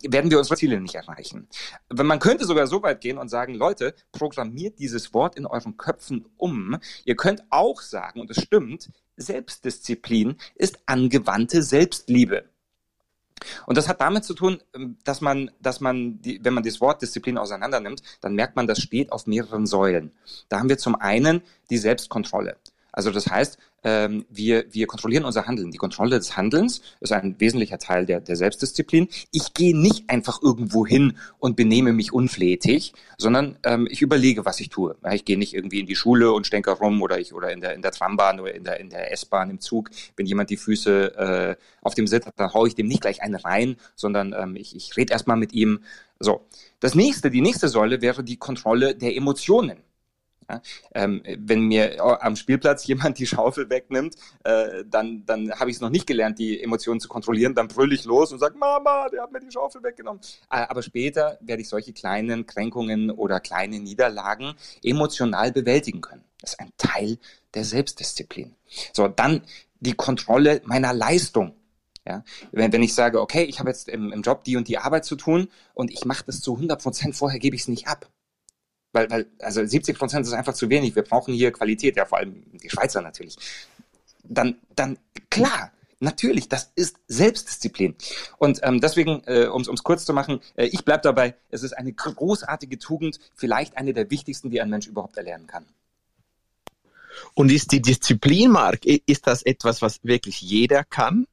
werden 0.08 0.32
wir 0.32 0.38
unsere 0.38 0.58
Ziele 0.58 0.80
nicht 0.80 0.96
erreichen. 0.96 1.48
Man 1.90 2.20
könnte 2.20 2.46
sogar 2.46 2.68
so 2.68 2.82
weit 2.84 3.02
gehen 3.02 3.18
und 3.18 3.30
sagen, 3.30 3.54
Leute, 3.54 3.94
programmiert 4.12 4.80
dieses 4.80 5.14
Wort 5.14 5.36
in 5.36 5.46
euren 5.46 5.78
Köpfen 5.78 6.26
um. 6.38 6.78
Ihr 7.06 7.16
könnt 7.16 7.44
auch 7.50 7.82
sagen, 7.82 8.22
und 8.22 8.32
es 8.32 8.42
stimmt, 8.42 8.90
Selbstdisziplin 9.18 10.38
ist 10.56 10.80
angewandte 10.86 11.64
Selbstliebe. 11.64 12.46
Und 13.66 13.78
das 13.78 13.88
hat 13.88 14.02
damit 14.02 14.24
zu 14.24 14.34
tun, 14.34 14.62
ähm, 14.74 14.98
dass 15.04 15.22
man, 15.22 15.52
dass 15.60 15.82
man, 15.82 16.22
die, 16.22 16.44
wenn 16.44 16.54
man 16.54 16.64
das 16.64 16.82
Wort 16.82 17.02
Disziplin 17.02 17.38
auseinander 17.38 17.80
nimmt, 17.80 18.02
dann 18.22 18.36
merkt 18.36 18.56
man, 18.56 18.68
das 18.68 18.82
steht 18.82 19.12
auf 19.12 19.28
mehreren 19.28 19.66
Säulen. 19.66 20.12
Da 20.50 20.60
haben 20.60 20.70
wir 20.70 20.78
zum 20.78 20.96
einen 20.96 21.42
die 21.70 21.78
Selbstkontrolle. 21.78 22.58
Also 22.92 23.12
das 23.12 23.28
heißt, 23.28 23.58
ähm, 23.84 24.26
wir, 24.30 24.66
wir 24.72 24.88
kontrollieren 24.88 25.26
unser 25.26 25.48
Handeln. 25.48 25.72
Die 25.72 25.78
Kontrolle 25.78 26.18
des 26.18 26.38
Handelns 26.38 26.82
ist 27.00 27.12
ein 27.12 27.36
wesentlicher 27.40 27.80
Teil 27.80 28.06
der, 28.06 28.22
der 28.22 28.36
Selbstdisziplin. 28.36 29.08
Ich 29.32 29.54
gehe 29.54 29.78
nicht 29.78 30.10
einfach 30.10 30.42
irgendwo 30.42 30.86
hin 30.86 31.18
und 31.40 31.56
benehme 31.56 31.94
mich 31.94 32.14
unflätig, 32.14 32.94
sondern 33.18 33.58
ähm, 33.64 33.88
ich 33.90 34.02
überlege, 34.02 34.46
was 34.46 34.60
ich 34.60 34.70
tue. 34.70 34.96
Ich 35.12 35.26
gehe 35.26 35.38
nicht 35.38 35.54
irgendwie 35.54 35.80
in 35.80 35.88
die 35.88 35.96
Schule 35.96 36.32
und 36.32 36.48
stänker 36.48 36.74
rum 36.74 37.02
oder 37.02 37.20
ich 37.20 37.34
oder 37.34 37.52
in 37.52 37.62
der 37.62 37.74
in 37.74 37.82
der 37.82 37.92
Trambahn 37.92 38.40
oder 38.40 38.54
in 38.54 38.64
der 38.64 38.80
in 38.80 38.90
der 38.90 39.12
S-Bahn 39.12 39.50
im 39.50 39.60
Zug. 39.60 39.90
Wenn 40.16 40.26
jemand 40.26 40.50
die 40.50 40.58
Füße 40.58 41.16
äh, 41.16 41.56
auf 41.82 41.96
dem 41.96 42.08
Sitz 42.08 42.26
hat, 42.26 42.40
dann 42.40 42.54
haue 42.54 42.68
ich 42.68 42.76
dem 42.76 42.88
nicht 42.88 43.02
gleich 43.02 43.22
eine 43.22 43.44
rein, 43.44 43.78
sondern 43.96 44.34
ähm, 44.38 44.56
ich, 44.56 44.76
ich 44.76 44.96
rede 44.98 45.14
erstmal 45.14 45.38
mit 45.38 45.54
ihm. 45.54 45.80
So. 46.20 46.46
Das 46.80 46.96
nächste, 46.96 47.30
die 47.30 47.42
nächste 47.42 47.68
Säule 47.68 48.02
wäre 48.02 48.24
die 48.24 48.38
Kontrolle 48.38 48.96
der 48.96 49.16
Emotionen. 49.16 49.78
Ja? 50.52 50.62
Ähm, 50.94 51.24
wenn 51.38 51.62
mir 51.62 52.04
am 52.04 52.36
Spielplatz 52.36 52.86
jemand 52.88 53.20
die 53.20 53.28
Schaufel 53.28 53.70
wegnimmt, 53.70 54.16
äh, 54.44 54.84
dann, 54.86 55.26
dann 55.26 55.52
habe 55.52 55.70
ich 55.70 55.78
es 55.78 55.82
noch 55.82 55.90
nicht 55.90 56.08
gelernt, 56.08 56.40
die 56.40 56.62
Emotionen 56.62 57.00
zu 57.00 57.08
kontrollieren. 57.08 57.56
Dann 57.56 57.68
brülle 57.68 57.96
ich 57.96 58.04
los 58.04 58.32
und 58.32 58.40
sage, 58.40 58.58
Mama, 58.58 59.08
der 59.10 59.24
hat 59.24 59.32
mir 59.32 59.40
die 59.40 59.52
Schaufel 59.52 59.82
weggenommen. 59.84 60.22
Äh, 60.50 60.66
aber 60.68 60.82
später 60.82 61.38
werde 61.42 61.62
ich 61.62 61.70
solche 61.70 61.94
kleinen 61.94 62.46
Kränkungen 62.46 63.12
oder 63.12 63.40
kleine 63.40 63.80
Niederlagen 63.80 64.54
emotional 64.84 65.52
bewältigen 65.52 66.02
können. 66.02 66.24
Das 66.42 66.54
ist 66.54 66.60
ein 66.60 66.72
Teil 66.78 67.18
der 67.54 67.64
Selbstdisziplin. 67.64 68.56
So, 68.94 69.08
dann 69.08 69.44
die 69.80 69.94
Kontrolle 69.94 70.62
meiner 70.66 70.94
Leistung. 70.94 71.56
Ja, 72.04 72.24
wenn, 72.52 72.74
wenn 72.74 72.82
ich 72.82 72.96
sage, 72.96 73.22
okay, 73.22 73.44
ich 73.44 73.60
habe 73.60 73.70
jetzt 73.70 73.88
im, 73.88 74.12
im 74.12 74.24
Job 74.24 74.44
die 74.44 74.58
und 74.58 74.68
die 74.68 74.80
Arbeit 74.80 75.06
zu 75.06 75.16
tun 75.16 75.50
und 75.76 75.92
ich 75.92 76.04
mache 76.04 76.24
das 76.26 76.42
zu 76.42 76.56
100 76.56 76.82
Prozent, 76.82 77.16
vorher 77.16 77.38
gebe 77.38 77.56
ich 77.56 77.62
es 77.62 77.68
nicht 77.68 77.88
ab. 77.88 78.10
Weil, 78.94 79.10
weil, 79.10 79.28
also 79.40 79.66
70 79.66 79.98
Prozent 79.98 80.26
ist 80.26 80.34
einfach 80.34 80.54
zu 80.54 80.70
wenig. 80.70 80.96
Wir 80.96 81.04
brauchen 81.04 81.34
hier 81.34 81.52
Qualität, 81.52 81.96
ja, 81.96 82.06
vor 82.06 82.18
allem 82.18 82.44
die 82.62 82.70
Schweizer 82.70 83.02
natürlich. 83.02 83.38
Dann, 84.24 84.58
dann, 84.76 84.98
klar, 85.30 85.72
natürlich, 86.02 86.50
das 86.50 86.72
ist 86.76 86.98
Selbstdisziplin. 87.08 87.96
Und 88.38 88.60
ähm, 88.64 88.82
deswegen, 88.82 89.24
äh, 89.26 89.46
um 89.46 89.62
es 89.62 89.84
kurz 89.84 90.04
zu 90.04 90.14
machen, 90.14 90.42
äh, 90.56 90.66
ich 90.66 90.84
bleib 90.84 91.04
dabei, 91.04 91.36
es 91.50 91.64
ist 91.64 91.74
eine 91.74 91.94
großartige 91.94 92.80
Tugend, 92.80 93.20
vielleicht 93.36 93.78
eine 93.78 93.94
der 93.94 94.10
wichtigsten, 94.10 94.50
die 94.50 94.62
ein 94.62 94.70
Mensch 94.70 94.88
überhaupt 94.88 95.18
erlernen 95.18 95.48
kann. 95.48 95.66
Und 97.34 97.52
ist 97.52 97.72
die 97.72 97.82
Disziplin, 97.82 98.52
Mark, 98.52 98.86
ist 98.86 99.28
das 99.28 99.44
etwas, 99.44 99.82
was 99.82 100.04
wirklich 100.04 100.42
jeder 100.42 100.84
kann? 100.84 101.28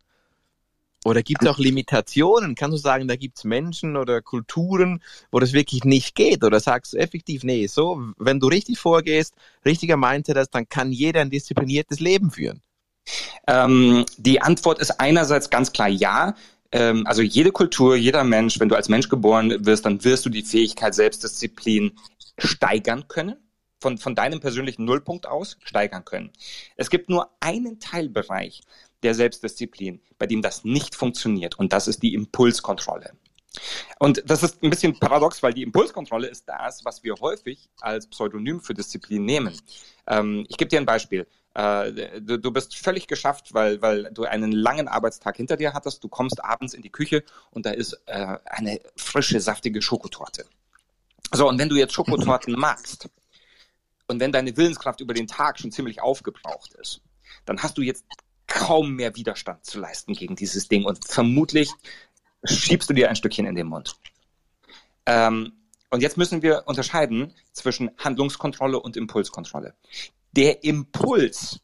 Oder 1.05 1.23
gibt 1.23 1.43
es 1.43 1.49
auch 1.49 1.59
Limitationen? 1.59 2.55
Kannst 2.55 2.77
du 2.77 2.81
sagen, 2.81 3.07
da 3.07 3.17
gibt 3.17 3.39
es 3.39 3.45
Menschen 3.45 3.97
oder 3.97 4.21
Kulturen, 4.21 5.03
wo 5.31 5.39
das 5.39 5.53
wirklich 5.53 5.85
nicht 5.85 6.15
geht? 6.15 6.43
Oder 6.43 6.59
sagst 6.61 6.93
du 6.93 6.97
effektiv, 6.97 7.45
nee, 7.45 7.67
so, 7.67 8.03
wenn 8.19 8.41
du 8.41 8.49
richtig 8.49 8.79
vorgehst, 8.79 9.35
richtiger 9.65 9.97
meinte 9.97 10.35
das, 10.35 10.51
dann 10.51 10.69
kann 10.69 10.91
jeder 10.91 11.21
ein 11.21 11.31
diszipliniertes 11.31 12.01
Leben 12.01 12.31
führen? 12.31 12.63
Ähm, 13.47 14.05
die 14.17 14.43
Antwort 14.43 14.81
ist 14.81 15.01
einerseits 15.01 15.51
ganz 15.51 15.73
klar 15.73 15.89
ja. 15.89 16.35
Ähm, 16.73 17.07
also 17.07 17.23
jede 17.23 17.53
Kultur, 17.53 17.97
jeder 17.97 18.25
Mensch, 18.25 18.61
wenn 18.61 18.69
du 18.69 18.75
als 18.75 18.89
Mensch 18.89 19.09
geboren 19.09 19.65
wirst, 19.65 19.87
dann 19.87 20.05
wirst 20.05 20.27
du 20.27 20.31
die 20.31 20.43
Fähigkeit 20.43 20.95
Selbstdisziplin 20.95 21.93
steigern 22.37 23.09
können 23.09 23.37
von, 23.81 23.99
von 23.99 24.15
deinem 24.15 24.41
persönlichen 24.41 24.85
Nullpunkt 24.85 25.27
aus 25.27 25.57
steigern 25.63 26.05
können. 26.05 26.33
Es 26.77 26.91
gibt 26.91 27.09
nur 27.09 27.31
einen 27.41 27.79
Teilbereich, 27.81 28.63
der 29.03 29.15
Selbstdisziplin, 29.15 30.01
bei 30.19 30.27
dem 30.27 30.43
das 30.43 30.65
nicht 30.65 30.95
funktioniert. 30.95 31.59
Und 31.59 31.73
das 31.73 31.89
ist 31.89 32.03
die 32.03 32.15
Impulskontrolle. 32.15 33.13
Und 33.99 34.23
das 34.27 34.43
ist 34.43 34.63
ein 34.63 34.71
bisschen 34.71 34.99
paradox, 34.99 35.43
weil 35.43 35.53
die 35.53 35.63
Impulskontrolle 35.63 36.29
ist 36.29 36.49
das, 36.49 36.85
was 36.85 37.03
wir 37.03 37.15
häufig 37.21 37.69
als 37.81 38.07
Pseudonym 38.09 38.61
für 38.61 38.75
Disziplin 38.75 39.25
nehmen. 39.25 39.59
Ähm, 40.07 40.47
ich 40.49 40.57
gebe 40.57 40.69
dir 40.69 40.79
ein 40.79 40.87
Beispiel. 40.87 41.27
Äh, 41.55 42.21
du, 42.21 42.39
du, 42.39 42.51
bist 42.53 42.77
völlig 42.77 43.09
geschafft, 43.09 43.55
weil, 43.55 43.81
weil 43.83 44.11
du 44.13 44.25
einen 44.25 44.53
langen 44.53 44.87
Arbeitstag 44.87 45.37
hinter 45.37 45.57
dir 45.57 45.73
hattest. 45.75 46.05
Du 46.05 46.09
kommst 46.09 46.45
abends 46.45 46.75
in 46.75 46.83
die 46.83 46.91
Küche 46.91 47.25
und 47.51 47.67
da 47.67 47.71
ist 47.71 47.95
äh, 48.07 48.39
eine 48.45 48.81
frische, 48.97 49.41
saftige 49.41 49.83
Schokotorte. 49.83 50.45
So, 51.33 51.49
und 51.49 51.59
wenn 51.59 51.69
du 51.69 51.77
jetzt 51.77 51.95
Schokotorten 51.95 52.53
magst 52.59 53.09
und 54.07 54.21
wenn 54.21 54.33
deine 54.33 54.57
Willenskraft 54.57 55.01
über 55.01 55.15
den 55.15 55.27
Tag 55.27 55.59
schon 55.59 55.73
ziemlich 55.73 56.01
aufgebraucht 56.01 56.75
ist, 56.75 57.01
dann 57.45 57.63
hast 57.63 57.77
du 57.77 57.83
jetzt 57.83 58.05
kaum 58.49 58.97
mehr 58.97 59.15
Widerstand 59.15 59.65
zu 59.65 59.79
leisten 59.79 60.15
gegen 60.15 60.35
dieses 60.35 60.67
Ding 60.67 60.85
und 60.85 61.05
vermutlich 61.07 61.71
schiebst 62.45 62.91
du 62.91 62.95
dir 62.95 63.09
ein 63.09 63.17
Stückchen 63.17 63.47
in 63.47 63.55
den 63.55 63.69
Mund. 63.69 63.97
Ähm, 65.07 65.53
und 65.91 66.03
jetzt 66.03 66.17
müssen 66.17 66.43
wir 66.43 66.65
unterscheiden 66.67 67.33
zwischen 67.53 67.91
Handlungskontrolle 67.99 68.81
und 68.81 68.97
Impulskontrolle. 68.97 69.75
Der 70.33 70.65
Impuls, 70.65 71.61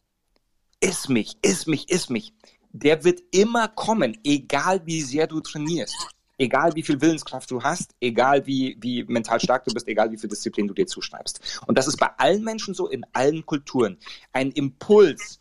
iss 0.81 1.09
mich, 1.09 1.37
iss 1.43 1.67
mich, 1.67 1.91
iss 1.91 2.09
mich, 2.09 2.33
der 2.73 3.05
wird 3.05 3.21
immer 3.31 3.69
kommen, 3.69 4.19
egal 4.25 4.85
wie 4.87 5.03
sehr 5.03 5.27
du 5.27 5.41
trainierst, 5.41 6.09
egal 6.39 6.75
wie 6.75 6.83
viel 6.83 7.01
Willenskraft 7.01 7.51
du 7.51 7.63
hast, 7.63 7.95
egal 8.01 8.47
wie, 8.47 8.77
wie 8.81 9.05
mental 9.05 9.41
stark 9.41 9.65
du 9.65 9.73
bist, 9.73 9.87
egal 9.89 10.11
wie 10.11 10.19
viel 10.19 10.31
Disziplin 10.31 10.67
du 10.67 10.75
dir 10.75 10.87
zuschreibst. 10.87 11.61
Und 11.67 11.79
das 11.79 11.87
ist 11.87 11.99
bei 11.99 12.09
allen 12.17 12.43
Menschen 12.43 12.75
so, 12.75 12.89
in 12.89 13.05
allen 13.13 13.45
Kulturen. 13.47 13.99
Ein 14.33 14.51
Impuls, 14.51 15.39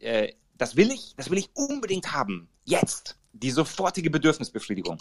äh, 0.00 0.32
das 0.58 0.76
will 0.76 0.90
ich, 0.90 1.14
das 1.16 1.30
will 1.30 1.38
ich 1.38 1.50
unbedingt 1.54 2.12
haben, 2.12 2.48
jetzt 2.64 3.16
die 3.32 3.50
sofortige 3.50 4.10
Bedürfnisbefriedigung, 4.10 4.98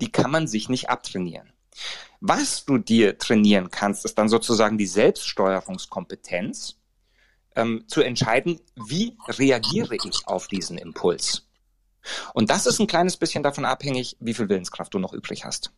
die 0.00 0.10
kann 0.10 0.30
man 0.30 0.46
sich 0.46 0.68
nicht 0.68 0.90
abtrainieren. 0.90 1.52
Was 2.20 2.64
du 2.64 2.78
dir 2.78 3.18
trainieren 3.18 3.70
kannst, 3.70 4.04
ist 4.04 4.18
dann 4.18 4.28
sozusagen 4.28 4.78
die 4.78 4.86
Selbststeuerungskompetenz, 4.86 6.76
ähm, 7.54 7.84
zu 7.88 8.02
entscheiden, 8.02 8.60
wie 8.74 9.16
reagiere 9.26 9.96
ich 9.96 10.26
auf 10.26 10.46
diesen 10.46 10.78
Impuls. 10.78 11.46
Und 12.34 12.50
das 12.50 12.66
ist 12.66 12.78
ein 12.78 12.86
kleines 12.86 13.16
bisschen 13.16 13.42
davon 13.42 13.64
abhängig, 13.64 14.16
wie 14.20 14.34
viel 14.34 14.48
Willenskraft 14.48 14.94
du 14.94 14.98
noch 14.98 15.12
übrig 15.12 15.44
hast. 15.44 15.72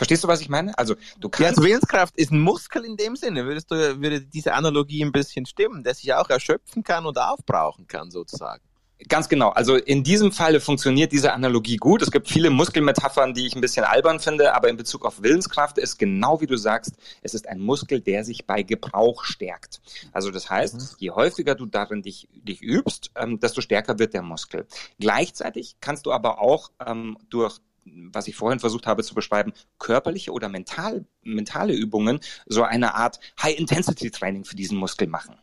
Verstehst 0.00 0.24
du, 0.24 0.28
was 0.28 0.40
ich 0.40 0.48
meine? 0.48 0.78
Also 0.78 0.94
du 1.20 1.28
kannst. 1.28 1.40
Ja, 1.42 1.48
also 1.48 1.62
Willenskraft 1.62 2.16
ist 2.16 2.32
ein 2.32 2.40
Muskel 2.40 2.86
in 2.86 2.96
dem 2.96 3.16
Sinne. 3.16 3.44
Würdest 3.44 3.70
du, 3.70 4.00
würde 4.00 4.22
diese 4.22 4.54
Analogie 4.54 5.04
ein 5.04 5.12
bisschen 5.12 5.44
stimmen, 5.44 5.84
der 5.84 5.92
sich 5.92 6.14
auch 6.14 6.30
erschöpfen 6.30 6.82
kann 6.82 7.04
und 7.04 7.18
aufbrauchen 7.18 7.86
kann, 7.86 8.10
sozusagen? 8.10 8.62
Ganz 9.08 9.28
genau. 9.28 9.50
Also 9.50 9.76
in 9.76 10.02
diesem 10.02 10.32
Falle 10.32 10.58
funktioniert 10.58 11.12
diese 11.12 11.34
Analogie 11.34 11.76
gut. 11.76 12.00
Es 12.00 12.10
gibt 12.10 12.28
viele 12.28 12.48
Muskelmetaphern, 12.48 13.34
die 13.34 13.46
ich 13.46 13.54
ein 13.54 13.60
bisschen 13.60 13.84
albern 13.84 14.20
finde, 14.20 14.54
aber 14.54 14.70
in 14.70 14.78
Bezug 14.78 15.04
auf 15.04 15.22
Willenskraft 15.22 15.76
ist 15.76 15.98
genau 15.98 16.40
wie 16.40 16.46
du 16.46 16.56
sagst, 16.56 16.94
es 17.20 17.34
ist 17.34 17.46
ein 17.46 17.60
Muskel, 17.60 18.00
der 18.00 18.24
sich 18.24 18.46
bei 18.46 18.62
Gebrauch 18.62 19.24
stärkt. 19.24 19.82
Also 20.12 20.30
das 20.30 20.48
heißt, 20.48 20.76
mhm. 20.76 20.88
je 20.96 21.10
häufiger 21.10 21.54
du 21.54 21.66
darin 21.66 22.00
dich, 22.00 22.26
dich 22.32 22.62
übst, 22.62 23.10
ähm, 23.16 23.38
desto 23.38 23.60
stärker 23.60 23.98
wird 23.98 24.14
der 24.14 24.22
Muskel. 24.22 24.66
Gleichzeitig 24.98 25.76
kannst 25.82 26.06
du 26.06 26.12
aber 26.12 26.40
auch 26.40 26.70
ähm, 26.86 27.18
durch 27.28 27.58
was 27.84 28.28
ich 28.28 28.36
vorhin 28.36 28.60
versucht 28.60 28.86
habe 28.86 29.02
zu 29.02 29.14
beschreiben, 29.14 29.52
körperliche 29.78 30.32
oder 30.32 30.48
mental, 30.48 31.04
mentale 31.22 31.74
Übungen 31.74 32.20
so 32.46 32.62
eine 32.62 32.94
Art 32.94 33.20
High-Intensity-Training 33.42 34.44
für 34.44 34.56
diesen 34.56 34.78
Muskel 34.78 35.08
machen. 35.08 35.36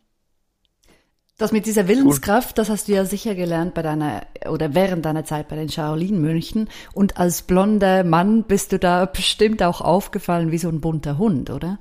Das 1.38 1.52
mit 1.52 1.66
dieser 1.66 1.86
Willenskraft, 1.86 2.58
das 2.58 2.68
hast 2.68 2.88
du 2.88 2.92
ja 2.92 3.04
sicher 3.04 3.36
gelernt 3.36 3.72
bei 3.72 3.82
deiner 3.82 4.26
oder 4.50 4.74
während 4.74 5.04
deiner 5.04 5.24
Zeit 5.24 5.46
bei 5.46 5.54
den 5.54 5.68
Shaolin-Mönchen. 5.68 6.68
Und 6.92 7.16
als 7.16 7.42
blonder 7.42 8.02
Mann 8.02 8.42
bist 8.42 8.72
du 8.72 8.78
da 8.80 9.06
bestimmt 9.06 9.62
auch 9.62 9.80
aufgefallen 9.80 10.50
wie 10.50 10.58
so 10.58 10.68
ein 10.68 10.80
bunter 10.80 11.16
Hund, 11.16 11.50
oder? 11.50 11.78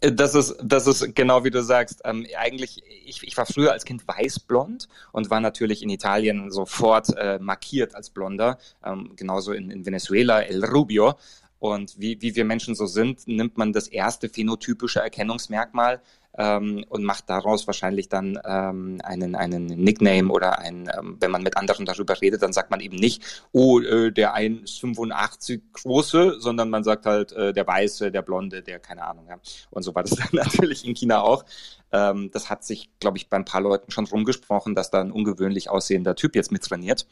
Äh, 0.00 0.12
das 0.12 0.34
ist, 0.34 0.56
das 0.62 0.86
ist 0.86 1.14
genau 1.14 1.44
wie 1.44 1.50
du 1.50 1.62
sagst. 1.62 2.02
Ähm, 2.04 2.26
eigentlich, 2.38 2.82
ich, 3.04 3.22
ich 3.22 3.36
war 3.36 3.46
früher 3.46 3.72
als 3.72 3.84
Kind 3.84 4.06
weißblond 4.06 4.88
und 5.12 5.30
war 5.30 5.40
natürlich 5.40 5.82
in 5.82 5.90
Italien 5.90 6.50
sofort 6.50 7.16
äh, 7.16 7.38
markiert 7.38 7.94
als 7.94 8.10
Blonder. 8.10 8.58
Ähm, 8.84 9.12
genauso 9.16 9.52
in, 9.52 9.70
in 9.70 9.86
Venezuela, 9.86 10.42
El 10.42 10.64
Rubio. 10.64 11.14
Und 11.58 11.98
wie, 11.98 12.20
wie 12.20 12.36
wir 12.36 12.44
Menschen 12.44 12.74
so 12.74 12.86
sind, 12.86 13.26
nimmt 13.26 13.56
man 13.56 13.72
das 13.72 13.88
erste 13.88 14.28
phänotypische 14.28 15.00
Erkennungsmerkmal 15.00 16.02
ähm, 16.38 16.84
und 16.88 17.02
macht 17.02 17.28
daraus 17.30 17.66
wahrscheinlich 17.66 18.08
dann 18.08 18.38
ähm, 18.44 19.00
einen, 19.02 19.34
einen 19.34 19.66
Nickname 19.66 20.30
oder 20.30 20.58
ein, 20.58 20.90
ähm, 20.96 21.16
wenn 21.20 21.30
man 21.30 21.42
mit 21.42 21.56
anderen 21.56 21.86
darüber 21.86 22.20
redet, 22.20 22.42
dann 22.42 22.52
sagt 22.52 22.70
man 22.70 22.80
eben 22.80 22.96
nicht, 22.96 23.22
oh, 23.52 23.80
äh, 23.80 24.12
der 24.12 24.36
1,85 24.36 25.60
große, 25.72 26.40
sondern 26.40 26.70
man 26.70 26.84
sagt 26.84 27.06
halt 27.06 27.32
äh, 27.32 27.52
der 27.52 27.66
Weiße, 27.66 28.10
der 28.10 28.22
Blonde, 28.22 28.62
der 28.62 28.78
keine 28.78 29.04
Ahnung. 29.04 29.26
Ja. 29.28 29.38
Und 29.70 29.82
so 29.82 29.94
war 29.94 30.02
das 30.02 30.10
dann 30.16 30.28
natürlich 30.32 30.86
in 30.86 30.94
China 30.94 31.22
auch. 31.22 31.44
Ähm, 31.92 32.30
das 32.32 32.50
hat 32.50 32.64
sich, 32.64 32.90
glaube 33.00 33.16
ich, 33.16 33.28
bei 33.28 33.36
ein 33.36 33.44
paar 33.44 33.60
Leuten 33.60 33.90
schon 33.90 34.06
rumgesprochen, 34.06 34.74
dass 34.74 34.90
da 34.90 35.00
ein 35.00 35.12
ungewöhnlich 35.12 35.70
aussehender 35.70 36.14
Typ 36.14 36.36
jetzt 36.36 36.52
mittrainiert. 36.52 37.06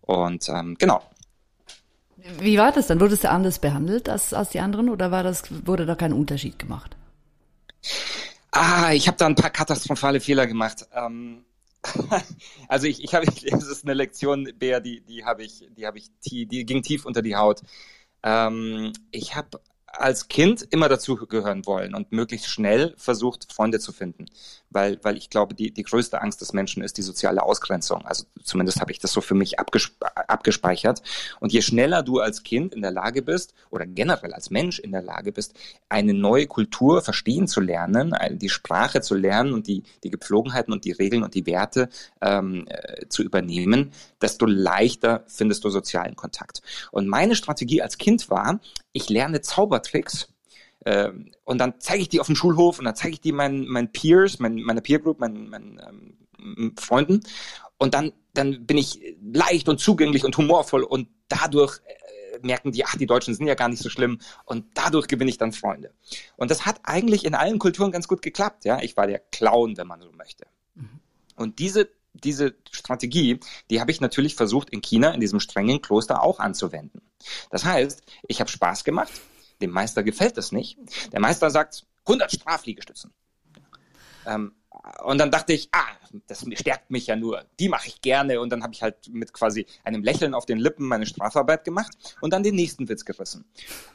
Und 0.00 0.48
ähm, 0.50 0.76
genau, 0.78 1.02
wie 2.38 2.58
war 2.58 2.72
das 2.72 2.86
dann? 2.86 3.00
Wurdest 3.00 3.24
du 3.24 3.30
anders 3.30 3.58
behandelt 3.58 4.08
als, 4.08 4.32
als 4.32 4.50
die 4.50 4.60
anderen 4.60 4.88
oder 4.88 5.10
war 5.10 5.22
das, 5.22 5.42
wurde 5.66 5.84
da 5.84 5.94
kein 5.94 6.12
Unterschied 6.12 6.58
gemacht? 6.58 6.96
Ah, 8.50 8.92
ich 8.92 9.08
habe 9.08 9.18
da 9.18 9.26
ein 9.26 9.34
paar 9.34 9.50
katastrophale 9.50 10.20
Fehler 10.20 10.46
gemacht. 10.46 10.86
Ähm, 10.94 11.44
also 12.68 12.86
ich, 12.86 13.04
ich 13.04 13.14
habe, 13.14 13.26
es 13.44 13.66
ist 13.66 13.84
eine 13.84 13.94
Lektion, 13.94 14.48
Bea, 14.58 14.80
die, 14.80 15.02
die 15.02 15.24
habe 15.24 15.42
ich, 15.42 15.66
die 15.76 15.86
habe 15.86 15.98
ich, 15.98 16.10
die, 16.24 16.46
die 16.46 16.64
ging 16.64 16.82
tief 16.82 17.04
unter 17.04 17.20
die 17.20 17.36
Haut. 17.36 17.60
Ähm, 18.22 18.92
ich 19.10 19.36
habe 19.36 19.60
als 19.86 20.28
Kind 20.28 20.62
immer 20.70 20.88
dazugehören 20.88 21.66
wollen 21.66 21.94
und 21.94 22.10
möglichst 22.10 22.48
schnell 22.48 22.94
versucht, 22.96 23.52
Freunde 23.52 23.80
zu 23.80 23.92
finden. 23.92 24.26
Weil, 24.74 24.98
weil 25.02 25.16
ich 25.16 25.30
glaube, 25.30 25.54
die, 25.54 25.70
die 25.70 25.84
größte 25.84 26.20
Angst 26.20 26.40
des 26.40 26.52
Menschen 26.52 26.82
ist 26.82 26.98
die 26.98 27.02
soziale 27.02 27.42
Ausgrenzung. 27.42 28.04
Also 28.04 28.24
zumindest 28.42 28.80
habe 28.80 28.90
ich 28.92 28.98
das 28.98 29.12
so 29.12 29.20
für 29.20 29.34
mich 29.34 29.58
abgespe 29.58 29.94
abgespeichert. 30.28 31.02
Und 31.40 31.52
je 31.52 31.62
schneller 31.62 32.02
du 32.02 32.18
als 32.18 32.42
Kind 32.42 32.74
in 32.74 32.82
der 32.82 32.90
Lage 32.90 33.22
bist 33.22 33.54
oder 33.70 33.86
generell 33.86 34.32
als 34.32 34.50
Mensch 34.50 34.78
in 34.80 34.92
der 34.92 35.02
Lage 35.02 35.32
bist, 35.32 35.54
eine 35.88 36.12
neue 36.12 36.46
Kultur 36.46 37.02
verstehen 37.02 37.46
zu 37.46 37.60
lernen, 37.60 38.14
die 38.32 38.48
Sprache 38.48 39.00
zu 39.00 39.14
lernen 39.14 39.52
und 39.52 39.68
die, 39.68 39.84
die 40.02 40.10
Gepflogenheiten 40.10 40.72
und 40.72 40.84
die 40.84 40.92
Regeln 40.92 41.22
und 41.22 41.34
die 41.34 41.46
Werte 41.46 41.88
ähm, 42.20 42.66
äh, 42.68 43.06
zu 43.08 43.22
übernehmen, 43.22 43.92
desto 44.20 44.46
leichter 44.46 45.24
findest 45.28 45.64
du 45.64 45.70
sozialen 45.70 46.16
Kontakt. 46.16 46.62
Und 46.90 47.06
meine 47.06 47.36
Strategie 47.36 47.80
als 47.80 47.96
Kind 47.98 48.28
war, 48.28 48.60
ich 48.92 49.08
lerne 49.08 49.40
Zaubertricks 49.40 50.28
ähm, 50.84 51.30
und 51.44 51.58
dann 51.58 51.74
zeige 51.78 52.02
ich 52.02 52.08
die 52.08 52.20
auf 52.20 52.26
dem 52.26 52.36
Schulhof 52.36 52.78
und 52.78 52.84
dann 52.84 52.96
zeige 52.96 53.14
ich 53.14 53.20
die 53.20 53.32
meinen, 53.32 53.66
meinen 53.66 53.92
Peers, 53.92 54.38
mein, 54.38 54.56
meiner 54.56 54.80
Peer 54.80 54.98
Group, 54.98 55.20
meinen, 55.20 55.48
meinen 55.48 56.16
ähm, 56.38 56.74
Freunden 56.78 57.20
und 57.78 57.94
dann, 57.94 58.12
dann 58.34 58.66
bin 58.66 58.78
ich 58.78 59.16
leicht 59.22 59.68
und 59.68 59.80
zugänglich 59.80 60.24
und 60.24 60.36
humorvoll 60.36 60.82
und 60.82 61.08
dadurch 61.28 61.80
äh, 61.86 62.38
merken 62.46 62.72
die, 62.72 62.84
ach, 62.84 62.96
die 62.96 63.06
Deutschen 63.06 63.34
sind 63.34 63.46
ja 63.46 63.54
gar 63.54 63.68
nicht 63.68 63.82
so 63.82 63.88
schlimm 63.88 64.18
und 64.44 64.66
dadurch 64.74 65.08
gewinne 65.08 65.30
ich 65.30 65.38
dann 65.38 65.52
Freunde. 65.52 65.92
Und 66.36 66.50
das 66.50 66.66
hat 66.66 66.80
eigentlich 66.82 67.24
in 67.24 67.34
allen 67.34 67.58
Kulturen 67.58 67.92
ganz 67.92 68.08
gut 68.08 68.22
geklappt, 68.22 68.64
ja. 68.64 68.80
Ich 68.82 68.96
war 68.96 69.06
der 69.06 69.18
Clown, 69.18 69.76
wenn 69.76 69.86
man 69.86 70.02
so 70.02 70.12
möchte. 70.12 70.46
Mhm. 70.74 71.00
Und 71.36 71.58
diese 71.58 71.88
diese 72.14 72.54
Strategie, 72.70 73.40
die 73.70 73.80
habe 73.80 73.90
ich 73.90 74.00
natürlich 74.00 74.36
versucht 74.36 74.70
in 74.70 74.80
China, 74.80 75.10
in 75.10 75.20
diesem 75.20 75.40
strengen 75.40 75.82
Kloster 75.82 76.22
auch 76.22 76.38
anzuwenden. 76.38 77.02
Das 77.50 77.64
heißt, 77.64 78.02
ich 78.28 78.40
habe 78.40 78.48
Spaß 78.48 78.84
gemacht, 78.84 79.12
dem 79.64 79.70
Meister 79.70 80.02
gefällt 80.02 80.36
das 80.36 80.52
nicht. 80.52 80.78
Der 81.12 81.20
Meister 81.20 81.50
sagt 81.50 81.86
100 82.06 82.32
Strafliegestützen. 82.32 83.12
Ähm, 84.26 84.52
und 85.02 85.18
dann 85.18 85.30
dachte 85.30 85.52
ich, 85.52 85.68
ah, 85.72 85.86
das 86.26 86.44
stärkt 86.54 86.90
mich 86.90 87.06
ja 87.06 87.16
nur. 87.16 87.44
Die 87.58 87.68
mache 87.68 87.88
ich 87.88 88.00
gerne. 88.00 88.40
Und 88.40 88.50
dann 88.50 88.62
habe 88.62 88.74
ich 88.74 88.82
halt 88.82 89.08
mit 89.08 89.32
quasi 89.32 89.66
einem 89.82 90.02
Lächeln 90.02 90.34
auf 90.34 90.46
den 90.46 90.58
Lippen 90.58 90.86
meine 90.86 91.06
Strafarbeit 91.06 91.64
gemacht 91.64 91.96
und 92.20 92.32
dann 92.32 92.42
den 92.42 92.54
nächsten 92.54 92.88
Witz 92.88 93.04
gerissen. 93.04 93.44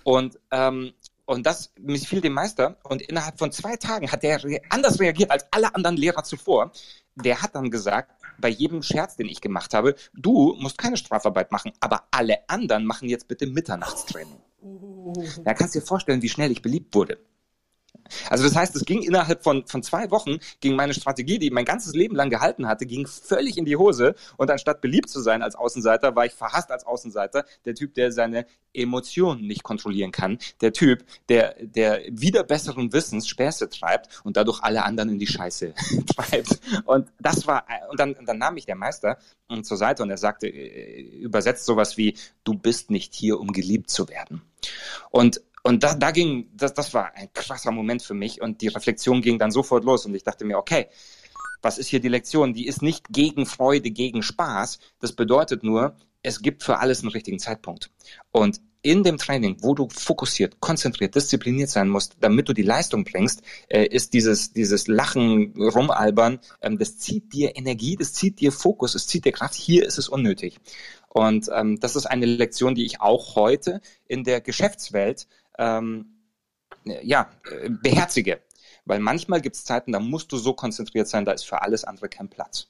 Und 0.04 0.40
ähm, 0.52 0.94
und 1.26 1.46
das 1.46 1.72
missfiel 1.78 2.22
dem 2.22 2.34
Meister. 2.34 2.78
Und 2.82 3.04
innerhalb 3.04 3.38
von 3.38 3.52
zwei 3.52 3.76
Tagen 3.76 4.12
hat 4.12 4.24
der 4.24 4.42
anders 4.70 5.00
reagiert 5.00 5.30
als 5.30 5.46
alle 5.52 5.76
anderen 5.76 5.96
Lehrer 5.96 6.24
zuvor. 6.24 6.72
Der 7.14 7.44
hat 7.44 7.54
dann 7.54 7.70
gesagt, 7.70 8.19
bei 8.40 8.50
jedem 8.50 8.82
Scherz, 8.82 9.16
den 9.16 9.28
ich 9.28 9.42
gemacht 9.42 9.74
habe, 9.74 9.96
du 10.14 10.56
musst 10.60 10.78
keine 10.78 10.98
Strafarbeit 10.98 11.52
machen, 11.52 11.72
aber 11.80 12.04
alle 12.12 12.50
anderen 12.50 12.86
machen 12.86 13.10
jetzt 13.10 13.28
bitte 13.28 13.48
Mitternachtstraining. 13.48 14.40
Da 15.44 15.54
kannst 15.54 15.76
du 15.76 15.80
dir 15.80 15.86
vorstellen, 15.86 16.22
wie 16.22 16.30
schnell 16.30 16.52
ich 16.52 16.62
beliebt 16.62 16.94
wurde. 16.96 17.18
Also 18.30 18.44
das 18.44 18.56
heißt, 18.56 18.76
es 18.76 18.86
ging 18.86 19.02
innerhalb 19.02 19.44
von, 19.44 19.66
von 19.68 19.84
zwei 19.84 20.10
Wochen, 20.12 20.40
ging 20.62 20.76
meine 20.76 20.94
Strategie, 20.94 21.40
die 21.40 21.52
mein 21.52 21.66
ganzes 21.66 21.94
Leben 21.94 22.16
lang 22.16 22.30
gehalten 22.30 22.68
hatte, 22.68 22.86
ging 22.86 23.08
völlig 23.08 23.58
in 23.58 23.66
die 23.66 23.76
Hose. 23.76 24.16
Und 24.38 24.50
anstatt 24.52 24.82
beliebt 24.82 25.10
zu 25.10 25.22
sein 25.22 25.42
als 25.42 25.56
Außenseiter, 25.56 26.16
war 26.16 26.26
ich 26.26 26.34
verhasst 26.34 26.72
als 26.72 26.86
Außenseiter. 26.86 27.46
Der 27.66 27.76
Typ, 27.76 27.94
der 27.94 28.12
seine 28.12 28.46
Emotionen 28.74 29.48
nicht 29.48 29.64
kontrollieren 29.64 30.12
kann. 30.12 30.38
Der 30.62 30.74
Typ, 30.74 31.04
der, 31.28 31.56
der 31.60 32.02
wieder 32.10 32.44
besseren 32.44 32.94
Wissens 32.94 33.28
Späße 33.28 33.70
treibt 33.70 34.22
und 34.24 34.38
dadurch 34.38 34.62
alle 34.62 34.84
anderen 34.84 35.10
in 35.10 35.20
die 35.20 35.28
Scheiße 35.28 35.74
treibt. 36.16 36.60
Und 36.86 37.12
das 37.20 37.48
war, 37.48 37.66
und 37.90 38.00
dann, 38.00 38.16
dann 38.26 38.38
nahm 38.38 38.56
mich 38.56 38.66
der 38.66 38.76
Meister 38.76 39.18
äh, 39.50 39.62
zur 39.62 39.78
Seite 39.78 40.04
und 40.04 40.10
er 40.10 40.18
sagte, 40.18 40.48
äh, 40.48 41.02
übersetzt 41.02 41.66
sowas 41.66 41.98
wie, 41.98 42.16
du 42.44 42.54
bist 42.54 42.92
nicht 42.92 43.14
hier, 43.14 43.40
um 43.40 43.52
geliebt 43.52 43.90
zu 43.90 44.08
werden. 44.08 44.42
Und 45.10 45.42
und 45.70 45.84
da, 45.84 45.94
da 45.94 46.10
ging, 46.10 46.50
das, 46.54 46.74
das 46.74 46.96
war 46.96 47.14
ein 47.16 47.32
krasser 47.32 47.72
Moment 47.72 48.02
für 48.02 48.16
mich 48.16 48.42
und 48.42 48.62
die 48.62 48.70
Reflexion 48.70 49.22
ging 49.22 49.38
dann 49.38 49.52
sofort 49.52 49.84
los 49.84 50.04
und 50.06 50.16
ich 50.16 50.24
dachte 50.24 50.44
mir, 50.44 50.58
okay, 50.58 50.88
was 51.62 51.78
ist 51.78 51.88
hier 51.88 52.00
die 52.00 52.08
Lektion? 52.08 52.56
Die 52.56 52.66
ist 52.66 52.82
nicht 52.82 53.06
gegen 53.10 53.46
Freude, 53.46 53.92
gegen 53.92 54.24
Spaß. 54.24 54.80
Das 55.00 55.14
bedeutet 55.14 55.64
nur, 55.64 55.96
es 56.24 56.42
gibt 56.42 56.64
für 56.64 56.80
alles 56.80 57.02
einen 57.02 57.12
richtigen 57.12 57.38
Zeitpunkt. 57.38 57.92
Und 58.32 58.62
in 58.82 59.04
dem 59.04 59.18
Training, 59.18 59.58
wo 59.60 59.76
du 59.76 59.90
fokussiert, 59.90 60.60
konzentriert, 60.60 61.14
diszipliniert 61.14 61.70
sein 61.70 61.90
musst, 61.90 62.16
damit 62.22 62.48
du 62.48 62.54
die 62.54 62.64
Leistung 62.64 63.04
bringst, 63.04 63.44
äh, 63.68 63.86
ist 63.86 64.14
dieses, 64.14 64.54
dieses 64.54 64.88
Lachen, 64.88 65.54
Rumalbern, 65.56 66.40
ähm, 66.62 66.80
das 66.80 66.98
zieht 66.98 67.34
dir 67.34 67.58
Energie, 67.58 67.96
das 67.96 68.14
zieht 68.14 68.40
dir 68.40 68.52
Fokus, 68.52 68.96
es 68.96 69.06
zieht 69.06 69.26
dir 69.26 69.34
Kraft. 69.34 69.54
Hier 69.54 69.86
ist 69.86 70.00
es 70.00 70.08
unnötig. 70.08 70.60
Und 71.10 71.50
ähm, 71.54 71.80
das 71.80 71.96
ist 71.96 72.06
eine 72.06 72.26
Lektion, 72.26 72.76
die 72.76 72.86
ich 72.86 73.02
auch 73.02 73.36
heute 73.36 73.82
in 74.08 74.24
der 74.24 74.40
Geschäftswelt 74.40 75.28
ähm, 75.60 76.06
ja, 77.04 77.30
beherzige. 77.84 78.40
Weil 78.86 79.00
manchmal 79.00 79.42
gibt 79.42 79.56
es 79.56 79.66
Zeiten, 79.66 79.92
da 79.92 80.00
musst 80.00 80.32
du 80.32 80.38
so 80.38 80.54
konzentriert 80.54 81.08
sein, 81.08 81.26
da 81.26 81.32
ist 81.34 81.44
für 81.44 81.62
alles 81.62 81.84
andere 81.84 82.10
kein 82.10 82.30
Platz. 82.30 82.68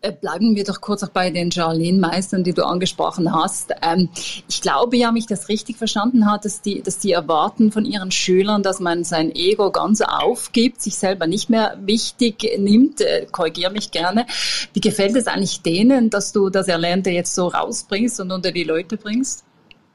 Äh, 0.00 0.12
bleiben 0.12 0.54
wir 0.54 0.64
doch 0.64 0.82
kurz 0.82 1.02
auch 1.02 1.08
bei 1.08 1.30
den 1.30 1.50
Charlene-Meistern, 1.50 2.44
die 2.44 2.52
du 2.52 2.62
angesprochen 2.64 3.34
hast. 3.34 3.72
Ähm, 3.80 4.10
ich 4.48 4.60
glaube 4.60 4.98
ja, 4.98 5.10
mich 5.12 5.26
das 5.26 5.48
richtig 5.48 5.78
verstanden 5.78 6.30
hat, 6.30 6.44
dass 6.44 6.60
die, 6.60 6.82
dass 6.82 6.98
die 6.98 7.12
erwarten 7.12 7.72
von 7.72 7.86
ihren 7.86 8.10
Schülern, 8.10 8.62
dass 8.62 8.80
man 8.80 9.04
sein 9.04 9.34
Ego 9.34 9.70
ganz 9.70 10.02
aufgibt, 10.02 10.82
sich 10.82 10.96
selber 10.96 11.26
nicht 11.26 11.48
mehr 11.48 11.78
wichtig 11.80 12.58
nimmt. 12.58 13.00
Äh, 13.00 13.26
Korrigiere 13.32 13.72
mich 13.72 13.92
gerne. 13.92 14.26
Wie 14.74 14.80
gefällt 14.80 15.16
es 15.16 15.26
eigentlich 15.26 15.62
denen, 15.62 16.10
dass 16.10 16.32
du 16.32 16.50
das 16.50 16.68
Erlernte 16.68 17.08
jetzt 17.08 17.34
so 17.34 17.48
rausbringst 17.48 18.20
und 18.20 18.30
unter 18.30 18.52
die 18.52 18.64
Leute 18.64 18.98
bringst? 18.98 19.44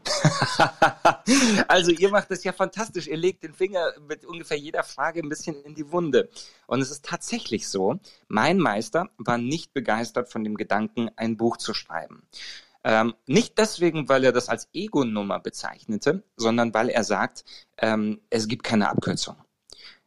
also 1.67 1.91
ihr 1.91 2.09
macht 2.09 2.31
das 2.31 2.43
ja 2.43 2.51
fantastisch. 2.51 3.07
Ihr 3.07 3.17
legt 3.17 3.43
den 3.43 3.53
Finger 3.53 3.93
mit 4.07 4.25
ungefähr 4.25 4.57
jeder 4.57 4.83
Frage 4.83 5.21
ein 5.21 5.29
bisschen 5.29 5.62
in 5.63 5.75
die 5.75 5.91
Wunde. 5.91 6.29
Und 6.67 6.81
es 6.81 6.91
ist 6.91 7.05
tatsächlich 7.05 7.67
so, 7.67 7.99
mein 8.27 8.57
Meister 8.57 9.09
war 9.17 9.38
nicht 9.38 9.73
begeistert 9.73 10.31
von 10.31 10.43
dem 10.43 10.55
Gedanken, 10.55 11.09
ein 11.15 11.38
Buch 11.38 11.57
zu 11.57 11.73
schreiben. 11.73 12.23
Ähm, 12.83 13.13
nicht 13.25 13.57
deswegen, 13.57 14.07
weil 14.07 14.23
er 14.23 14.31
das 14.31 14.47
als 14.47 14.69
Ego-Nummer 14.73 15.39
bezeichnete, 15.39 16.23
sondern 16.38 16.73
weil 16.73 16.89
er 16.89 17.03
sagt, 17.03 17.43
ähm, 17.77 18.21
es 18.29 18.47
gibt 18.47 18.63
keine 18.63 18.89
Abkürzung. 18.89 19.35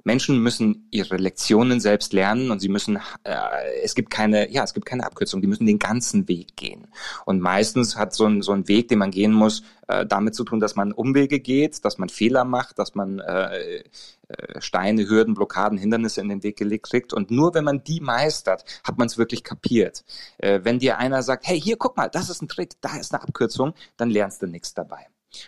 Menschen 0.04 0.42
müssen 0.42 0.88
ihre 0.90 1.16
Lektionen 1.16 1.80
selbst 1.80 2.12
lernen 2.12 2.50
und 2.50 2.60
sie 2.60 2.68
müssen, 2.68 2.98
äh, 3.24 3.34
es 3.82 3.94
gibt 3.94 4.10
keine, 4.10 4.50
ja, 4.50 4.64
es 4.64 4.74
gibt 4.74 4.86
keine 4.86 5.04
Abkürzung, 5.04 5.40
die 5.40 5.46
müssen 5.46 5.66
den 5.66 5.78
ganzen 5.78 6.28
Weg 6.28 6.56
gehen. 6.56 6.88
Und 7.24 7.40
meistens 7.40 7.96
hat 7.96 8.14
so 8.14 8.26
ein, 8.26 8.42
so 8.42 8.52
ein 8.52 8.68
Weg, 8.68 8.88
den 8.88 8.98
man 8.98 9.10
gehen 9.10 9.32
muss, 9.32 9.62
äh, 9.88 10.06
damit 10.06 10.34
zu 10.34 10.44
tun, 10.44 10.60
dass 10.60 10.76
man 10.76 10.92
Umwege 10.92 11.40
geht, 11.40 11.84
dass 11.84 11.98
man 11.98 12.08
Fehler 12.08 12.44
macht, 12.44 12.78
dass 12.78 12.94
man 12.94 13.20
äh, 13.20 13.82
äh, 14.28 14.60
Steine, 14.60 15.08
Hürden, 15.08 15.34
Blockaden, 15.34 15.78
Hindernisse 15.78 16.20
in 16.20 16.28
den 16.28 16.42
Weg 16.42 16.56
gelegt 16.56 16.86
kriegt. 16.88 17.12
Und 17.12 17.30
nur 17.30 17.54
wenn 17.54 17.64
man 17.64 17.84
die 17.84 18.00
meistert, 18.00 18.64
hat 18.84 18.98
man 18.98 19.06
es 19.06 19.18
wirklich 19.18 19.44
kapiert. 19.44 20.04
Äh, 20.38 20.60
wenn 20.62 20.78
dir 20.78 20.98
einer 20.98 21.22
sagt, 21.22 21.46
hey, 21.46 21.60
hier, 21.60 21.76
guck 21.76 21.96
mal, 21.96 22.08
das 22.08 22.30
ist 22.30 22.42
ein 22.42 22.48
Trick, 22.48 22.80
da 22.80 22.96
ist 22.96 23.12
eine 23.12 23.22
Abkürzung, 23.22 23.74
dann 23.96 24.10
lernst 24.10 24.42
du 24.42 24.46
nichts 24.46 24.74
dabei. 24.74 25.06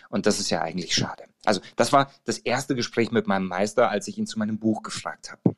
Und 0.09 0.25
das 0.25 0.39
ist 0.39 0.49
ja 0.49 0.61
eigentlich 0.61 0.95
schade. 0.95 1.25
Also 1.43 1.61
das 1.75 1.93
war 1.93 2.11
das 2.23 2.37
erste 2.39 2.75
Gespräch 2.75 3.11
mit 3.11 3.27
meinem 3.27 3.47
Meister, 3.47 3.89
als 3.89 4.07
ich 4.07 4.17
ihn 4.17 4.27
zu 4.27 4.39
meinem 4.39 4.59
Buch 4.59 4.83
gefragt 4.83 5.31
habe. 5.31 5.55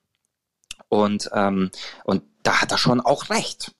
Und, 0.89 1.29
ähm, 1.33 1.71
und 2.03 2.23
da 2.43 2.61
hat 2.61 2.71
er 2.71 2.77
schon 2.77 3.01
auch 3.01 3.29
recht. 3.29 3.73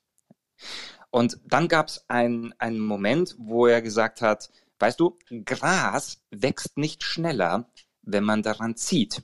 Und 1.10 1.40
dann 1.46 1.68
gab 1.68 1.88
es 1.88 2.06
ein, 2.08 2.54
einen 2.58 2.80
Moment, 2.80 3.36
wo 3.38 3.68
er 3.68 3.82
gesagt 3.82 4.22
hat, 4.22 4.50
weißt 4.80 5.00
du, 5.00 5.18
Gras 5.46 6.22
wächst 6.32 6.78
nicht 6.78 7.04
schneller, 7.04 7.70
wenn 8.02 8.24
man 8.24 8.44
daran 8.44 8.76
zieht. 8.76 9.24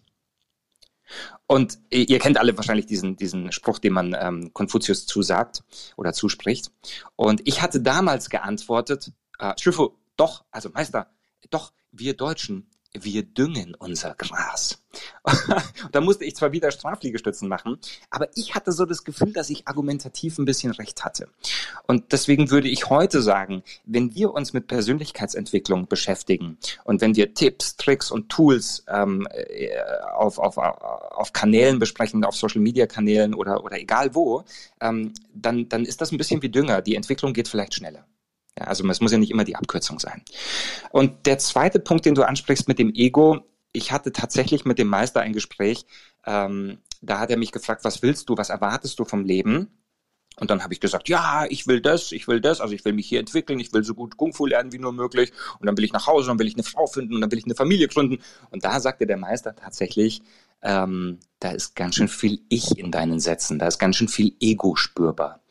Und 1.48 1.78
ihr 1.90 2.20
kennt 2.20 2.38
alle 2.38 2.56
wahrscheinlich 2.58 2.86
diesen, 2.86 3.18
diesen 3.18 3.52
Spruch, 3.52 3.80
den 3.80 3.94
man 3.94 4.16
ähm, 4.20 4.54
Konfuzius 4.54 5.06
zusagt 5.06 5.64
oder 5.98 6.14
zuspricht. 6.14 6.72
Und 7.16 7.42
ich 7.46 7.62
hatte 7.62 7.82
damals 7.82 8.30
geantwortet, 8.30 9.12
äh, 9.40 9.54
doch, 10.16 10.46
also 10.52 10.70
Meister, 10.70 11.10
doch, 11.50 11.74
wir 11.92 12.16
Deutschen, 12.16 12.70
wir 12.94 13.24
düngen 13.24 13.76
unser 13.78 14.14
Gras. 14.14 14.80
da 15.92 16.02
musste 16.02 16.26
ich 16.26 16.36
zwar 16.36 16.52
wieder 16.52 16.70
Strafliegestützen 16.70 17.48
machen, 17.48 17.80
aber 18.12 18.30
ich 18.36 18.54
hatte 18.54 18.72
so 18.72 18.86
das 18.86 19.04
Gefühl, 19.04 19.34
dass 19.34 19.50
ich 19.50 19.68
argumentativ 19.68 20.38
ein 20.38 20.46
bisschen 20.46 20.72
recht 20.72 21.04
hatte. 21.04 21.30
Und 21.88 22.12
deswegen 22.12 22.52
würde 22.52 22.68
ich 22.68 22.90
heute 22.90 23.22
sagen, 23.22 23.64
wenn 23.86 24.14
wir 24.14 24.32
uns 24.34 24.54
mit 24.54 24.68
Persönlichkeitsentwicklung 24.68 25.88
beschäftigen 25.88 26.60
und 26.84 27.02
wenn 27.02 27.16
wir 27.16 27.34
Tipps, 27.34 27.78
Tricks 27.78 28.12
und 28.12 28.30
Tools 28.30 28.84
ähm, 28.88 29.28
äh, 29.32 29.70
auf, 30.14 30.38
auf, 30.38 30.58
auf 30.58 31.34
Kanälen 31.34 31.80
besprechen, 31.80 32.24
auf 32.24 32.36
Social-Media-Kanälen 32.36 33.34
oder, 33.34 33.64
oder 33.64 33.80
egal 33.80 34.14
wo, 34.14 34.44
ähm, 34.82 35.14
dann, 35.34 35.68
dann 35.68 35.86
ist 35.86 36.02
das 36.02 36.12
ein 36.12 36.18
bisschen 36.18 36.44
wie 36.44 36.50
Dünger. 36.50 36.82
Die 36.84 36.96
Entwicklung 36.96 37.34
geht 37.34 37.48
vielleicht 37.48 37.74
schneller. 37.74 38.06
Ja, 38.58 38.66
also 38.66 38.88
es 38.88 39.02
muss 39.02 39.12
ja 39.12 39.18
nicht 39.18 39.32
immer 39.32 39.46
die 39.46 39.56
Abkürzung 39.56 40.00
sein. 40.00 40.22
Und 40.92 41.26
der 41.26 41.40
zweite 41.40 41.80
Punkt, 41.80 42.06
den 42.06 42.16
du 42.16 42.24
ansprichst 42.24 42.68
mit 42.68 42.80
dem 42.80 42.94
Ego, 42.94 43.46
ich 43.72 43.92
hatte 43.92 44.12
tatsächlich 44.12 44.66
mit 44.66 44.78
dem 44.78 44.88
Meister 44.88 45.22
ein 45.22 45.34
Gespräch, 45.34 45.86
ähm, 46.26 46.78
da 47.02 47.20
hat 47.20 47.32
er 47.32 47.38
mich 47.38 47.52
gefragt, 47.52 47.84
was 47.84 48.02
willst 48.02 48.30
du, 48.30 48.38
was 48.38 48.50
erwartest 48.50 49.00
du 49.00 49.06
vom 49.06 49.26
Leben? 49.26 49.68
Und 50.40 50.50
dann 50.50 50.64
habe 50.64 50.74
ich 50.74 50.80
gesagt, 50.80 51.10
ja, 51.10 51.46
ich 51.50 51.68
will 51.68 51.82
das, 51.82 52.12
ich 52.12 52.28
will 52.28 52.42
das, 52.42 52.60
also 52.60 52.74
ich 52.74 52.84
will 52.86 52.94
mich 52.94 53.08
hier 53.08 53.20
entwickeln, 53.20 53.60
ich 53.60 53.72
will 53.74 53.84
so 53.84 53.94
gut 53.94 54.18
Kung 54.18 54.34
Fu 54.34 54.46
lernen 54.46 54.72
wie 54.72 54.80
nur 54.80 54.94
möglich. 54.94 55.32
Und 55.60 55.68
dann 55.68 55.78
will 55.78 55.84
ich 55.84 55.94
nach 55.94 56.08
Hause, 56.08 56.28
dann 56.28 56.40
will 56.40 56.48
ich 56.48 56.56
eine 56.56 56.64
Frau 56.64 56.88
finden 56.88 57.16
und 57.16 57.22
dann 57.22 57.32
will 57.32 57.38
ich 57.38 57.46
eine 57.46 57.56
Familie 57.56 57.88
gründen. 57.88 58.20
Und 58.50 58.66
da 58.66 58.80
sagte 58.80 59.06
der 59.06 59.18
Meister 59.18 59.56
tatsächlich, 59.56 60.24
ähm, 60.64 61.20
da 61.40 61.52
ist 61.52 61.76
ganz 61.76 61.96
schön 61.96 62.08
viel 62.08 62.40
Ich 62.50 62.78
in 62.78 62.92
deinen 62.92 63.20
Sätzen, 63.20 63.60
da 63.60 63.68
ist 63.68 63.78
ganz 63.78 63.98
schön 63.98 64.08
viel 64.08 64.36
Ego 64.40 64.76
spürbar. 64.76 65.42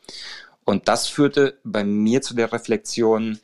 Und 0.65 0.87
das 0.87 1.07
führte 1.07 1.59
bei 1.63 1.83
mir 1.83 2.21
zu 2.21 2.33
der 2.33 2.51
Reflexion, 2.51 3.39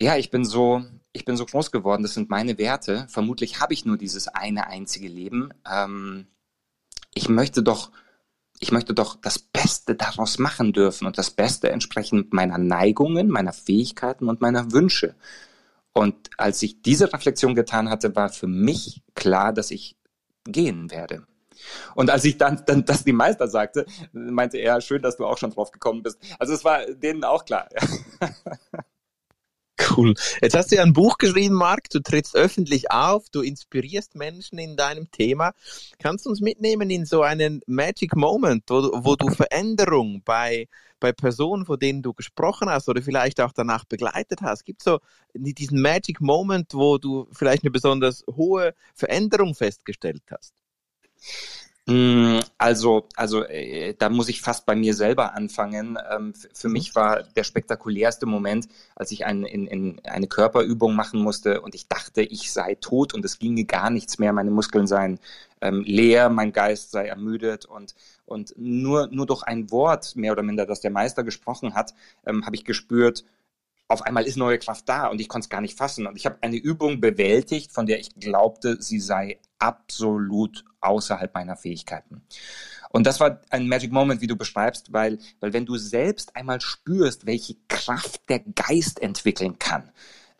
ja, 0.00 0.16
ich 0.16 0.30
bin 0.30 0.44
so, 0.44 0.84
ich 1.12 1.24
bin 1.24 1.36
so 1.36 1.46
groß 1.46 1.70
geworden, 1.70 2.02
das 2.02 2.14
sind 2.14 2.30
meine 2.30 2.58
Werte. 2.58 3.06
Vermutlich 3.08 3.60
habe 3.60 3.72
ich 3.72 3.84
nur 3.84 3.96
dieses 3.96 4.28
eine 4.28 4.66
einzige 4.66 5.08
Leben. 5.08 5.50
Ähm, 5.70 6.26
ich 7.14 7.28
möchte 7.28 7.62
doch, 7.62 7.90
ich 8.60 8.72
möchte 8.72 8.94
doch 8.94 9.16
das 9.20 9.38
Beste 9.38 9.94
daraus 9.94 10.38
machen 10.38 10.72
dürfen 10.72 11.06
und 11.06 11.18
das 11.18 11.30
Beste 11.30 11.70
entsprechend 11.70 12.32
meiner 12.32 12.58
Neigungen, 12.58 13.28
meiner 13.28 13.52
Fähigkeiten 13.52 14.28
und 14.28 14.40
meiner 14.40 14.72
Wünsche. 14.72 15.14
Und 15.92 16.30
als 16.38 16.62
ich 16.62 16.82
diese 16.82 17.12
Reflexion 17.12 17.54
getan 17.54 17.88
hatte, 17.88 18.16
war 18.16 18.28
für 18.28 18.48
mich 18.48 19.02
klar, 19.14 19.52
dass 19.52 19.70
ich 19.70 19.96
gehen 20.44 20.90
werde. 20.90 21.26
Und 21.94 22.10
als 22.10 22.24
ich 22.24 22.38
dann, 22.38 22.62
dann 22.66 22.84
das 22.84 23.04
dem 23.04 23.16
Meister 23.16 23.48
sagte, 23.48 23.86
meinte 24.12 24.58
er, 24.58 24.80
schön, 24.80 25.02
dass 25.02 25.16
du 25.16 25.26
auch 25.26 25.38
schon 25.38 25.50
drauf 25.50 25.70
gekommen 25.70 26.02
bist. 26.02 26.18
Also 26.38 26.52
es 26.52 26.64
war 26.64 26.86
denen 26.86 27.24
auch 27.24 27.44
klar. 27.44 27.68
Cool. 29.96 30.14
Jetzt 30.40 30.56
hast 30.56 30.70
du 30.70 30.76
ja 30.76 30.82
ein 30.82 30.92
Buch 30.92 31.18
geschrieben, 31.18 31.54
Marc. 31.54 31.90
Du 31.90 32.00
trittst 32.00 32.36
öffentlich 32.36 32.90
auf, 32.90 33.28
du 33.30 33.42
inspirierst 33.42 34.14
Menschen 34.14 34.58
in 34.58 34.76
deinem 34.76 35.10
Thema. 35.10 35.52
Kannst 35.98 36.26
du 36.26 36.30
uns 36.30 36.40
mitnehmen 36.40 36.90
in 36.90 37.06
so 37.06 37.22
einen 37.22 37.60
Magic 37.66 38.14
Moment, 38.16 38.64
wo, 38.68 38.90
wo 39.04 39.16
du 39.16 39.28
Veränderung 39.30 40.22
bei, 40.24 40.68
bei 41.00 41.12
Personen, 41.12 41.66
von 41.66 41.78
denen 41.78 42.02
du 42.02 42.14
gesprochen 42.14 42.70
hast 42.70 42.88
oder 42.88 43.02
vielleicht 43.02 43.40
auch 43.40 43.52
danach 43.52 43.84
begleitet 43.84 44.42
hast? 44.42 44.64
Gibt 44.64 44.80
es 44.80 44.84
so 44.84 45.00
diesen 45.34 45.82
Magic 45.82 46.20
Moment, 46.20 46.72
wo 46.74 46.98
du 46.98 47.28
vielleicht 47.32 47.64
eine 47.64 47.70
besonders 47.70 48.24
hohe 48.28 48.74
Veränderung 48.94 49.54
festgestellt 49.54 50.22
hast? 50.30 50.54
Mm, 51.86 52.40
also, 52.56 53.08
also 53.14 53.44
äh, 53.44 53.94
da 53.98 54.08
muss 54.08 54.30
ich 54.30 54.40
fast 54.40 54.64
bei 54.64 54.74
mir 54.74 54.94
selber 54.94 55.34
anfangen. 55.34 55.98
Ähm, 56.10 56.32
für 56.54 56.70
mich 56.70 56.94
war 56.94 57.22
der 57.22 57.44
spektakulärste 57.44 58.24
Moment, 58.24 58.68
als 58.96 59.10
ich 59.10 59.26
ein, 59.26 59.44
in, 59.44 59.66
in 59.66 60.00
eine 60.04 60.26
Körperübung 60.26 60.94
machen 60.94 61.20
musste 61.20 61.60
und 61.60 61.74
ich 61.74 61.86
dachte, 61.86 62.22
ich 62.22 62.52
sei 62.52 62.76
tot 62.76 63.12
und 63.12 63.22
es 63.26 63.38
ginge 63.38 63.66
gar 63.66 63.90
nichts 63.90 64.18
mehr. 64.18 64.32
Meine 64.32 64.50
Muskeln 64.50 64.86
seien 64.86 65.20
ähm, 65.60 65.82
leer, 65.86 66.30
mein 66.30 66.52
Geist 66.52 66.90
sei 66.90 67.06
ermüdet 67.06 67.66
und 67.66 67.94
und 68.26 68.54
nur 68.56 69.08
nur 69.08 69.26
durch 69.26 69.42
ein 69.42 69.70
Wort 69.70 70.16
mehr 70.16 70.32
oder 70.32 70.42
minder, 70.42 70.64
das 70.64 70.80
der 70.80 70.90
Meister 70.90 71.22
gesprochen 71.24 71.74
hat, 71.74 71.94
ähm, 72.26 72.46
habe 72.46 72.56
ich 72.56 72.64
gespürt, 72.64 73.24
auf 73.88 74.02
einmal 74.02 74.24
ist 74.24 74.36
neue 74.36 74.58
Kraft 74.58 74.88
da 74.88 75.08
und 75.08 75.20
ich 75.20 75.28
konnte 75.28 75.46
es 75.46 75.50
gar 75.50 75.60
nicht 75.60 75.76
fassen. 75.76 76.06
Und 76.06 76.16
ich 76.16 76.26
habe 76.26 76.38
eine 76.40 76.56
Übung 76.56 77.00
bewältigt, 77.00 77.72
von 77.72 77.86
der 77.86 78.00
ich 78.00 78.14
glaubte, 78.14 78.80
sie 78.80 78.98
sei 78.98 79.40
absolut 79.58 80.64
außerhalb 80.80 81.34
meiner 81.34 81.56
Fähigkeiten. 81.56 82.22
Und 82.90 83.06
das 83.06 83.20
war 83.20 83.40
ein 83.50 83.68
Magic 83.68 83.92
Moment, 83.92 84.20
wie 84.20 84.26
du 84.26 84.36
beschreibst, 84.36 84.92
weil, 84.92 85.18
weil 85.40 85.52
wenn 85.52 85.66
du 85.66 85.76
selbst 85.76 86.36
einmal 86.36 86.60
spürst, 86.60 87.26
welche 87.26 87.56
Kraft 87.68 88.28
der 88.28 88.40
Geist 88.40 89.02
entwickeln 89.02 89.58
kann, 89.58 89.90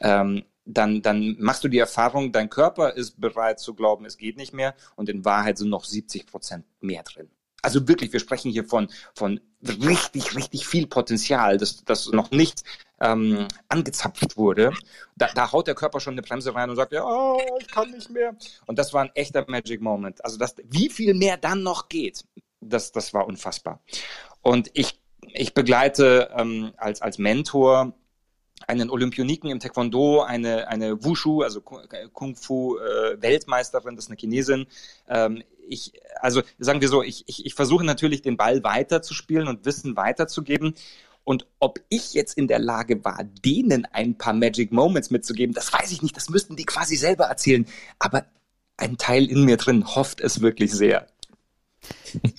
ähm, 0.01 0.45
dann, 0.65 1.03
dann 1.03 1.37
machst 1.39 1.65
du 1.65 1.69
die 1.69 1.79
Erfahrung, 1.79 2.33
dein 2.33 2.49
Körper 2.49 2.95
ist 2.95 3.21
bereit 3.21 3.61
zu 3.61 3.75
glauben, 3.75 4.07
es 4.07 4.17
geht 4.17 4.37
nicht 4.37 4.55
mehr 4.55 4.75
und 4.97 5.09
in 5.09 5.25
Wahrheit 5.25 5.59
sind 5.59 5.69
noch 5.69 5.85
70 5.85 6.27
Prozent 6.27 6.65
mehr 6.81 7.03
drin. 7.03 7.29
Also 7.65 7.89
wirklich, 7.89 8.13
wir 8.13 8.21
sprechen 8.21 8.51
hier 8.51 8.65
von, 8.65 8.89
von 9.15 9.41
richtig, 9.63 10.37
richtig 10.37 10.67
viel 10.67 10.87
Potenzial, 10.87 11.57
das, 11.57 11.85
das 11.85 12.13
noch 12.13 12.31
nicht 12.31 12.63
ähm, 13.01 13.49
angezapft 13.69 14.37
wurde. 14.37 14.73
Da, 15.17 15.29
da 15.35 15.53
haut 15.53 15.67
der 15.67 15.75
Körper 15.75 16.01
schon 16.01 16.15
eine 16.15 16.23
Bremse 16.23 16.55
rein 16.55 16.71
und 16.71 16.77
sagt, 16.77 16.93
ja, 16.93 17.05
oh, 17.05 17.41
ich 17.61 17.69
kann 17.69 17.91
nicht 17.91 18.11
mehr. 18.11 18.37
Und 18.67 18.79
das 18.79 18.93
war 18.93 19.03
ein 19.03 19.11
echter 19.15 19.45
Magic 19.49 19.81
Moment. 19.81 20.25
Also 20.25 20.39
das, 20.39 20.55
wie 20.65 20.89
viel 20.89 21.15
mehr 21.15 21.37
dann 21.37 21.63
noch 21.63 21.89
geht, 21.89 22.25
das, 22.61 22.93
das 22.93 23.13
war 23.15 23.27
unfassbar. 23.27 23.81
Und 24.43 24.71
ich, 24.75 25.01
ich 25.33 25.55
begleite 25.55 26.31
ähm, 26.37 26.73
als, 26.77 27.03
als 27.03 27.19
Mentor 27.19 27.95
einen 28.67 28.91
Olympioniken 28.91 29.51
im 29.51 29.61
Taekwondo, 29.61 30.23
eine, 30.23 30.69
eine 30.69 31.05
Wushu, 31.05 31.43
also 31.43 31.61
Kung 31.61 32.37
Fu 32.37 32.79
äh, 32.79 33.21
Weltmeisterin, 33.21 33.97
das 33.97 34.07
ist 34.07 34.11
eine 34.11 34.19
Chinesin. 34.19 34.67
Ähm, 35.09 35.43
ich, 35.69 35.93
also 36.21 36.43
sagen 36.59 36.81
wir 36.81 36.89
so, 36.89 37.03
ich, 37.03 37.25
ich, 37.27 37.47
ich 37.47 37.55
versuche 37.55 37.85
natürlich 37.85 38.23
den 38.23 38.37
Ball 38.37 38.63
weiterzuspielen 38.65 39.49
und 39.49 39.65
Wissen 39.65 39.97
weiterzugeben. 39.97 40.75
Und 41.25 41.47
ob 41.59 41.81
ich 41.89 42.13
jetzt 42.13 42.37
in 42.37 42.49
der 42.49 42.59
Lage 42.59 43.05
war, 43.05 43.25
denen 43.25 43.87
ein 43.87 44.19
paar 44.19 44.35
Magic 44.35 44.73
Moments 44.73 45.11
mitzugeben, 45.11 45.55
das 45.55 45.73
weiß 45.73 45.91
ich 45.93 46.03
nicht. 46.03 46.17
Das 46.17 46.29
müssten 46.29 46.57
die 46.57 46.67
quasi 46.67 46.97
selber 46.97 47.25
erzählen. 47.25 47.67
Aber 47.99 48.27
ein 48.77 48.99
Teil 48.99 49.25
in 49.31 49.45
mir 49.45 49.57
drin 49.57 49.87
hofft 49.95 50.21
es 50.21 50.41
wirklich 50.41 50.73
sehr. 50.73 51.07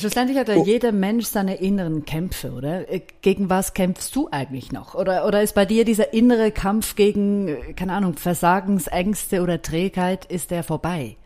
Schlussendlich 0.00 0.38
hat 0.38 0.48
ja 0.48 0.54
oh. 0.54 0.64
jeder 0.64 0.92
Mensch 0.92 1.26
seine 1.26 1.56
inneren 1.56 2.04
Kämpfe, 2.04 2.52
oder? 2.52 2.88
Äh, 2.88 3.00
gegen 3.20 3.50
was 3.50 3.74
kämpfst 3.74 4.14
du 4.14 4.28
eigentlich 4.30 4.70
noch? 4.70 4.94
Oder, 4.94 5.26
oder 5.26 5.42
ist 5.42 5.56
bei 5.56 5.66
dir 5.66 5.84
dieser 5.84 6.12
innere 6.12 6.52
Kampf 6.52 6.94
gegen, 6.94 7.48
äh, 7.48 7.72
keine 7.72 7.94
Ahnung, 7.94 8.14
Versagensängste 8.14 9.42
oder 9.42 9.60
Trägheit, 9.60 10.24
ist 10.26 10.52
der 10.52 10.62
vorbei? 10.62 11.16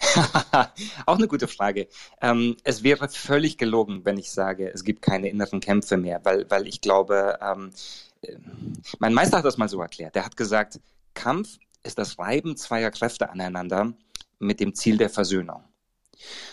Auch 1.06 1.16
eine 1.16 1.28
gute 1.28 1.48
Frage. 1.48 1.88
Ähm, 2.20 2.56
es 2.64 2.82
wäre 2.82 3.08
völlig 3.08 3.58
gelogen, 3.58 4.04
wenn 4.04 4.18
ich 4.18 4.30
sage, 4.30 4.70
es 4.72 4.84
gibt 4.84 5.02
keine 5.02 5.28
inneren 5.28 5.60
Kämpfe 5.60 5.96
mehr, 5.96 6.20
weil, 6.24 6.50
weil 6.50 6.66
ich 6.66 6.80
glaube, 6.80 7.38
ähm, 7.40 7.70
äh, 8.22 8.36
mein 8.98 9.14
Meister 9.14 9.38
hat 9.38 9.44
das 9.44 9.58
mal 9.58 9.68
so 9.68 9.80
erklärt. 9.80 10.16
Er 10.16 10.24
hat 10.24 10.36
gesagt, 10.36 10.80
Kampf 11.14 11.58
ist 11.82 11.98
das 11.98 12.18
Reiben 12.18 12.56
zweier 12.56 12.90
Kräfte 12.90 13.30
aneinander 13.30 13.92
mit 14.38 14.60
dem 14.60 14.74
Ziel 14.74 14.96
der 14.96 15.10
Versöhnung. 15.10 15.62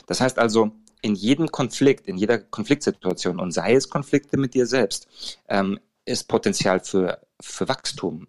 Das 0.08 0.22
heißt 0.22 0.40
also, 0.40 0.72
in 1.02 1.16
jedem 1.16 1.50
Konflikt, 1.50 2.08
in 2.08 2.18
jeder 2.18 2.38
Konfliktsituation, 2.38 3.40
und 3.40 3.52
sei 3.52 3.74
es 3.74 3.90
Konflikte 3.90 4.38
mit 4.38 4.54
dir 4.54 4.68
selbst, 4.68 5.08
ähm, 5.48 5.80
ist 6.06 6.28
Potenzial 6.28 6.80
für, 6.80 7.22
für 7.40 7.68
Wachstum, 7.68 8.28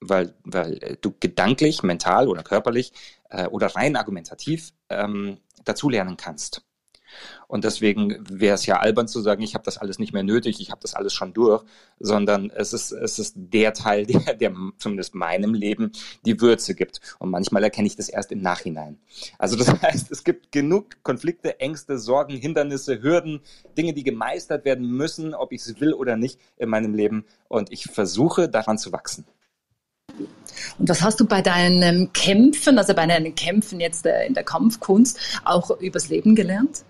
weil, 0.00 0.34
weil 0.44 0.98
du 1.00 1.14
gedanklich, 1.18 1.82
mental 1.82 2.28
oder 2.28 2.42
körperlich 2.42 2.92
äh, 3.30 3.46
oder 3.46 3.68
rein 3.74 3.96
argumentativ 3.96 4.72
ähm, 4.88 5.38
dazulernen 5.64 6.16
kannst. 6.16 6.62
Und 7.46 7.64
deswegen 7.64 8.18
wäre 8.28 8.54
es 8.54 8.66
ja 8.66 8.78
albern 8.78 9.08
zu 9.08 9.20
sagen, 9.20 9.42
ich 9.42 9.54
habe 9.54 9.64
das 9.64 9.78
alles 9.78 9.98
nicht 9.98 10.12
mehr 10.12 10.22
nötig, 10.22 10.60
ich 10.60 10.70
habe 10.70 10.80
das 10.82 10.94
alles 10.94 11.14
schon 11.14 11.32
durch, 11.32 11.64
sondern 11.98 12.50
es 12.50 12.72
ist, 12.72 12.92
es 12.92 13.18
ist 13.18 13.34
der 13.36 13.72
Teil, 13.72 14.06
der, 14.06 14.34
der 14.34 14.54
zumindest 14.78 15.14
meinem 15.14 15.54
Leben 15.54 15.92
die 16.24 16.40
Würze 16.40 16.74
gibt. 16.74 17.00
Und 17.18 17.30
manchmal 17.30 17.64
erkenne 17.64 17.86
ich 17.86 17.96
das 17.96 18.08
erst 18.08 18.32
im 18.32 18.42
Nachhinein. 18.42 18.98
Also 19.38 19.56
das 19.56 19.68
heißt, 19.82 20.10
es 20.10 20.24
gibt 20.24 20.52
genug 20.52 21.02
Konflikte, 21.02 21.60
Ängste, 21.60 21.98
Sorgen, 21.98 22.36
Hindernisse, 22.36 23.02
Hürden, 23.02 23.40
Dinge, 23.76 23.94
die 23.94 24.04
gemeistert 24.04 24.64
werden 24.64 24.86
müssen, 24.86 25.34
ob 25.34 25.52
ich 25.52 25.62
es 25.62 25.80
will 25.80 25.94
oder 25.94 26.16
nicht 26.16 26.38
in 26.56 26.68
meinem 26.68 26.94
Leben. 26.94 27.24
Und 27.48 27.72
ich 27.72 27.84
versuche 27.84 28.48
daran 28.48 28.78
zu 28.78 28.92
wachsen. 28.92 29.24
Und 30.78 30.88
was 30.88 31.02
hast 31.02 31.20
du 31.20 31.26
bei 31.26 31.42
deinen 31.42 32.12
Kämpfen, 32.12 32.78
also 32.78 32.94
bei 32.94 33.06
deinen 33.06 33.34
Kämpfen 33.34 33.80
jetzt 33.80 34.06
äh, 34.06 34.26
in 34.26 34.34
der 34.34 34.44
Kampfkunst, 34.44 35.40
auch 35.44 35.70
übers 35.80 36.08
Leben 36.08 36.34
gelernt? 36.34 36.84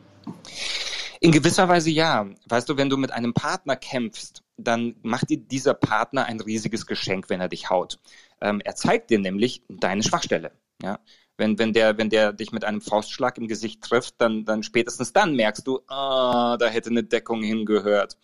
In 1.20 1.32
gewisser 1.32 1.68
Weise 1.68 1.90
ja. 1.90 2.26
Weißt 2.48 2.68
du, 2.68 2.76
wenn 2.76 2.90
du 2.90 2.96
mit 2.96 3.10
einem 3.12 3.34
Partner 3.34 3.76
kämpfst, 3.76 4.42
dann 4.56 4.96
macht 5.02 5.30
dir 5.30 5.38
dieser 5.38 5.74
Partner 5.74 6.26
ein 6.26 6.40
riesiges 6.40 6.86
Geschenk, 6.86 7.28
wenn 7.28 7.40
er 7.40 7.48
dich 7.48 7.70
haut. 7.70 7.98
Ähm, 8.40 8.60
er 8.64 8.74
zeigt 8.74 9.10
dir 9.10 9.18
nämlich 9.18 9.62
deine 9.68 10.02
Schwachstelle. 10.02 10.52
Ja? 10.82 11.00
Wenn, 11.36 11.58
wenn, 11.58 11.72
der, 11.72 11.98
wenn 11.98 12.10
der 12.10 12.32
dich 12.32 12.52
mit 12.52 12.64
einem 12.64 12.80
Faustschlag 12.80 13.38
im 13.38 13.48
Gesicht 13.48 13.82
trifft, 13.82 14.14
dann, 14.18 14.44
dann 14.44 14.62
spätestens 14.62 15.12
dann 15.12 15.34
merkst 15.34 15.66
du, 15.66 15.80
ah, 15.86 16.56
da 16.58 16.66
hätte 16.66 16.90
eine 16.90 17.04
Deckung 17.04 17.42
hingehört. 17.42 18.16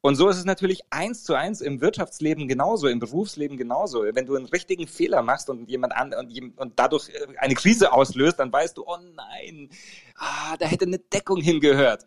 Und 0.00 0.14
so 0.14 0.28
ist 0.28 0.36
es 0.36 0.44
natürlich 0.44 0.82
eins 0.90 1.24
zu 1.24 1.34
eins 1.34 1.60
im 1.60 1.80
Wirtschaftsleben 1.80 2.46
genauso, 2.46 2.86
im 2.86 3.00
Berufsleben 3.00 3.56
genauso. 3.56 4.04
Wenn 4.12 4.26
du 4.26 4.36
einen 4.36 4.46
richtigen 4.46 4.86
Fehler 4.86 5.22
machst 5.22 5.50
und 5.50 5.68
jemand 5.68 5.92
an 5.94 6.14
und, 6.14 6.56
und 6.56 6.78
dadurch 6.78 7.08
äh, 7.08 7.36
eine 7.38 7.54
Krise 7.54 7.92
auslöst, 7.92 8.38
dann 8.38 8.52
weißt 8.52 8.76
du, 8.76 8.84
oh 8.86 8.98
nein, 9.14 9.70
ah, 10.16 10.56
da 10.56 10.66
hätte 10.66 10.86
eine 10.86 10.98
Deckung 10.98 11.40
hingehört. 11.40 12.04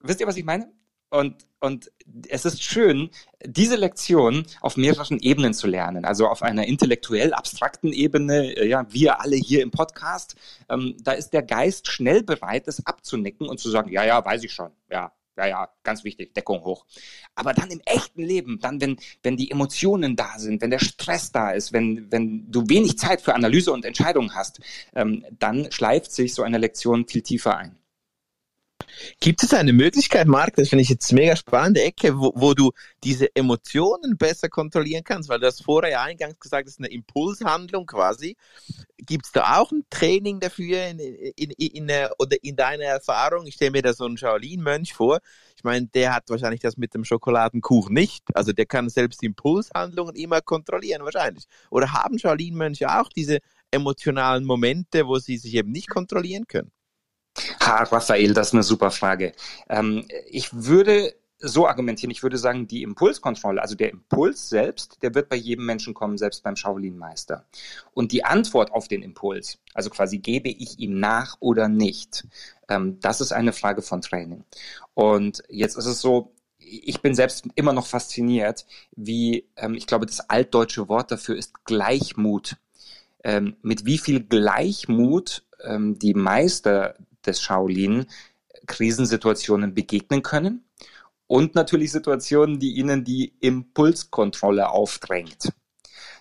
Wisst 0.00 0.20
ihr, 0.20 0.26
was 0.26 0.36
ich 0.36 0.44
meine? 0.44 0.70
Und, 1.08 1.46
und 1.60 1.90
es 2.28 2.46
ist 2.46 2.62
schön, 2.62 3.10
diese 3.44 3.76
Lektion 3.76 4.46
auf 4.62 4.76
mehreren 4.78 5.18
Ebenen 5.18 5.52
zu 5.52 5.66
lernen. 5.66 6.06
Also 6.06 6.26
auf 6.26 6.42
einer 6.42 6.66
intellektuell 6.66 7.34
abstrakten 7.34 7.92
Ebene, 7.92 8.56
äh, 8.56 8.68
ja, 8.68 8.86
wir 8.90 9.20
alle 9.20 9.36
hier 9.36 9.62
im 9.62 9.70
Podcast, 9.70 10.36
ähm, 10.68 10.96
da 11.02 11.12
ist 11.12 11.30
der 11.30 11.42
Geist 11.42 11.88
schnell 11.88 12.22
bereit, 12.22 12.66
das 12.66 12.86
abzunicken 12.86 13.48
und 13.48 13.58
zu 13.58 13.70
sagen, 13.70 13.90
ja, 13.90 14.04
ja, 14.04 14.24
weiß 14.24 14.42
ich 14.42 14.52
schon, 14.52 14.70
ja, 14.90 15.12
ja, 15.36 15.46
ja, 15.46 15.68
ganz 15.82 16.04
wichtig, 16.04 16.34
Deckung 16.34 16.62
hoch. 16.64 16.84
Aber 17.34 17.54
dann 17.54 17.70
im 17.70 17.80
echten 17.84 18.22
Leben, 18.22 18.58
dann, 18.60 18.80
wenn, 18.80 18.96
wenn 19.22 19.36
die 19.36 19.50
Emotionen 19.50 20.16
da 20.16 20.38
sind, 20.38 20.60
wenn 20.60 20.70
der 20.70 20.78
Stress 20.78 21.32
da 21.32 21.50
ist, 21.50 21.72
wenn, 21.72 22.10
wenn 22.10 22.50
du 22.50 22.68
wenig 22.68 22.98
Zeit 22.98 23.22
für 23.22 23.34
Analyse 23.34 23.72
und 23.72 23.84
Entscheidung 23.84 24.34
hast, 24.34 24.60
ähm, 24.94 25.24
dann 25.38 25.70
schleift 25.72 26.12
sich 26.12 26.34
so 26.34 26.42
eine 26.42 26.58
Lektion 26.58 27.06
viel 27.08 27.22
tiefer 27.22 27.56
ein. 27.56 27.81
Gibt 29.20 29.42
es 29.42 29.54
eine 29.54 29.72
Möglichkeit, 29.72 30.26
Marc, 30.26 30.56
das 30.56 30.68
finde 30.68 30.82
ich 30.82 30.88
jetzt 30.88 31.12
mega 31.12 31.36
spannende 31.36 31.82
Ecke, 31.82 32.18
wo, 32.18 32.32
wo 32.34 32.54
du 32.54 32.72
diese 33.04 33.34
Emotionen 33.34 34.16
besser 34.16 34.48
kontrollieren 34.48 35.04
kannst, 35.04 35.28
weil 35.28 35.40
du 35.40 35.46
hast 35.46 35.64
vorher 35.64 35.90
ja 35.90 36.02
eingangs 36.02 36.38
gesagt, 36.38 36.66
das 36.66 36.74
ist 36.74 36.80
eine 36.80 36.88
Impulshandlung 36.88 37.86
quasi. 37.86 38.36
Gibt 38.98 39.26
es 39.26 39.32
da 39.32 39.58
auch 39.58 39.72
ein 39.72 39.84
Training 39.90 40.40
dafür 40.40 40.86
in, 40.86 40.98
in, 40.98 41.50
in, 41.50 41.88
in, 41.88 42.08
oder 42.18 42.36
in 42.42 42.56
deiner 42.56 42.84
Erfahrung? 42.84 43.46
Ich 43.46 43.54
stelle 43.54 43.72
mir 43.72 43.82
da 43.82 43.92
so 43.92 44.04
einen 44.04 44.16
Shaolin-Mönch 44.16 44.94
vor. 44.94 45.18
Ich 45.56 45.64
meine, 45.64 45.86
der 45.86 46.14
hat 46.14 46.28
wahrscheinlich 46.28 46.60
das 46.60 46.76
mit 46.76 46.94
dem 46.94 47.04
Schokoladenkuchen 47.04 47.94
nicht. 47.94 48.24
Also 48.34 48.52
der 48.52 48.66
kann 48.66 48.88
selbst 48.88 49.22
Impulshandlungen 49.22 50.14
immer 50.14 50.40
kontrollieren, 50.40 51.02
wahrscheinlich. 51.04 51.44
Oder 51.70 51.92
haben 51.92 52.18
Shaolin-Mönche 52.18 52.88
auch 52.88 53.08
diese 53.08 53.38
emotionalen 53.70 54.44
Momente, 54.44 55.06
wo 55.06 55.18
sie 55.18 55.38
sich 55.38 55.54
eben 55.54 55.72
nicht 55.72 55.88
kontrollieren 55.88 56.46
können? 56.46 56.70
Ha, 57.72 57.84
Raphael, 57.84 58.34
das 58.34 58.48
ist 58.48 58.54
eine 58.54 58.62
super 58.62 58.90
Frage. 58.90 59.32
Ähm, 59.68 60.06
ich 60.28 60.52
würde 60.52 61.14
so 61.38 61.66
argumentieren, 61.66 62.10
ich 62.10 62.22
würde 62.22 62.36
sagen, 62.36 62.68
die 62.68 62.82
Impulskontrolle, 62.82 63.60
also 63.62 63.74
der 63.74 63.90
Impuls 63.90 64.48
selbst, 64.50 65.02
der 65.02 65.14
wird 65.14 65.28
bei 65.28 65.36
jedem 65.36 65.66
Menschen 65.66 65.94
kommen, 65.94 66.18
selbst 66.18 66.42
beim 66.44 66.54
Shaolin-Meister. 66.54 67.46
Und 67.94 68.12
die 68.12 68.24
Antwort 68.24 68.72
auf 68.72 68.88
den 68.88 69.02
Impuls, 69.02 69.58
also 69.74 69.90
quasi 69.90 70.18
gebe 70.18 70.50
ich 70.50 70.78
ihm 70.78 71.00
nach 71.00 71.36
oder 71.40 71.68
nicht, 71.68 72.26
ähm, 72.68 73.00
das 73.00 73.20
ist 73.20 73.32
eine 73.32 73.52
Frage 73.52 73.80
von 73.80 74.02
Training. 74.02 74.44
Und 74.94 75.42
jetzt 75.48 75.76
ist 75.76 75.86
es 75.86 76.00
so, 76.00 76.32
ich 76.58 77.00
bin 77.00 77.14
selbst 77.14 77.46
immer 77.54 77.72
noch 77.72 77.86
fasziniert, 77.86 78.66
wie, 78.94 79.48
ähm, 79.56 79.74
ich 79.74 79.86
glaube, 79.86 80.06
das 80.06 80.28
altdeutsche 80.28 80.88
Wort 80.88 81.10
dafür 81.10 81.36
ist 81.36 81.64
Gleichmut. 81.64 82.56
Ähm, 83.24 83.56
mit 83.62 83.86
wie 83.86 83.98
viel 83.98 84.20
Gleichmut 84.20 85.44
ähm, 85.64 85.98
die 85.98 86.14
Meister 86.14 86.96
des 87.26 87.40
Shaolin 87.40 88.06
Krisensituationen 88.66 89.74
begegnen 89.74 90.22
können 90.22 90.64
und 91.26 91.54
natürlich 91.54 91.92
Situationen, 91.92 92.58
die 92.58 92.72
ihnen 92.72 93.04
die 93.04 93.34
Impulskontrolle 93.40 94.68
aufdrängt. 94.68 95.52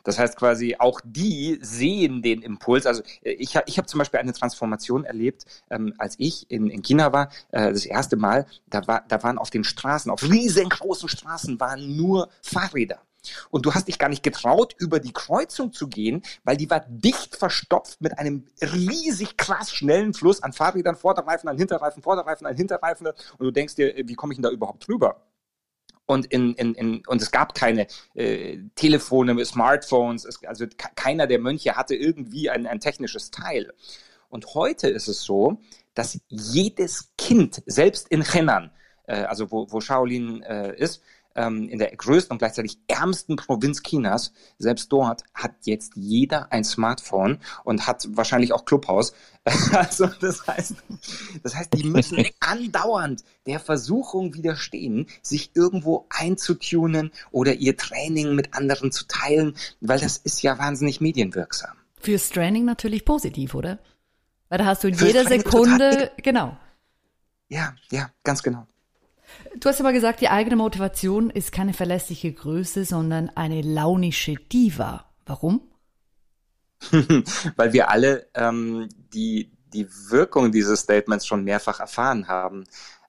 Das 0.04 0.18
heißt 0.18 0.36
quasi, 0.36 0.78
auch 0.80 1.00
die 1.04 1.60
sehen 1.62 2.22
den 2.22 2.42
Impuls. 2.42 2.86
Also 2.86 3.04
äh, 3.22 3.32
ich, 3.34 3.56
ich 3.66 3.78
habe 3.78 3.88
zum 3.88 4.00
Beispiel 4.00 4.20
eine 4.20 4.34
Transformation 4.34 5.04
erlebt, 5.04 5.46
ähm, 5.70 5.94
als 5.98 6.16
ich 6.18 6.50
in, 6.50 6.70
in 6.70 6.82
China 6.82 7.14
war, 7.14 7.30
äh, 7.52 7.72
das 7.72 7.86
erste 7.86 8.16
Mal, 8.16 8.46
da, 8.68 8.88
war, 8.88 9.04
da 9.08 9.22
waren 9.24 9.38
auf 9.38 9.50
den 9.50 9.64
Straßen, 9.64 10.12
auf 10.12 10.24
riesengroßen 10.24 11.10
Straßen 11.10 11.60
waren 11.60 11.96
nur 11.96 12.30
Fahrräder. 12.42 13.02
Und 13.50 13.66
du 13.66 13.74
hast 13.74 13.88
dich 13.88 14.00
gar 14.00 14.10
nicht 14.10 14.24
getraut, 14.24 14.76
über 14.78 15.00
die 15.00 15.14
Kreuzung 15.14 15.72
zu 15.74 15.88
gehen, 15.88 16.24
weil 16.44 16.58
die 16.58 16.70
war 16.70 16.86
dicht 16.88 17.36
verstopft 17.36 18.02
mit 18.02 18.18
einem 18.18 18.46
riesig 18.62 19.38
krass 19.38 19.74
schnellen 19.74 20.14
Fluss 20.14 20.44
an 20.44 20.54
Fahrrädern, 20.54 20.96
Vorderreifen, 20.96 21.50
an 21.50 21.58
Hinterreifen, 21.58 22.02
Vorderreifen, 22.02 22.48
an 22.48 22.56
Hinterreifen. 22.56 23.08
Und 23.08 23.16
du 23.40 23.52
denkst 23.52 23.76
dir, 23.76 23.94
wie 24.06 24.16
komme 24.16 24.34
ich 24.34 24.38
denn 24.38 24.44
da 24.44 24.50
überhaupt 24.50 24.88
drüber? 24.88 25.28
und 26.12 26.26
in, 26.28 26.54
in, 26.56 26.76
in 26.76 27.04
und 27.08 27.22
es 27.22 27.32
gab 27.32 27.56
keine 27.56 27.88
äh, 28.16 28.58
Telefone, 28.76 29.44
Smartphones, 29.46 30.26
es, 30.26 30.44
also 30.44 30.66
keiner 30.96 31.26
der 31.26 31.40
Mönche 31.40 31.76
hatte 31.76 31.96
irgendwie 31.96 32.50
ein, 32.50 32.68
ein 32.68 32.80
technisches 32.80 33.32
Teil. 33.32 33.72
Und 34.30 34.54
heute 34.54 34.90
ist 34.90 35.08
es 35.08 35.24
so, 35.24 35.62
dass 35.94 36.20
jedes 36.28 37.14
Kind, 37.18 37.64
selbst 37.66 38.08
in 38.10 38.24
Henan, 38.24 38.72
äh, 39.08 39.24
also 39.24 39.52
wo, 39.52 39.72
wo 39.72 39.82
Shaolin 39.82 40.42
äh, 40.44 40.76
ist, 40.76 41.02
ähm, 41.36 41.70
in 41.70 41.80
der 41.80 41.96
größten 41.96 42.34
und 42.34 42.38
gleichzeitig 42.40 42.78
ärmsten 42.88 43.36
Provinz 43.36 43.82
Chinas, 43.84 44.34
selbst 44.58 44.92
dort 44.92 45.24
hat 45.34 45.52
jetzt 45.64 45.94
jeder 45.96 46.52
ein 46.52 46.64
Smartphone 46.64 47.40
und 47.64 47.88
hat 47.88 48.08
wahrscheinlich 48.12 48.54
auch 48.54 48.66
Clubhaus. 48.66 49.14
also 49.72 50.08
das 50.20 50.46
heißt, 50.46 50.76
das 51.44 51.56
heißt, 51.56 51.74
die 51.74 51.84
müssen 51.84 52.24
andauernd 52.40 53.24
der 53.46 53.60
Versuchung 53.60 54.34
widerstehen, 54.34 55.08
sich 55.22 55.52
irgendwo 55.56 56.06
einzutunen 56.10 57.12
oder 57.32 57.56
ihr 57.56 57.78
Training 57.78 58.36
mit 58.36 58.54
anderen 58.54 58.92
zu 58.92 59.06
teilen, 59.08 59.56
weil 59.80 60.00
das 60.00 60.18
ist 60.18 60.42
ja 60.42 60.58
wahnsinnig 60.58 61.02
medienwirksam. 61.02 61.76
Fürs 62.00 62.30
Training 62.30 62.66
natürlich 62.66 63.06
positiv, 63.06 63.54
oder? 63.56 63.80
Weil 64.50 64.58
da 64.58 64.66
hast 64.66 64.84
du 64.84 64.90
in 64.90 64.96
jeder 64.96 65.26
Sekunde, 65.26 66.12
genau. 66.18 66.58
Ja, 67.48 67.76
ja, 67.92 68.10
ganz 68.24 68.44
genau. 68.44 68.68
Du 69.60 69.70
hast 69.70 69.80
aber 69.80 69.94
gesagt, 69.94 70.22
die 70.22 70.30
eigene 70.30 70.56
Motivation 70.56 71.30
ist 71.30 71.52
keine 71.52 71.74
verlässliche 71.74 72.32
Größe, 72.32 72.86
sondern 72.86 73.30
eine 73.30 73.62
launische 73.62 74.36
Diva. 74.36 75.06
Warum? 75.26 75.62
Weil 77.56 77.74
wir 77.74 77.90
alle 77.90 78.28
ähm, 78.34 78.90
die, 79.14 79.52
die 79.74 79.88
Wirkung 80.10 80.52
dieses 80.52 80.82
Statements 80.82 81.28
schon 81.28 81.44
mehrfach 81.44 81.80
erfahren 81.80 82.28
haben. 82.28 82.64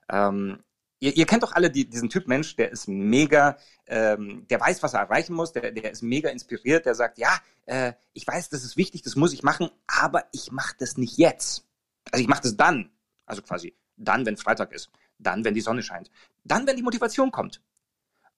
Ähm, 0.09 0.59
ihr, 0.99 1.15
ihr, 1.15 1.25
kennt 1.25 1.43
doch 1.43 1.53
alle 1.53 1.71
die, 1.71 1.89
diesen 1.89 2.09
Typ 2.09 2.27
Mensch, 2.27 2.55
der 2.55 2.71
ist 2.71 2.87
mega, 2.87 3.57
ähm, 3.87 4.45
der 4.49 4.59
weiß, 4.59 4.83
was 4.83 4.93
er 4.93 5.01
erreichen 5.01 5.33
muss, 5.33 5.53
der, 5.53 5.71
der 5.71 5.91
ist 5.91 6.03
mega 6.03 6.29
inspiriert, 6.29 6.85
der 6.85 6.95
sagt, 6.95 7.17
ja, 7.17 7.39
äh, 7.65 7.93
ich 8.13 8.27
weiß, 8.27 8.49
das 8.49 8.63
ist 8.63 8.77
wichtig, 8.77 9.01
das 9.01 9.15
muss 9.15 9.33
ich 9.33 9.43
machen, 9.43 9.69
aber 9.87 10.25
ich 10.31 10.51
mache 10.51 10.75
das 10.77 10.97
nicht 10.97 11.17
jetzt. 11.17 11.65
Also 12.11 12.21
ich 12.21 12.29
mache 12.29 12.43
das 12.43 12.57
dann, 12.57 12.91
also 13.25 13.41
quasi 13.41 13.75
dann, 13.97 14.25
wenn 14.25 14.37
Freitag 14.37 14.71
ist 14.71 14.89
dann, 15.23 15.43
wenn 15.43 15.53
die 15.53 15.61
Sonne 15.61 15.83
scheint, 15.83 16.11
dann, 16.43 16.67
wenn 16.67 16.75
die 16.75 16.83
Motivation 16.83 17.31
kommt. 17.31 17.61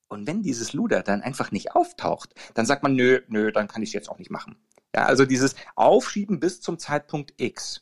Und 0.08 0.28
wenn 0.28 0.44
dieses 0.44 0.74
Luder 0.74 1.02
dann 1.02 1.22
einfach 1.22 1.52
nicht 1.52 1.76
auftaucht, 1.76 2.34
dann 2.54 2.66
sagt 2.66 2.84
man, 2.84 2.96
nö, 2.96 3.22
nö, 3.28 3.52
dann 3.52 3.68
kann 3.68 3.82
ich 3.82 3.90
es 3.90 3.94
jetzt 3.94 4.10
auch 4.10 4.20
nicht 4.20 4.30
machen. 4.30 4.56
Ja, 4.96 5.06
also 5.06 5.26
dieses 5.26 5.56
Aufschieben 5.76 6.40
bis 6.40 6.62
zum 6.62 6.78
Zeitpunkt 6.78 7.34
X. 7.38 7.82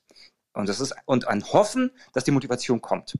Und 0.53 0.69
das 0.69 0.79
ist, 0.79 0.95
und 1.05 1.27
ein 1.27 1.43
Hoffen, 1.43 1.91
dass 2.13 2.23
die 2.23 2.31
Motivation 2.31 2.81
kommt. 2.81 3.19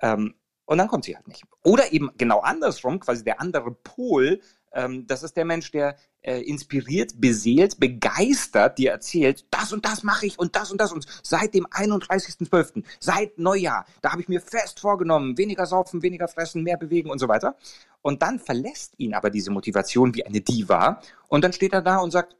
Ähm, 0.00 0.34
und 0.64 0.78
dann 0.78 0.88
kommt 0.88 1.04
sie 1.04 1.14
halt 1.14 1.28
nicht. 1.28 1.44
Oder 1.62 1.92
eben 1.92 2.10
genau 2.16 2.40
andersrum, 2.40 2.98
quasi 2.98 3.22
der 3.22 3.40
andere 3.40 3.70
Pol, 3.72 4.40
ähm, 4.72 5.06
das 5.06 5.22
ist 5.22 5.36
der 5.36 5.44
Mensch, 5.44 5.70
der 5.70 5.96
äh, 6.26 6.40
inspiriert, 6.40 7.20
beseelt, 7.20 7.78
begeistert 7.78 8.78
dir 8.78 8.90
erzählt, 8.90 9.46
das 9.50 9.72
und 9.72 9.84
das 9.84 10.02
mache 10.02 10.26
ich 10.26 10.38
und 10.38 10.56
das 10.56 10.72
und 10.72 10.80
das 10.80 10.92
und 10.92 11.06
seit 11.22 11.54
dem 11.54 11.66
31.12., 11.66 12.84
seit 12.98 13.38
Neujahr, 13.38 13.86
da 14.02 14.12
habe 14.12 14.22
ich 14.22 14.28
mir 14.28 14.40
fest 14.40 14.80
vorgenommen, 14.80 15.38
weniger 15.38 15.66
saufen, 15.66 16.02
weniger 16.02 16.28
fressen, 16.28 16.62
mehr 16.62 16.76
bewegen 16.76 17.10
und 17.10 17.18
so 17.18 17.28
weiter. 17.28 17.56
Und 18.02 18.22
dann 18.22 18.38
verlässt 18.38 18.94
ihn 18.98 19.14
aber 19.14 19.30
diese 19.30 19.50
Motivation 19.50 20.14
wie 20.14 20.26
eine 20.26 20.40
Diva 20.40 21.00
und 21.28 21.44
dann 21.44 21.52
steht 21.52 21.72
er 21.72 21.82
da 21.82 21.98
und 21.98 22.10
sagt, 22.10 22.36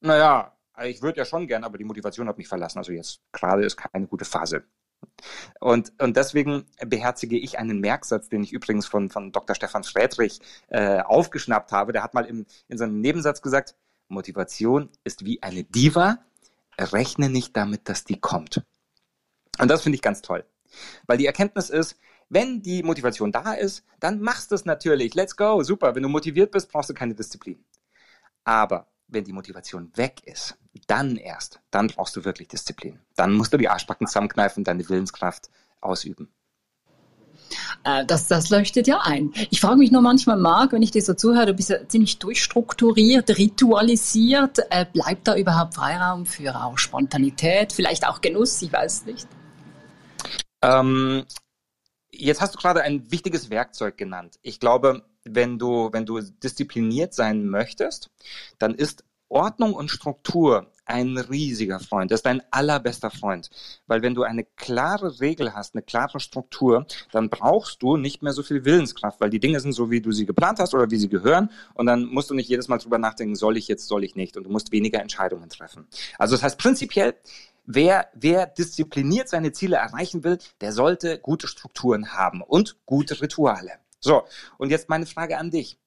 naja, 0.00 0.52
ich 0.84 1.02
würde 1.02 1.18
ja 1.18 1.24
schon 1.24 1.46
gern, 1.46 1.64
aber 1.64 1.78
die 1.78 1.84
Motivation 1.84 2.28
hat 2.28 2.38
mich 2.38 2.48
verlassen. 2.48 2.78
Also 2.78 2.92
jetzt 2.92 3.20
gerade 3.32 3.64
ist 3.64 3.76
keine 3.76 4.06
gute 4.06 4.24
Phase. 4.24 4.64
Und, 5.60 5.92
und 6.00 6.16
deswegen 6.16 6.66
beherzige 6.86 7.38
ich 7.38 7.58
einen 7.58 7.80
Merksatz, 7.80 8.28
den 8.28 8.42
ich 8.42 8.52
übrigens 8.52 8.86
von, 8.86 9.10
von 9.10 9.32
Dr. 9.32 9.54
Stefan 9.54 9.84
Friedrich 9.84 10.40
äh, 10.68 11.00
aufgeschnappt 11.00 11.72
habe. 11.72 11.92
Der 11.92 12.02
hat 12.02 12.14
mal 12.14 12.24
im, 12.24 12.46
in 12.68 12.78
seinem 12.78 13.00
Nebensatz 13.00 13.42
gesagt, 13.42 13.76
Motivation 14.08 14.90
ist 15.02 15.24
wie 15.24 15.42
eine 15.42 15.64
Diva, 15.64 16.18
rechne 16.78 17.30
nicht 17.30 17.56
damit, 17.56 17.88
dass 17.88 18.04
die 18.04 18.20
kommt. 18.20 18.62
Und 19.58 19.70
das 19.70 19.82
finde 19.82 19.96
ich 19.96 20.02
ganz 20.02 20.22
toll. 20.22 20.44
Weil 21.06 21.18
die 21.18 21.26
Erkenntnis 21.26 21.70
ist, 21.70 21.96
wenn 22.28 22.62
die 22.62 22.82
Motivation 22.82 23.32
da 23.32 23.52
ist, 23.52 23.84
dann 24.00 24.20
machst 24.20 24.50
du 24.50 24.54
es 24.54 24.64
natürlich. 24.64 25.14
Let's 25.14 25.36
go, 25.36 25.62
super. 25.62 25.94
Wenn 25.94 26.02
du 26.02 26.08
motiviert 26.08 26.50
bist, 26.50 26.70
brauchst 26.70 26.90
du 26.90 26.94
keine 26.94 27.14
Disziplin. 27.14 27.64
Aber 28.44 28.88
wenn 29.08 29.24
die 29.24 29.32
Motivation 29.32 29.90
weg 29.96 30.22
ist, 30.24 30.56
dann 30.86 31.16
erst, 31.16 31.60
dann 31.70 31.88
brauchst 31.88 32.16
du 32.16 32.24
wirklich 32.24 32.48
Disziplin. 32.48 32.98
Dann 33.16 33.34
musst 33.34 33.52
du 33.52 33.56
die 33.56 33.68
Arschbacken 33.68 34.06
zusammenkneifen 34.06 34.64
deine 34.64 34.88
Willenskraft 34.88 35.50
ausüben. 35.80 36.32
Äh, 37.84 38.04
das, 38.06 38.28
das 38.28 38.50
leuchtet 38.50 38.86
ja 38.86 39.00
ein. 39.02 39.32
Ich 39.50 39.60
frage 39.60 39.76
mich 39.76 39.92
nur 39.92 40.02
manchmal, 40.02 40.36
Marc, 40.36 40.72
wenn 40.72 40.82
ich 40.82 40.90
dir 40.90 41.02
so 41.02 41.14
zuhöre, 41.14 41.46
du 41.46 41.54
bist 41.54 41.70
ja 41.70 41.86
ziemlich 41.88 42.18
durchstrukturiert, 42.18 43.30
ritualisiert. 43.38 44.60
Äh, 44.70 44.86
bleibt 44.92 45.28
da 45.28 45.36
überhaupt 45.36 45.74
Freiraum 45.74 46.26
für 46.26 46.54
auch 46.54 46.78
Spontanität, 46.78 47.72
vielleicht 47.72 48.06
auch 48.06 48.20
Genuss? 48.20 48.60
Ich 48.62 48.72
weiß 48.72 49.04
nicht. 49.06 49.28
Ähm, 50.62 51.24
jetzt 52.10 52.40
hast 52.40 52.54
du 52.54 52.58
gerade 52.58 52.82
ein 52.82 53.10
wichtiges 53.10 53.50
Werkzeug 53.50 53.96
genannt. 53.96 54.38
Ich 54.42 54.60
glaube, 54.60 55.04
wenn 55.24 55.58
du, 55.58 55.90
wenn 55.92 56.06
du 56.06 56.20
diszipliniert 56.20 57.14
sein 57.14 57.46
möchtest, 57.46 58.10
dann 58.58 58.74
ist 58.74 59.04
Ordnung 59.28 59.74
und 59.74 59.90
Struktur 59.90 60.70
ein 60.86 61.16
riesiger 61.16 61.80
Freund. 61.80 62.10
Das 62.10 62.18
ist 62.18 62.26
dein 62.26 62.42
allerbester 62.50 63.10
Freund. 63.10 63.50
Weil 63.86 64.02
wenn 64.02 64.14
du 64.14 64.22
eine 64.22 64.44
klare 64.44 65.20
Regel 65.20 65.54
hast, 65.54 65.74
eine 65.74 65.82
klare 65.82 66.20
Struktur, 66.20 66.86
dann 67.10 67.30
brauchst 67.30 67.82
du 67.82 67.96
nicht 67.96 68.22
mehr 68.22 68.32
so 68.32 68.42
viel 68.42 68.64
Willenskraft, 68.64 69.20
weil 69.20 69.30
die 69.30 69.40
Dinge 69.40 69.60
sind 69.60 69.72
so, 69.72 69.90
wie 69.90 70.02
du 70.02 70.12
sie 70.12 70.26
geplant 70.26 70.58
hast 70.58 70.74
oder 70.74 70.90
wie 70.90 70.98
sie 70.98 71.08
gehören. 71.08 71.50
Und 71.72 71.86
dann 71.86 72.04
musst 72.04 72.30
du 72.30 72.34
nicht 72.34 72.48
jedes 72.48 72.68
Mal 72.68 72.78
drüber 72.78 72.98
nachdenken, 72.98 73.34
soll 73.34 73.56
ich 73.56 73.66
jetzt, 73.66 73.88
soll 73.88 74.04
ich 74.04 74.14
nicht. 74.14 74.36
Und 74.36 74.44
du 74.44 74.50
musst 74.50 74.72
weniger 74.72 75.00
Entscheidungen 75.00 75.48
treffen. 75.48 75.86
Also 76.18 76.34
das 76.34 76.42
heißt 76.42 76.58
prinzipiell, 76.58 77.14
Wer, 77.66 78.08
wer 78.12 78.46
diszipliniert 78.46 79.30
seine 79.30 79.52
Ziele 79.52 79.76
erreichen 79.76 80.22
will, 80.22 80.36
der 80.60 80.72
sollte 80.72 81.18
gute 81.18 81.46
Strukturen 81.46 82.12
haben 82.12 82.42
und 82.42 82.76
gute 82.84 83.22
Rituale. 83.22 83.70
So, 84.04 84.24
und 84.58 84.68
jetzt 84.68 84.90
meine 84.90 85.06
Frage 85.06 85.38
an 85.38 85.50
dich. 85.50 85.78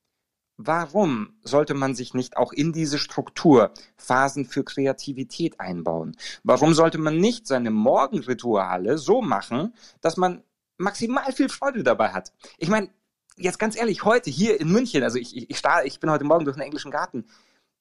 Warum 0.60 1.38
sollte 1.44 1.76
man 1.76 1.94
sich 1.94 2.16
nicht 2.16 2.36
auch 2.36 2.52
in 2.52 2.74
diese 2.74 2.98
Struktur 2.98 3.72
Phasen 3.96 4.46
für 4.46 4.64
Kreativität 4.64 5.60
einbauen? 5.60 6.18
Warum 6.44 6.74
sollte 6.74 6.98
man 6.98 7.20
nicht 7.20 7.46
seine 7.46 7.70
Morgenrituale 7.70 8.98
so 8.98 9.22
machen, 9.22 9.76
dass 10.02 10.18
man 10.18 10.44
maximal 10.78 11.32
viel 11.32 11.48
Freude 11.48 11.84
dabei 11.84 12.10
hat? 12.10 12.34
Ich 12.58 12.70
meine, 12.70 12.90
jetzt 13.36 13.60
ganz 13.60 13.78
ehrlich, 13.78 14.04
heute 14.04 14.32
hier 14.32 14.60
in 14.60 14.72
München, 14.72 15.04
also 15.04 15.20
ich, 15.20 15.38
ich, 15.38 15.52
ich, 15.52 15.62
ich 15.84 16.00
bin 16.00 16.10
heute 16.10 16.24
Morgen 16.24 16.46
durch 16.46 16.58
den 16.58 16.66
englischen 16.66 16.90
Garten, 16.90 17.26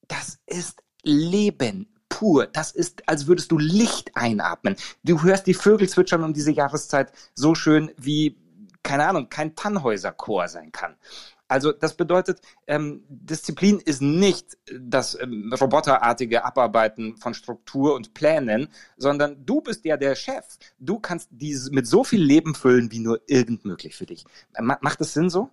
das 0.07 0.37
ist 0.45 0.83
Leben 1.01 1.91
pur. 2.09 2.45
Das 2.45 2.69
ist, 2.69 3.09
als 3.09 3.25
würdest 3.25 3.51
du 3.51 3.57
Licht 3.57 4.15
einatmen. 4.15 4.75
Du 5.03 5.23
hörst 5.23 5.47
die 5.47 5.55
Vögel 5.55 5.89
zwitschern 5.89 6.23
um 6.23 6.33
diese 6.33 6.51
Jahreszeit 6.51 7.11
so 7.33 7.55
schön 7.55 7.91
wie 7.97 8.37
keine 8.87 9.05
Ahnung, 9.05 9.27
kein 9.29 9.53
Tannhäuserchor 9.55 10.47
sein 10.47 10.71
kann. 10.71 10.95
Also 11.49 11.71
das 11.71 11.95
bedeutet, 11.95 12.41
ähm, 12.67 13.03
Disziplin 13.07 13.79
ist 13.79 14.01
nicht 14.01 14.57
das 14.79 15.19
ähm, 15.19 15.53
roboterartige 15.59 16.43
Abarbeiten 16.43 17.17
von 17.17 17.33
Struktur 17.33 17.95
und 17.95 18.13
Plänen, 18.13 18.69
sondern 18.97 19.45
du 19.45 19.61
bist 19.61 19.85
ja 19.85 19.97
der 19.97 20.15
Chef. 20.15 20.45
Du 20.79 20.99
kannst 20.99 21.29
diese 21.31 21.71
mit 21.71 21.85
so 21.85 22.03
viel 22.03 22.21
Leben 22.21 22.55
füllen, 22.55 22.91
wie 22.91 22.99
nur 22.99 23.21
irgend 23.27 23.65
möglich 23.65 23.95
für 23.95 24.05
dich. 24.05 24.25
Macht 24.59 25.01
das 25.01 25.13
Sinn 25.13 25.29
so? 25.29 25.49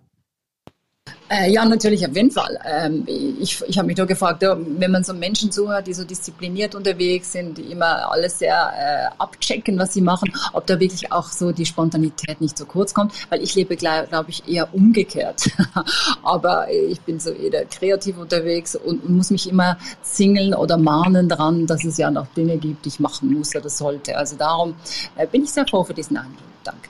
Äh, 1.27 1.51
ja, 1.51 1.65
natürlich, 1.65 2.05
auf 2.07 2.15
jeden 2.15 2.29
Fall. 2.29 2.59
Ähm, 2.63 3.03
ich 3.07 3.59
ich 3.67 3.77
habe 3.79 3.87
mich 3.87 3.97
nur 3.97 4.05
gefragt, 4.05 4.43
wenn 4.43 4.91
man 4.91 5.03
so 5.03 5.11
Menschen 5.13 5.51
zuhört, 5.51 5.87
die 5.87 5.93
so 5.93 6.03
diszipliniert 6.03 6.75
unterwegs 6.75 7.31
sind, 7.31 7.57
die 7.57 7.63
immer 7.71 8.11
alles 8.11 8.37
sehr 8.37 8.71
äh, 8.77 9.15
abchecken, 9.17 9.79
was 9.79 9.93
sie 9.93 10.01
machen, 10.01 10.31
ob 10.53 10.67
da 10.67 10.79
wirklich 10.79 11.11
auch 11.11 11.27
so 11.29 11.51
die 11.51 11.65
Spontanität 11.65 12.41
nicht 12.41 12.55
so 12.57 12.65
kurz 12.65 12.93
kommt, 12.93 13.11
weil 13.31 13.41
ich 13.41 13.55
lebe, 13.55 13.75
glaube 13.75 14.07
glaub 14.07 14.29
ich, 14.29 14.47
eher 14.47 14.71
umgekehrt. 14.73 15.49
Aber 16.23 16.71
ich 16.71 17.01
bin 17.01 17.19
so 17.19 17.31
eher 17.31 17.65
kreativ 17.65 18.17
unterwegs 18.19 18.75
und, 18.75 19.03
und 19.03 19.15
muss 19.15 19.31
mich 19.31 19.49
immer 19.49 19.77
zingeln 20.03 20.53
oder 20.53 20.77
mahnen 20.77 21.27
dran, 21.27 21.65
dass 21.65 21.83
es 21.85 21.97
ja 21.97 22.11
noch 22.11 22.27
Dinge 22.35 22.57
gibt, 22.57 22.85
die 22.85 22.89
ich 22.89 22.99
machen 22.99 23.33
muss 23.33 23.55
oder 23.55 23.69
sollte. 23.69 24.15
Also 24.15 24.35
darum 24.35 24.75
äh, 25.15 25.25
bin 25.25 25.43
ich 25.43 25.51
sehr 25.51 25.65
froh 25.65 25.83
für 25.83 25.93
diesen 25.95 26.17
Eindruck. 26.17 26.37
Danke. 26.63 26.89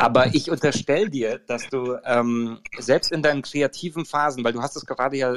Aber 0.00 0.34
ich 0.34 0.50
unterstelle 0.50 1.10
dir, 1.10 1.38
dass 1.38 1.68
du 1.68 1.98
ähm, 2.04 2.60
selbst 2.78 3.12
in 3.12 3.22
deinen 3.22 3.42
kreativen 3.42 4.06
Phasen, 4.06 4.42
weil 4.42 4.54
du 4.54 4.62
hast 4.62 4.74
es 4.76 4.86
gerade 4.86 5.16
ja 5.16 5.36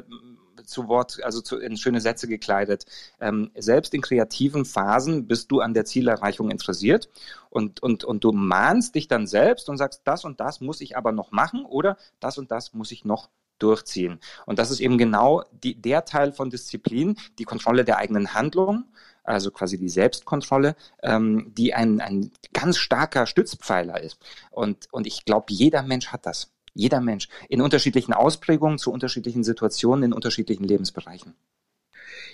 zu 0.64 0.88
Wort, 0.88 1.22
also 1.22 1.41
zu, 1.41 1.57
in 1.57 1.76
schöne 1.76 1.99
Sätze 1.99 2.30
gekleidet, 2.30 2.86
ähm, 3.20 3.51
selbst 3.55 3.93
in 3.93 4.01
kreativen 4.01 4.64
Phasen 4.64 5.28
bist 5.28 5.51
du 5.51 5.59
an 5.59 5.74
der 5.74 5.84
Zielerreichung 5.84 6.49
interessiert 6.49 7.09
und, 7.49 7.84
und, 7.84 8.05
und 8.05 8.24
du 8.24 8.32
mahnst 8.32 8.95
dich 8.95 9.09
dann 9.09 9.28
selbst 9.28 9.68
und 9.68 9.78
sagst, 9.78 10.03
das 10.05 10.24
und 10.24 10.39
das 10.39 10.61
muss 10.61 10.80
ich 10.80 10.95
aber 10.95 11.11
noch 11.11 11.32
machen 11.32 11.66
oder 11.66 11.97
das 12.22 12.38
und 12.38 12.49
das 12.49 12.74
muss 12.74 12.93
ich 12.93 13.03
noch 13.03 13.30
durchziehen. 13.59 14.20
Und 14.45 14.59
das 14.59 14.72
ist 14.72 14.80
eben 14.80 14.97
genau 14.97 15.43
die, 15.51 15.76
der 15.76 16.05
Teil 16.05 16.32
von 16.32 16.49
Disziplin, 16.49 17.18
die 17.38 17.45
Kontrolle 17.45 17.84
der 17.86 17.97
eigenen 17.97 18.34
Handlung, 18.34 18.86
also 19.24 19.52
quasi 19.52 19.78
die 19.78 19.90
Selbstkontrolle, 19.90 20.76
ähm, 21.02 21.54
die 21.58 21.74
ein, 21.74 22.02
ein 22.02 22.32
ganz 22.54 22.78
starker 22.78 23.26
Stützpfeiler 23.26 24.02
ist. 24.02 24.18
Und, 24.52 24.88
und 24.92 25.08
ich 25.08 25.26
glaube, 25.26 25.46
jeder 25.50 25.84
Mensch 25.84 26.08
hat 26.08 26.26
das. 26.26 26.52
Jeder 26.74 27.02
Mensch. 27.02 27.28
In 27.50 27.62
unterschiedlichen 27.62 28.14
Ausprägungen, 28.14 28.78
zu 28.78 28.92
unterschiedlichen 28.92 29.44
Situationen, 29.44 30.06
in 30.06 30.14
unterschiedlichen 30.14 30.64
Lebensbereichen. 30.64 31.36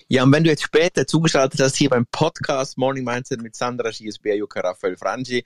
Ja, 0.07 0.23
und 0.23 0.31
wenn 0.31 0.43
du 0.43 0.49
jetzt 0.49 0.63
später 0.63 1.05
zugeschaltet 1.05 1.61
hast 1.61 1.75
hier 1.75 1.89
beim 1.89 2.05
Podcast 2.07 2.77
Morning 2.77 3.03
Mindset 3.03 3.41
mit 3.41 3.55
Sandra 3.55 3.91
Schies, 3.91 4.19
Juka, 4.23 4.61
Raphael 4.61 4.97
Frangi, 4.97 5.45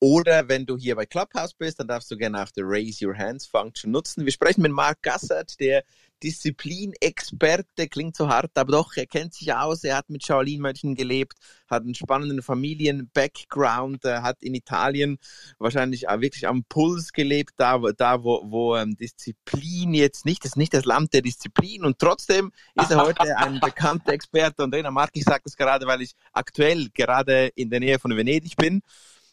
oder 0.00 0.48
wenn 0.48 0.64
du 0.64 0.78
hier 0.78 0.96
bei 0.96 1.04
Clubhouse 1.04 1.54
bist, 1.54 1.78
dann 1.78 1.88
darfst 1.88 2.10
du 2.10 2.16
gerne 2.16 2.42
auch 2.42 2.50
die 2.50 2.62
Raise 2.64 3.06
Your 3.06 3.16
Hands 3.16 3.44
Function 3.46 3.92
nutzen. 3.92 4.24
Wir 4.24 4.32
sprechen 4.32 4.62
mit 4.62 4.72
Mark 4.72 5.02
Gassert, 5.02 5.60
der 5.60 5.84
Disziplinexperte, 6.22 7.88
klingt 7.88 8.16
so 8.16 8.28
hart, 8.28 8.50
aber 8.56 8.72
doch, 8.72 8.96
er 8.96 9.06
kennt 9.06 9.34
sich 9.34 9.52
aus, 9.54 9.84
er 9.84 9.96
hat 9.96 10.10
mit 10.10 10.24
Shaolin 10.24 10.60
Mönchen 10.60 10.94
gelebt, 10.94 11.34
hat 11.66 11.82
einen 11.82 11.94
spannenden 11.94 12.42
Familien-Background, 12.42 14.04
hat 14.04 14.42
in 14.42 14.54
Italien 14.54 15.18
wahrscheinlich 15.58 16.08
auch 16.08 16.20
wirklich 16.20 16.46
am 16.46 16.64
Puls 16.64 17.12
gelebt, 17.12 17.52
da, 17.56 17.78
da 17.96 18.22
wo, 18.22 18.42
wo 18.44 18.76
ähm, 18.76 18.96
Disziplin 18.96 19.94
jetzt 19.94 20.26
nicht, 20.26 20.44
das 20.44 20.52
ist 20.52 20.56
nicht 20.56 20.74
das 20.74 20.84
Land 20.84 21.14
der 21.14 21.22
Disziplin. 21.22 21.84
Und 21.84 21.98
trotzdem 21.98 22.52
ist 22.74 22.90
er 22.90 23.02
heute 23.02 23.36
ein 23.38 23.60
bekannter 23.60 24.12
Experte. 24.12 24.62
Und 24.62 24.72
Trainer 24.72 24.90
Mark, 24.90 25.10
ich 25.14 25.24
sage 25.24 25.42
das 25.44 25.56
gerade, 25.56 25.86
weil 25.86 26.02
ich 26.02 26.12
aktuell 26.32 26.88
gerade 26.92 27.46
in 27.54 27.70
der 27.70 27.80
Nähe 27.80 27.98
von 27.98 28.14
Venedig 28.14 28.56
bin 28.56 28.82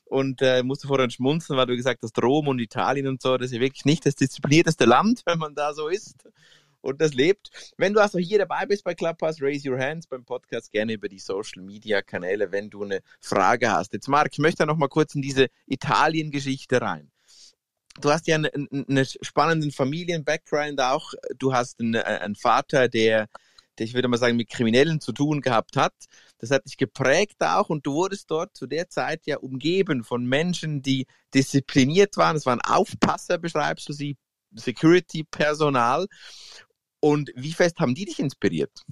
und 0.09 0.41
äh, 0.41 0.63
musste 0.63 0.87
vorhin 0.87 1.11
schmunzeln, 1.11 1.57
weil 1.57 1.67
du 1.67 1.75
gesagt 1.75 2.01
hast, 2.03 2.21
Rom 2.21 2.47
und 2.47 2.59
Italien 2.59 3.07
und 3.07 3.21
so, 3.21 3.37
das 3.37 3.47
ist 3.47 3.53
ja 3.53 3.61
wirklich 3.61 3.85
nicht 3.85 4.05
das 4.05 4.15
disziplinierteste 4.15 4.85
Land, 4.85 5.21
wenn 5.25 5.39
man 5.39 5.55
da 5.55 5.73
so 5.73 5.87
ist 5.87 6.27
und 6.81 7.01
das 7.01 7.13
lebt. 7.13 7.49
Wenn 7.77 7.93
du 7.93 8.01
also 8.01 8.17
hier 8.17 8.39
dabei 8.39 8.65
bist 8.65 8.83
bei 8.83 8.95
Clubhouse, 8.95 9.41
raise 9.41 9.69
your 9.69 9.79
hands 9.79 10.07
beim 10.07 10.23
Podcast 10.23 10.71
gerne 10.71 10.93
über 10.93 11.09
die 11.09 11.19
Social 11.19 11.61
Media 11.61 12.01
Kanäle, 12.01 12.51
wenn 12.51 12.69
du 12.69 12.83
eine 12.83 13.01
Frage 13.19 13.71
hast. 13.71 13.93
Jetzt 13.93 14.07
Marc, 14.07 14.29
ich 14.33 14.39
möchte 14.39 14.65
noch 14.65 14.77
mal 14.77 14.87
kurz 14.87 15.15
in 15.15 15.21
diese 15.21 15.47
Italien-Geschichte 15.65 16.81
rein. 16.81 17.11
Du 17.99 18.11
hast 18.11 18.27
ja 18.27 18.35
einen, 18.35 18.67
einen 18.71 19.05
spannenden 19.05 19.71
Familien-Background 19.71 20.79
auch. 20.79 21.13
Du 21.37 21.53
hast 21.53 21.79
einen, 21.79 21.95
einen 21.95 22.35
Vater, 22.35 22.87
der 22.87 23.27
ich 23.79 23.93
würde 23.93 24.07
mal 24.07 24.17
sagen, 24.17 24.37
mit 24.37 24.49
Kriminellen 24.49 24.99
zu 25.01 25.11
tun 25.11 25.41
gehabt 25.41 25.77
hat. 25.77 25.93
Das 26.39 26.51
hat 26.51 26.65
dich 26.65 26.77
geprägt 26.77 27.37
auch 27.41 27.69
und 27.69 27.85
du 27.85 27.93
wurdest 27.93 28.29
dort 28.31 28.55
zu 28.55 28.67
der 28.67 28.89
Zeit 28.89 29.25
ja 29.25 29.37
umgeben 29.37 30.03
von 30.03 30.25
Menschen, 30.25 30.81
die 30.81 31.07
diszipliniert 31.33 32.17
waren. 32.17 32.35
Es 32.35 32.45
waren 32.45 32.61
Aufpasser, 32.61 33.37
beschreibst 33.37 33.89
du 33.89 33.93
sie, 33.93 34.17
Security-Personal. 34.53 36.07
Und 36.99 37.31
wie 37.35 37.53
fest 37.53 37.79
haben 37.79 37.95
die 37.95 38.05
dich 38.05 38.19
inspiriert? 38.19 38.83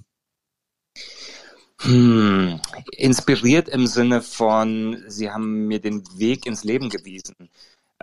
Hm, 1.82 2.60
inspiriert 2.92 3.68
im 3.68 3.86
Sinne 3.86 4.22
von, 4.22 5.04
sie 5.08 5.30
haben 5.30 5.66
mir 5.66 5.80
den 5.80 6.02
Weg 6.18 6.46
ins 6.46 6.64
Leben 6.64 6.88
gewiesen. 6.88 7.50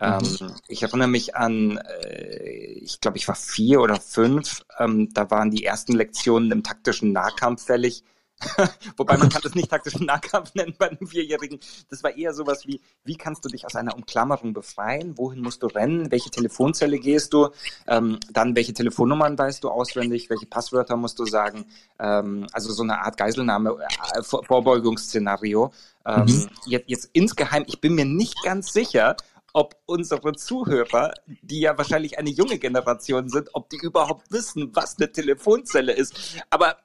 Ähm, 0.01 0.21
mhm. 0.21 0.55
ich 0.67 0.83
erinnere 0.83 1.07
mich 1.07 1.35
an, 1.35 1.77
äh, 1.77 2.73
ich 2.81 2.99
glaube, 2.99 3.17
ich 3.17 3.27
war 3.27 3.35
vier 3.35 3.81
oder 3.81 3.99
fünf. 3.99 4.65
Ähm, 4.79 5.13
da 5.13 5.29
waren 5.29 5.51
die 5.51 5.65
ersten 5.65 5.93
Lektionen 5.93 6.51
im 6.51 6.63
taktischen 6.63 7.11
Nahkampf 7.11 7.65
fällig. 7.65 8.03
Wobei 8.97 9.17
man 9.17 9.29
kann 9.29 9.41
das 9.41 9.55
nicht 9.55 9.69
taktischen 9.69 10.05
Nahkampf 10.05 10.53
nennen 10.55 10.75
bei 10.77 10.89
einem 10.89 11.07
Vierjährigen. 11.07 11.59
Das 11.89 12.03
war 12.03 12.15
eher 12.15 12.33
sowas 12.33 12.65
wie, 12.67 12.81
wie 13.03 13.15
kannst 13.15 13.45
du 13.45 13.49
dich 13.49 13.65
aus 13.65 13.75
einer 13.75 13.95
Umklammerung 13.95 14.53
befreien? 14.53 15.17
Wohin 15.17 15.41
musst 15.41 15.63
du 15.63 15.67
rennen? 15.67 16.11
Welche 16.11 16.29
Telefonzelle 16.29 16.99
gehst 16.99 17.33
du? 17.33 17.49
Ähm, 17.87 18.19
dann, 18.31 18.55
welche 18.55 18.73
Telefonnummern 18.73 19.37
weißt 19.37 19.63
du 19.63 19.69
auswendig? 19.69 20.29
Welche 20.29 20.45
Passwörter 20.45 20.97
musst 20.97 21.19
du 21.19 21.25
sagen? 21.25 21.65
Ähm, 21.99 22.47
also 22.51 22.71
so 22.73 22.83
eine 22.83 22.99
Art 22.99 23.17
Geiselnahme, 23.17 23.77
äh, 24.15 24.23
Vorbeugungsszenario. 24.23 25.71
Ähm, 26.05 26.25
mhm. 26.25 26.49
jetzt, 26.65 26.89
jetzt 26.89 27.09
insgeheim, 27.13 27.63
ich 27.67 27.79
bin 27.79 27.95
mir 27.95 28.05
nicht 28.05 28.43
ganz 28.43 28.73
sicher, 28.73 29.15
ob 29.53 29.79
unsere 29.85 30.33
Zuhörer, 30.33 31.13
die 31.27 31.61
ja 31.61 31.77
wahrscheinlich 31.77 32.17
eine 32.17 32.31
junge 32.31 32.57
Generation 32.57 33.29
sind, 33.29 33.49
ob 33.53 33.69
die 33.69 33.77
überhaupt 33.77 34.31
wissen, 34.31 34.75
was 34.75 34.97
eine 34.97 35.11
Telefonzelle 35.11 35.93
ist. 35.93 36.43
Aber 36.49 36.77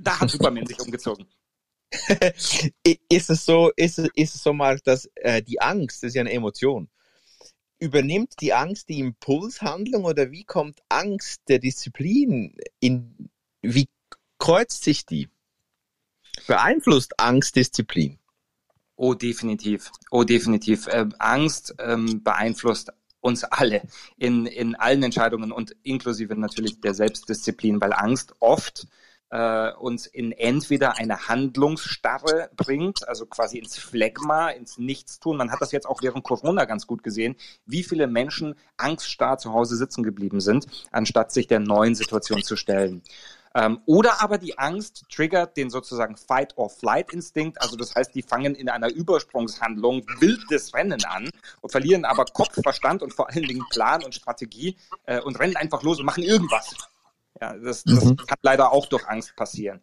da 0.00 0.20
hat 0.20 0.30
Superman 0.30 0.66
sich 0.66 0.80
umgezogen. 0.80 1.26
ist 3.08 3.30
es 3.30 3.44
so, 3.44 3.70
ist 3.76 3.98
es, 3.98 4.08
ist 4.14 4.34
es 4.34 4.42
so, 4.42 4.52
Mark, 4.52 4.82
dass 4.84 5.08
äh, 5.16 5.42
die 5.42 5.60
Angst, 5.60 6.02
ist 6.02 6.14
ja 6.14 6.22
eine 6.22 6.32
Emotion, 6.32 6.88
übernimmt 7.78 8.40
die 8.40 8.52
Angst 8.52 8.88
die 8.88 8.98
Impulshandlung 8.98 10.04
oder 10.04 10.30
wie 10.30 10.44
kommt 10.44 10.80
Angst 10.88 11.42
der 11.48 11.58
Disziplin 11.58 12.56
in, 12.80 13.30
wie 13.62 13.88
kreuzt 14.38 14.84
sich 14.84 15.04
die? 15.06 15.28
Beeinflusst 16.46 17.20
Angst 17.20 17.56
Disziplin? 17.56 18.18
Oh, 18.96 19.14
definitiv. 19.14 19.90
Oh, 20.10 20.24
definitiv. 20.24 20.86
Äh, 20.86 21.06
Angst 21.18 21.74
ähm, 21.78 22.22
beeinflusst 22.22 22.92
uns 23.20 23.42
alle 23.44 23.82
in, 24.18 24.46
in 24.46 24.74
allen 24.74 25.02
Entscheidungen 25.02 25.50
und 25.50 25.74
inklusive 25.82 26.36
natürlich 26.36 26.80
der 26.80 26.94
Selbstdisziplin, 26.94 27.80
weil 27.80 27.92
Angst 27.92 28.34
oft 28.38 28.86
äh, 29.30 29.72
uns 29.72 30.06
in 30.06 30.30
entweder 30.30 30.98
eine 30.98 31.26
Handlungsstarre 31.28 32.50
bringt, 32.54 33.08
also 33.08 33.26
quasi 33.26 33.58
ins 33.58 33.76
Phlegma, 33.76 34.50
ins 34.50 34.78
Nichtstun. 34.78 35.38
Man 35.38 35.50
hat 35.50 35.60
das 35.60 35.72
jetzt 35.72 35.86
auch 35.86 36.02
während 36.02 36.22
Corona 36.22 36.66
ganz 36.66 36.86
gut 36.86 37.02
gesehen, 37.02 37.34
wie 37.66 37.82
viele 37.82 38.06
Menschen 38.06 38.54
angststarr 38.76 39.38
zu 39.38 39.52
Hause 39.52 39.76
sitzen 39.76 40.04
geblieben 40.04 40.40
sind, 40.40 40.66
anstatt 40.92 41.32
sich 41.32 41.46
der 41.46 41.60
neuen 41.60 41.94
Situation 41.94 42.42
zu 42.42 42.56
stellen. 42.56 43.02
Ähm, 43.54 43.80
oder 43.86 44.20
aber 44.20 44.38
die 44.38 44.58
Angst 44.58 45.04
triggert 45.10 45.56
den 45.56 45.70
sozusagen 45.70 46.16
Fight-or-Flight-Instinkt. 46.16 47.60
Also 47.62 47.76
das 47.76 47.94
heißt, 47.94 48.14
die 48.14 48.22
fangen 48.22 48.54
in 48.54 48.68
einer 48.68 48.90
Übersprungshandlung 48.90 50.04
wildes 50.18 50.74
Rennen 50.74 51.04
an 51.04 51.30
und 51.60 51.70
verlieren 51.70 52.04
aber 52.04 52.24
Kopf, 52.24 52.60
Verstand 52.62 53.02
und 53.02 53.14
vor 53.14 53.30
allen 53.30 53.44
Dingen 53.44 53.64
Plan 53.70 54.02
und 54.02 54.14
Strategie 54.14 54.76
äh, 55.06 55.20
und 55.20 55.38
rennen 55.38 55.56
einfach 55.56 55.82
los 55.82 56.00
und 56.00 56.06
machen 56.06 56.24
irgendwas. 56.24 56.74
Ja, 57.40 57.56
das, 57.56 57.84
das 57.84 58.04
mhm. 58.04 58.16
kann 58.16 58.38
leider 58.42 58.72
auch 58.72 58.86
durch 58.86 59.06
Angst 59.08 59.34
passieren. 59.36 59.80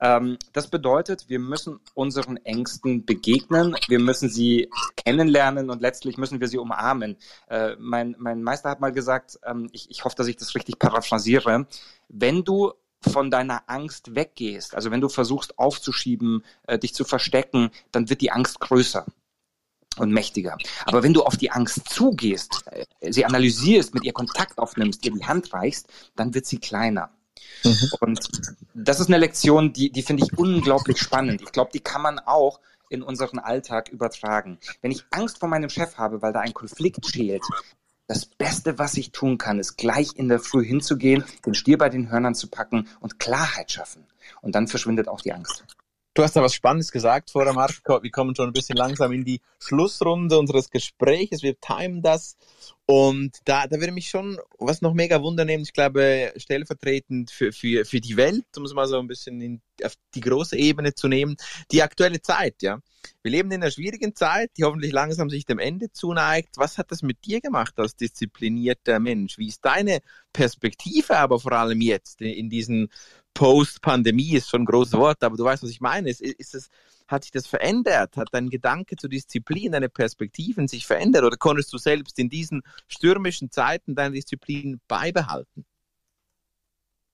Ähm, 0.00 0.38
das 0.52 0.68
bedeutet, 0.68 1.28
wir 1.28 1.38
müssen 1.38 1.80
unseren 1.94 2.38
Ängsten 2.38 3.04
begegnen, 3.04 3.76
wir 3.88 3.98
müssen 3.98 4.30
sie 4.30 4.70
kennenlernen 4.96 5.68
und 5.68 5.82
letztlich 5.82 6.16
müssen 6.16 6.40
wir 6.40 6.48
sie 6.48 6.58
umarmen. 6.58 7.16
Äh, 7.48 7.76
mein, 7.78 8.16
mein 8.18 8.42
Meister 8.42 8.70
hat 8.70 8.80
mal 8.80 8.92
gesagt, 8.92 9.38
ähm, 9.44 9.68
ich, 9.72 9.90
ich 9.90 10.04
hoffe, 10.04 10.16
dass 10.16 10.26
ich 10.26 10.36
das 10.36 10.54
richtig 10.54 10.78
paraphrasiere, 10.78 11.66
wenn 12.08 12.44
du 12.44 12.72
von 13.02 13.30
deiner 13.30 13.62
Angst 13.66 14.14
weggehst, 14.14 14.74
also 14.74 14.90
wenn 14.90 15.00
du 15.00 15.08
versuchst 15.08 15.58
aufzuschieben, 15.58 16.44
äh, 16.66 16.78
dich 16.78 16.94
zu 16.94 17.04
verstecken, 17.04 17.70
dann 17.92 18.10
wird 18.10 18.20
die 18.20 18.30
Angst 18.30 18.60
größer 18.60 19.06
und 19.96 20.12
mächtiger. 20.12 20.56
Aber 20.84 21.02
wenn 21.02 21.14
du 21.14 21.22
auf 21.22 21.36
die 21.36 21.50
Angst 21.50 21.88
zugehst, 21.88 22.64
äh, 22.70 23.12
sie 23.12 23.24
analysierst, 23.24 23.94
mit 23.94 24.04
ihr 24.04 24.12
Kontakt 24.12 24.58
aufnimmst, 24.58 25.04
ihr 25.04 25.12
die 25.12 25.24
Hand 25.24 25.52
reichst, 25.52 25.88
dann 26.16 26.34
wird 26.34 26.46
sie 26.46 26.58
kleiner. 26.58 27.10
Mhm. 27.64 27.90
Und 28.00 28.28
das 28.74 29.00
ist 29.00 29.08
eine 29.08 29.18
Lektion, 29.18 29.72
die, 29.72 29.90
die 29.90 30.02
finde 30.02 30.24
ich 30.24 30.38
unglaublich 30.38 30.98
spannend. 30.98 31.42
Ich 31.42 31.52
glaube, 31.52 31.70
die 31.72 31.80
kann 31.80 32.02
man 32.02 32.18
auch 32.18 32.60
in 32.90 33.02
unseren 33.02 33.38
Alltag 33.38 33.88
übertragen. 33.88 34.58
Wenn 34.82 34.90
ich 34.90 35.04
Angst 35.10 35.38
vor 35.38 35.48
meinem 35.48 35.70
Chef 35.70 35.96
habe, 35.96 36.22
weil 36.22 36.32
da 36.32 36.40
ein 36.40 36.54
Konflikt 36.54 37.06
schält, 37.06 37.42
das 38.10 38.26
Beste, 38.26 38.76
was 38.76 38.96
ich 38.96 39.12
tun 39.12 39.38
kann, 39.38 39.60
ist 39.60 39.76
gleich 39.76 40.16
in 40.16 40.28
der 40.28 40.40
Früh 40.40 40.64
hinzugehen, 40.64 41.22
den 41.46 41.54
Stier 41.54 41.78
bei 41.78 41.88
den 41.88 42.10
Hörnern 42.10 42.34
zu 42.34 42.48
packen 42.48 42.88
und 42.98 43.20
Klarheit 43.20 43.70
schaffen. 43.70 44.04
Und 44.42 44.56
dann 44.56 44.66
verschwindet 44.66 45.06
auch 45.06 45.20
die 45.20 45.32
Angst. 45.32 45.64
Du 46.14 46.24
hast 46.24 46.34
da 46.34 46.42
was 46.42 46.52
Spannendes 46.52 46.90
gesagt 46.90 47.30
vorher, 47.30 47.52
Marco. 47.52 48.02
Wir 48.02 48.10
kommen 48.10 48.34
schon 48.34 48.48
ein 48.48 48.52
bisschen 48.52 48.76
langsam 48.76 49.12
in 49.12 49.24
die 49.24 49.40
Schlussrunde 49.60 50.40
unseres 50.40 50.70
Gesprächs. 50.70 51.44
Wir 51.44 51.60
timen 51.60 52.02
das. 52.02 52.36
Und 52.90 53.38
da, 53.44 53.68
da 53.68 53.78
würde 53.78 53.92
mich 53.92 54.08
schon 54.08 54.36
was 54.58 54.82
noch 54.82 54.94
mega 54.94 55.22
wundern 55.22 55.46
nehmen. 55.46 55.62
Ich 55.62 55.72
glaube, 55.72 56.32
stellvertretend 56.36 57.30
für, 57.30 57.52
für, 57.52 57.84
für 57.84 58.00
die 58.00 58.16
Welt, 58.16 58.46
um 58.56 58.64
es 58.64 58.74
mal 58.74 58.88
so 58.88 58.98
ein 58.98 59.06
bisschen 59.06 59.40
in, 59.40 59.62
auf 59.84 59.94
die 60.16 60.20
große 60.20 60.56
Ebene 60.56 60.92
zu 60.92 61.06
nehmen, 61.06 61.36
die 61.70 61.84
aktuelle 61.84 62.20
Zeit, 62.20 62.56
ja. 62.62 62.80
Wir 63.22 63.30
leben 63.30 63.52
in 63.52 63.62
einer 63.62 63.70
schwierigen 63.70 64.16
Zeit, 64.16 64.50
die 64.56 64.64
hoffentlich 64.64 64.90
langsam 64.90 65.30
sich 65.30 65.46
dem 65.46 65.60
Ende 65.60 65.92
zuneigt. 65.92 66.56
Was 66.56 66.78
hat 66.78 66.90
das 66.90 67.02
mit 67.02 67.24
dir 67.24 67.40
gemacht 67.40 67.74
als 67.76 67.94
disziplinierter 67.94 68.98
Mensch? 68.98 69.38
Wie 69.38 69.46
ist 69.46 69.64
deine 69.64 70.00
Perspektive 70.32 71.16
aber 71.16 71.38
vor 71.38 71.52
allem 71.52 71.80
jetzt 71.80 72.20
in 72.20 72.50
diesen 72.50 72.88
Post-Pandemie 73.34 74.32
ist 74.32 74.50
schon 74.50 74.62
ein 74.62 74.66
großes 74.66 74.94
Wort, 74.94 75.22
aber 75.22 75.36
du 75.36 75.44
weißt, 75.44 75.62
was 75.62 75.70
ich 75.70 75.80
meine. 75.80 76.10
Ist, 76.10 76.22
ist 76.22 76.56
es, 76.56 76.70
hat 77.10 77.24
sich 77.24 77.32
das 77.32 77.46
verändert? 77.46 78.16
Hat 78.16 78.28
dein 78.32 78.50
Gedanke 78.50 78.96
zur 78.96 79.10
Disziplin, 79.10 79.72
deine 79.72 79.88
Perspektiven 79.88 80.68
sich 80.68 80.86
verändert? 80.86 81.24
Oder 81.24 81.36
konntest 81.36 81.72
du 81.72 81.78
selbst 81.78 82.18
in 82.18 82.28
diesen 82.28 82.62
stürmischen 82.88 83.50
Zeiten 83.50 83.94
deine 83.94 84.14
Disziplin 84.14 84.80
beibehalten? 84.88 85.64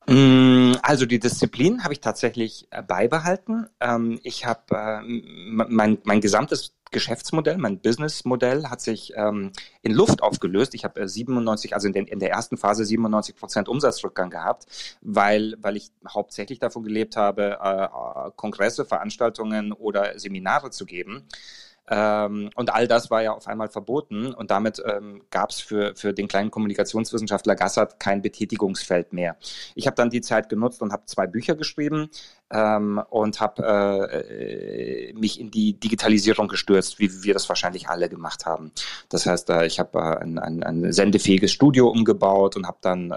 Mm, 0.06 0.74
also 0.82 1.04
die 1.04 1.18
Disziplin 1.18 1.82
habe 1.82 1.92
ich 1.92 2.00
tatsächlich 2.00 2.68
äh, 2.70 2.82
beibehalten. 2.82 3.66
Ähm, 3.80 4.20
ich 4.22 4.46
habe 4.46 4.62
äh, 4.70 5.02
mein, 5.02 5.98
mein 6.04 6.20
gesamtes 6.20 6.75
Geschäftsmodell, 6.90 7.58
mein 7.58 7.80
Businessmodell 7.80 8.68
hat 8.68 8.80
sich 8.80 9.12
ähm, 9.16 9.52
in 9.82 9.92
Luft 9.92 10.22
aufgelöst. 10.22 10.74
Ich 10.74 10.84
habe 10.84 11.00
äh, 11.00 11.08
97, 11.08 11.74
also 11.74 11.88
in, 11.88 11.92
den, 11.92 12.06
in 12.06 12.18
der 12.18 12.30
ersten 12.30 12.56
Phase 12.56 12.84
97 12.84 13.36
Prozent 13.36 13.68
Umsatzrückgang 13.68 14.30
gehabt, 14.30 14.66
weil, 15.00 15.56
weil 15.60 15.76
ich 15.76 15.90
hauptsächlich 16.08 16.58
davon 16.58 16.84
gelebt 16.84 17.16
habe, 17.16 17.58
äh, 17.60 18.30
Kongresse, 18.36 18.84
Veranstaltungen 18.84 19.72
oder 19.72 20.18
Seminare 20.18 20.70
zu 20.70 20.86
geben. 20.86 21.26
Ähm, 21.88 22.50
und 22.56 22.74
all 22.74 22.88
das 22.88 23.10
war 23.10 23.22
ja 23.22 23.32
auf 23.32 23.46
einmal 23.46 23.68
verboten 23.68 24.34
und 24.34 24.50
damit 24.50 24.82
ähm, 24.84 25.22
gab 25.30 25.50
es 25.50 25.60
für, 25.60 25.94
für 25.94 26.12
den 26.12 26.26
kleinen 26.26 26.50
Kommunikationswissenschaftler 26.50 27.54
Gassert 27.54 28.00
kein 28.00 28.22
Betätigungsfeld 28.22 29.12
mehr. 29.12 29.36
Ich 29.74 29.86
habe 29.86 29.94
dann 29.94 30.10
die 30.10 30.20
Zeit 30.20 30.48
genutzt 30.48 30.82
und 30.82 30.92
habe 30.92 31.04
zwei 31.06 31.26
Bücher 31.26 31.54
geschrieben 31.54 32.10
ähm, 32.50 33.00
und 33.10 33.40
habe 33.40 33.62
äh, 33.62 35.12
mich 35.14 35.40
in 35.40 35.50
die 35.50 35.78
Digitalisierung 35.78 36.48
gestürzt, 36.48 36.98
wie 36.98 37.22
wir 37.22 37.34
das 37.34 37.48
wahrscheinlich 37.48 37.88
alle 37.88 38.08
gemacht 38.08 38.46
haben. 38.46 38.72
Das 39.08 39.26
heißt, 39.26 39.50
äh, 39.50 39.66
ich 39.66 39.78
habe 39.78 39.98
äh, 39.98 40.22
ein, 40.22 40.38
ein, 40.38 40.62
ein 40.62 40.92
sendefähiges 40.92 41.52
Studio 41.52 41.88
umgebaut 41.88 42.56
und 42.56 42.66
habe 42.66 42.78
dann 42.80 43.10
äh, 43.10 43.14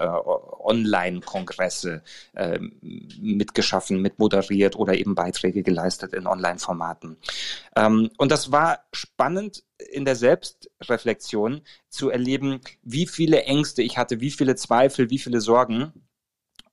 Online-Kongresse 0.70 2.02
äh, 2.34 2.60
mitgeschaffen, 2.80 4.00
mitmoderiert 4.00 4.76
oder 4.76 4.94
eben 4.94 5.14
Beiträge 5.14 5.62
geleistet 5.62 6.14
in 6.14 6.26
Online-Formaten. 6.26 7.16
Ähm, 7.76 8.10
und 8.16 8.30
das 8.30 8.52
war 8.52 8.84
spannend 8.92 9.64
in 9.90 10.04
der 10.04 10.16
Selbstreflexion 10.16 11.62
zu 11.88 12.10
erleben, 12.10 12.60
wie 12.82 13.06
viele 13.06 13.42
Ängste 13.42 13.82
ich 13.82 13.98
hatte, 13.98 14.20
wie 14.20 14.30
viele 14.30 14.54
Zweifel, 14.54 15.10
wie 15.10 15.18
viele 15.18 15.40
Sorgen 15.40 15.92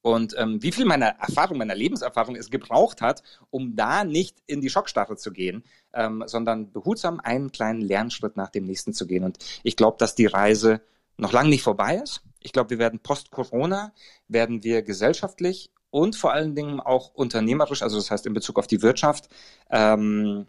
und 0.02 0.36
ähm, 0.38 0.62
wie 0.62 0.72
viel 0.72 0.86
meiner 0.86 1.08
Erfahrung, 1.08 1.58
meiner 1.58 1.76
Lebenserfahrung 1.76 2.36
es 2.36 2.50
gebraucht 2.50 3.02
hat, 3.02 3.24
um 3.50 3.76
da 3.76 4.04
nicht 4.04 4.38
in 4.46 4.62
die 4.62 4.70
Schockstarre 4.70 5.18
zu 5.18 5.32
gehen, 5.32 5.64
ähm, 5.94 6.24
sondern 6.28 6.72
behutsam 6.72 7.20
einen 7.20 7.52
kleinen 7.52 7.82
Lernschritt 7.82 8.38
nach 8.38 8.50
dem 8.50 8.66
nächsten 8.66 8.94
zu 8.94 9.08
gehen. 9.08 9.24
Und 9.24 9.40
ich 9.64 9.76
glaube, 9.76 9.98
dass 10.00 10.16
die 10.16 10.28
Reise 10.28 10.82
noch 11.18 11.34
lange 11.34 11.50
nicht 11.50 11.64
vorbei 11.64 11.96
ist. 11.96 12.22
Ich 12.42 12.54
glaube, 12.54 12.72
wir 12.72 12.80
werden 12.80 13.00
post-Corona, 13.00 13.94
werden 14.28 14.64
wir 14.64 14.82
gesellschaftlich 14.82 15.72
und 15.90 16.16
vor 16.16 16.34
allen 16.34 16.56
Dingen 16.56 16.80
auch 16.80 17.14
unternehmerisch, 17.14 17.82
also 17.82 17.98
das 17.98 18.12
heißt 18.12 18.26
in 18.26 18.34
Bezug 18.34 18.60
auf 18.60 18.68
die 18.68 18.82
Wirtschaft, 18.82 19.30
ähm, 19.70 20.48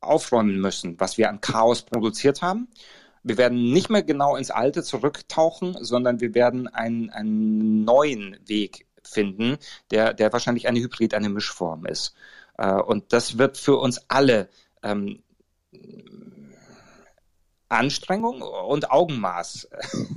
aufräumen 0.00 0.60
müssen, 0.60 1.00
was 1.00 1.18
wir 1.18 1.30
an 1.30 1.40
Chaos 1.40 1.82
produziert 1.82 2.42
haben. 2.42 2.68
Wir 3.22 3.38
werden 3.38 3.72
nicht 3.72 3.88
mehr 3.88 4.02
genau 4.02 4.36
ins 4.36 4.50
Alte 4.50 4.82
zurücktauchen, 4.82 5.76
sondern 5.80 6.20
wir 6.20 6.34
werden 6.34 6.68
einen, 6.68 7.08
einen 7.10 7.84
neuen 7.84 8.38
Weg 8.46 8.86
finden, 9.02 9.56
der, 9.90 10.12
der 10.12 10.32
wahrscheinlich 10.32 10.68
eine 10.68 10.80
Hybrid, 10.80 11.14
eine 11.14 11.30
Mischform 11.30 11.86
ist. 11.86 12.14
Äh, 12.58 12.74
und 12.74 13.12
das 13.12 13.38
wird 13.38 13.56
für 13.56 13.76
uns 13.76 14.04
alle 14.08 14.50
ähm, 14.82 15.22
Anstrengung 17.74 18.42
und 18.42 18.90
Augenmaß, 18.90 19.68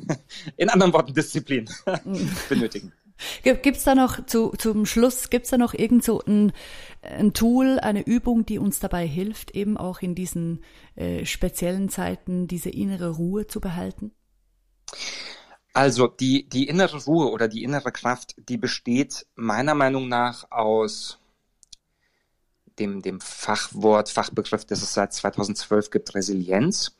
in 0.57 0.69
anderen 0.69 0.93
Worten 0.93 1.13
Disziplin, 1.13 1.69
benötigen. 2.49 2.93
Gibt 3.41 3.65
es 3.65 3.83
da 3.83 3.95
noch 3.95 4.25
zu, 4.27 4.51
zum 4.57 4.85
Schluss, 4.85 5.29
gibt 5.29 5.45
es 5.45 5.51
da 5.51 5.57
noch 5.57 5.73
irgend 5.73 6.03
so 6.03 6.21
ein, 6.21 6.53
ein 7.01 7.33
Tool, 7.33 7.79
eine 7.79 8.05
Übung, 8.05 8.45
die 8.45 8.59
uns 8.59 8.79
dabei 8.79 9.07
hilft, 9.07 9.51
eben 9.51 9.75
auch 9.75 10.01
in 10.01 10.13
diesen 10.13 10.63
äh, 10.95 11.25
speziellen 11.25 11.89
Zeiten 11.89 12.47
diese 12.47 12.69
innere 12.69 13.09
Ruhe 13.09 13.47
zu 13.47 13.59
behalten? 13.59 14.11
Also 15.73 16.07
die, 16.07 16.47
die 16.47 16.67
innere 16.67 17.03
Ruhe 17.05 17.31
oder 17.31 17.47
die 17.47 17.63
innere 17.63 17.91
Kraft, 17.91 18.35
die 18.49 18.57
besteht 18.57 19.25
meiner 19.35 19.75
Meinung 19.75 20.07
nach 20.07 20.51
aus 20.51 21.19
dem, 22.79 23.01
dem 23.01 23.19
Fachwort, 23.19 24.09
Fachbegriff, 24.09 24.65
das 24.65 24.81
es 24.81 24.93
seit 24.93 25.13
2012 25.13 25.89
gibt, 25.89 26.15
Resilienz. 26.15 26.95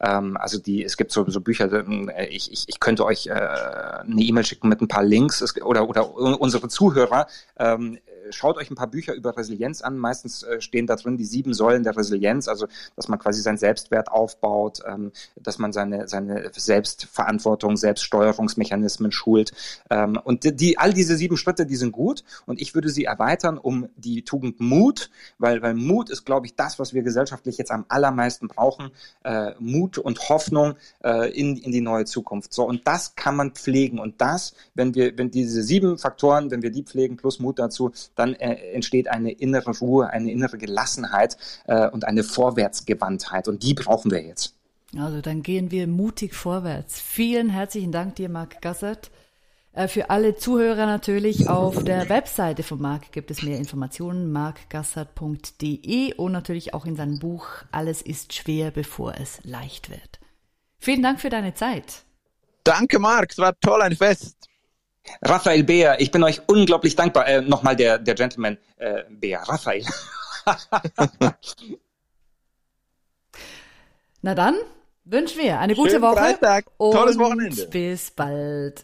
Ähm, 0.00 0.36
also 0.36 0.58
die, 0.60 0.84
es 0.84 0.96
gibt 0.96 1.12
so, 1.12 1.28
so 1.28 1.40
Bücher, 1.40 1.72
äh, 1.72 2.26
ich, 2.26 2.52
ich, 2.52 2.64
ich 2.68 2.80
könnte 2.80 3.04
euch 3.04 3.26
äh, 3.26 3.32
eine 3.32 4.22
E-Mail 4.22 4.44
schicken 4.44 4.68
mit 4.68 4.80
ein 4.80 4.88
paar 4.88 5.02
Links. 5.02 5.40
Es, 5.40 5.60
oder, 5.62 5.88
oder 5.88 6.14
unsere 6.14 6.68
Zuhörer 6.68 7.26
ähm, 7.58 7.98
schaut 8.30 8.56
euch 8.56 8.70
ein 8.70 8.74
paar 8.74 8.90
Bücher 8.90 9.14
über 9.14 9.36
Resilienz 9.36 9.82
an. 9.82 9.98
Meistens 9.98 10.42
äh, 10.42 10.60
stehen 10.60 10.86
da 10.86 10.96
drin 10.96 11.16
die 11.16 11.24
sieben 11.24 11.54
Säulen 11.54 11.82
der 11.82 11.96
Resilienz, 11.96 12.48
also 12.48 12.66
dass 12.96 13.08
man 13.08 13.18
quasi 13.18 13.42
seinen 13.42 13.58
Selbstwert 13.58 14.10
aufbaut, 14.10 14.80
ähm, 14.86 15.12
dass 15.36 15.58
man 15.58 15.72
seine, 15.72 16.08
seine 16.08 16.50
Selbstverantwortung, 16.54 17.76
Selbststeuerungsmechanismen 17.76 19.12
schult. 19.12 19.52
Ähm, 19.90 20.18
und 20.22 20.44
die, 20.44 20.54
die, 20.54 20.78
all 20.78 20.92
diese 20.92 21.16
sieben 21.16 21.36
Schritte, 21.36 21.66
die 21.66 21.76
sind 21.76 21.92
gut 21.92 22.24
und 22.46 22.60
ich 22.60 22.74
würde 22.74 22.88
sie 22.88 23.04
erweitern 23.04 23.58
um 23.58 23.88
die 23.96 24.22
Tugend 24.22 24.60
Mut, 24.60 25.10
weil, 25.38 25.62
weil 25.62 25.74
Mut 25.74 26.10
ist, 26.10 26.24
glaube 26.24 26.46
ich, 26.46 26.54
das, 26.54 26.78
was 26.78 26.94
wir 26.94 27.02
gesellschaftlich 27.02 27.58
jetzt 27.58 27.70
am 27.70 27.84
allermeisten 27.88 28.48
brauchen. 28.48 28.90
Äh, 29.24 29.52
Mut 29.58 29.98
und 29.98 30.28
Hoffnung 30.28 30.74
äh, 31.02 31.30
in, 31.30 31.56
in 31.56 31.72
die 31.72 31.80
neue 31.80 32.04
Zukunft. 32.04 32.52
So, 32.52 32.64
und 32.64 32.86
das 32.86 33.14
kann 33.14 33.36
man 33.36 33.52
pflegen. 33.52 33.98
Und 33.98 34.20
das, 34.20 34.54
wenn 34.74 34.94
wir, 34.94 35.16
wenn 35.18 35.30
diese 35.30 35.62
sieben 35.62 35.98
Faktoren, 35.98 36.50
wenn 36.50 36.62
wir 36.62 36.70
die 36.70 36.82
pflegen, 36.82 37.16
plus 37.16 37.38
Mut 37.38 37.58
dazu, 37.58 37.92
dann 38.18 38.34
äh, 38.34 38.54
entsteht 38.72 39.08
eine 39.08 39.32
innere 39.32 39.76
Ruhe, 39.78 40.10
eine 40.10 40.30
innere 40.30 40.58
Gelassenheit 40.58 41.36
äh, 41.66 41.88
und 41.88 42.04
eine 42.04 42.24
Vorwärtsgewandtheit. 42.24 43.48
Und 43.48 43.62
die 43.62 43.74
brauchen 43.74 44.10
wir 44.10 44.22
jetzt. 44.22 44.54
Also 44.96 45.20
dann 45.20 45.42
gehen 45.42 45.70
wir 45.70 45.86
mutig 45.86 46.34
vorwärts. 46.34 47.00
Vielen 47.00 47.50
herzlichen 47.50 47.92
Dank 47.92 48.16
dir, 48.16 48.28
Marc 48.28 48.62
Gassert. 48.62 49.10
Äh, 49.72 49.88
für 49.88 50.10
alle 50.10 50.34
Zuhörer 50.36 50.86
natürlich 50.86 51.48
auf 51.48 51.84
der 51.84 52.08
Webseite 52.08 52.62
von 52.62 52.80
Marc 52.80 53.12
gibt 53.12 53.30
es 53.30 53.42
mehr 53.42 53.58
Informationen, 53.58 54.32
markgassert.de 54.32 56.14
und 56.14 56.32
natürlich 56.32 56.74
auch 56.74 56.86
in 56.86 56.96
seinem 56.96 57.18
Buch 57.18 57.46
Alles 57.70 58.02
ist 58.02 58.34
schwer, 58.34 58.70
bevor 58.70 59.14
es 59.14 59.40
leicht 59.44 59.90
wird. 59.90 60.20
Vielen 60.78 61.02
Dank 61.02 61.20
für 61.20 61.30
deine 61.30 61.54
Zeit. 61.54 62.04
Danke, 62.64 62.98
Marc. 62.98 63.30
Es 63.30 63.38
war 63.38 63.58
toll, 63.60 63.82
ein 63.82 63.96
Fest. 63.96 64.48
Raphael 65.22 65.64
Beer, 65.64 66.00
ich 66.00 66.10
bin 66.10 66.22
euch 66.22 66.42
unglaublich 66.46 66.96
dankbar. 66.96 67.26
Äh, 67.26 67.40
Nochmal 67.42 67.76
der, 67.76 67.98
der 67.98 68.14
Gentleman 68.14 68.58
äh, 68.76 69.04
Beer, 69.08 69.40
Raphael. 69.46 69.84
Na 74.22 74.34
dann 74.34 74.56
wünschen 75.04 75.40
wir 75.40 75.58
eine 75.58 75.74
gute 75.74 75.90
Schönen 75.90 76.02
Woche. 76.02 76.16
Freitag, 76.16 76.66
und 76.76 76.92
tolles 76.92 77.18
Wochenende. 77.18 77.66
Bis 77.66 78.10
bald. 78.10 78.82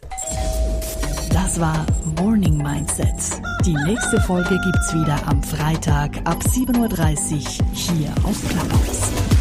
Das 1.33 1.59
war 1.59 1.85
Morning 2.17 2.57
Mindset. 2.57 3.41
Die 3.65 3.75
nächste 3.85 4.19
Folge 4.21 4.59
gibt's 4.63 4.93
wieder 4.93 5.19
am 5.27 5.43
Freitag 5.43 6.17
ab 6.25 6.39
7.30 6.41 6.79
Uhr 6.79 7.73
hier 7.73 8.13
auf 8.23 8.37
Clubhouse. 8.49 9.34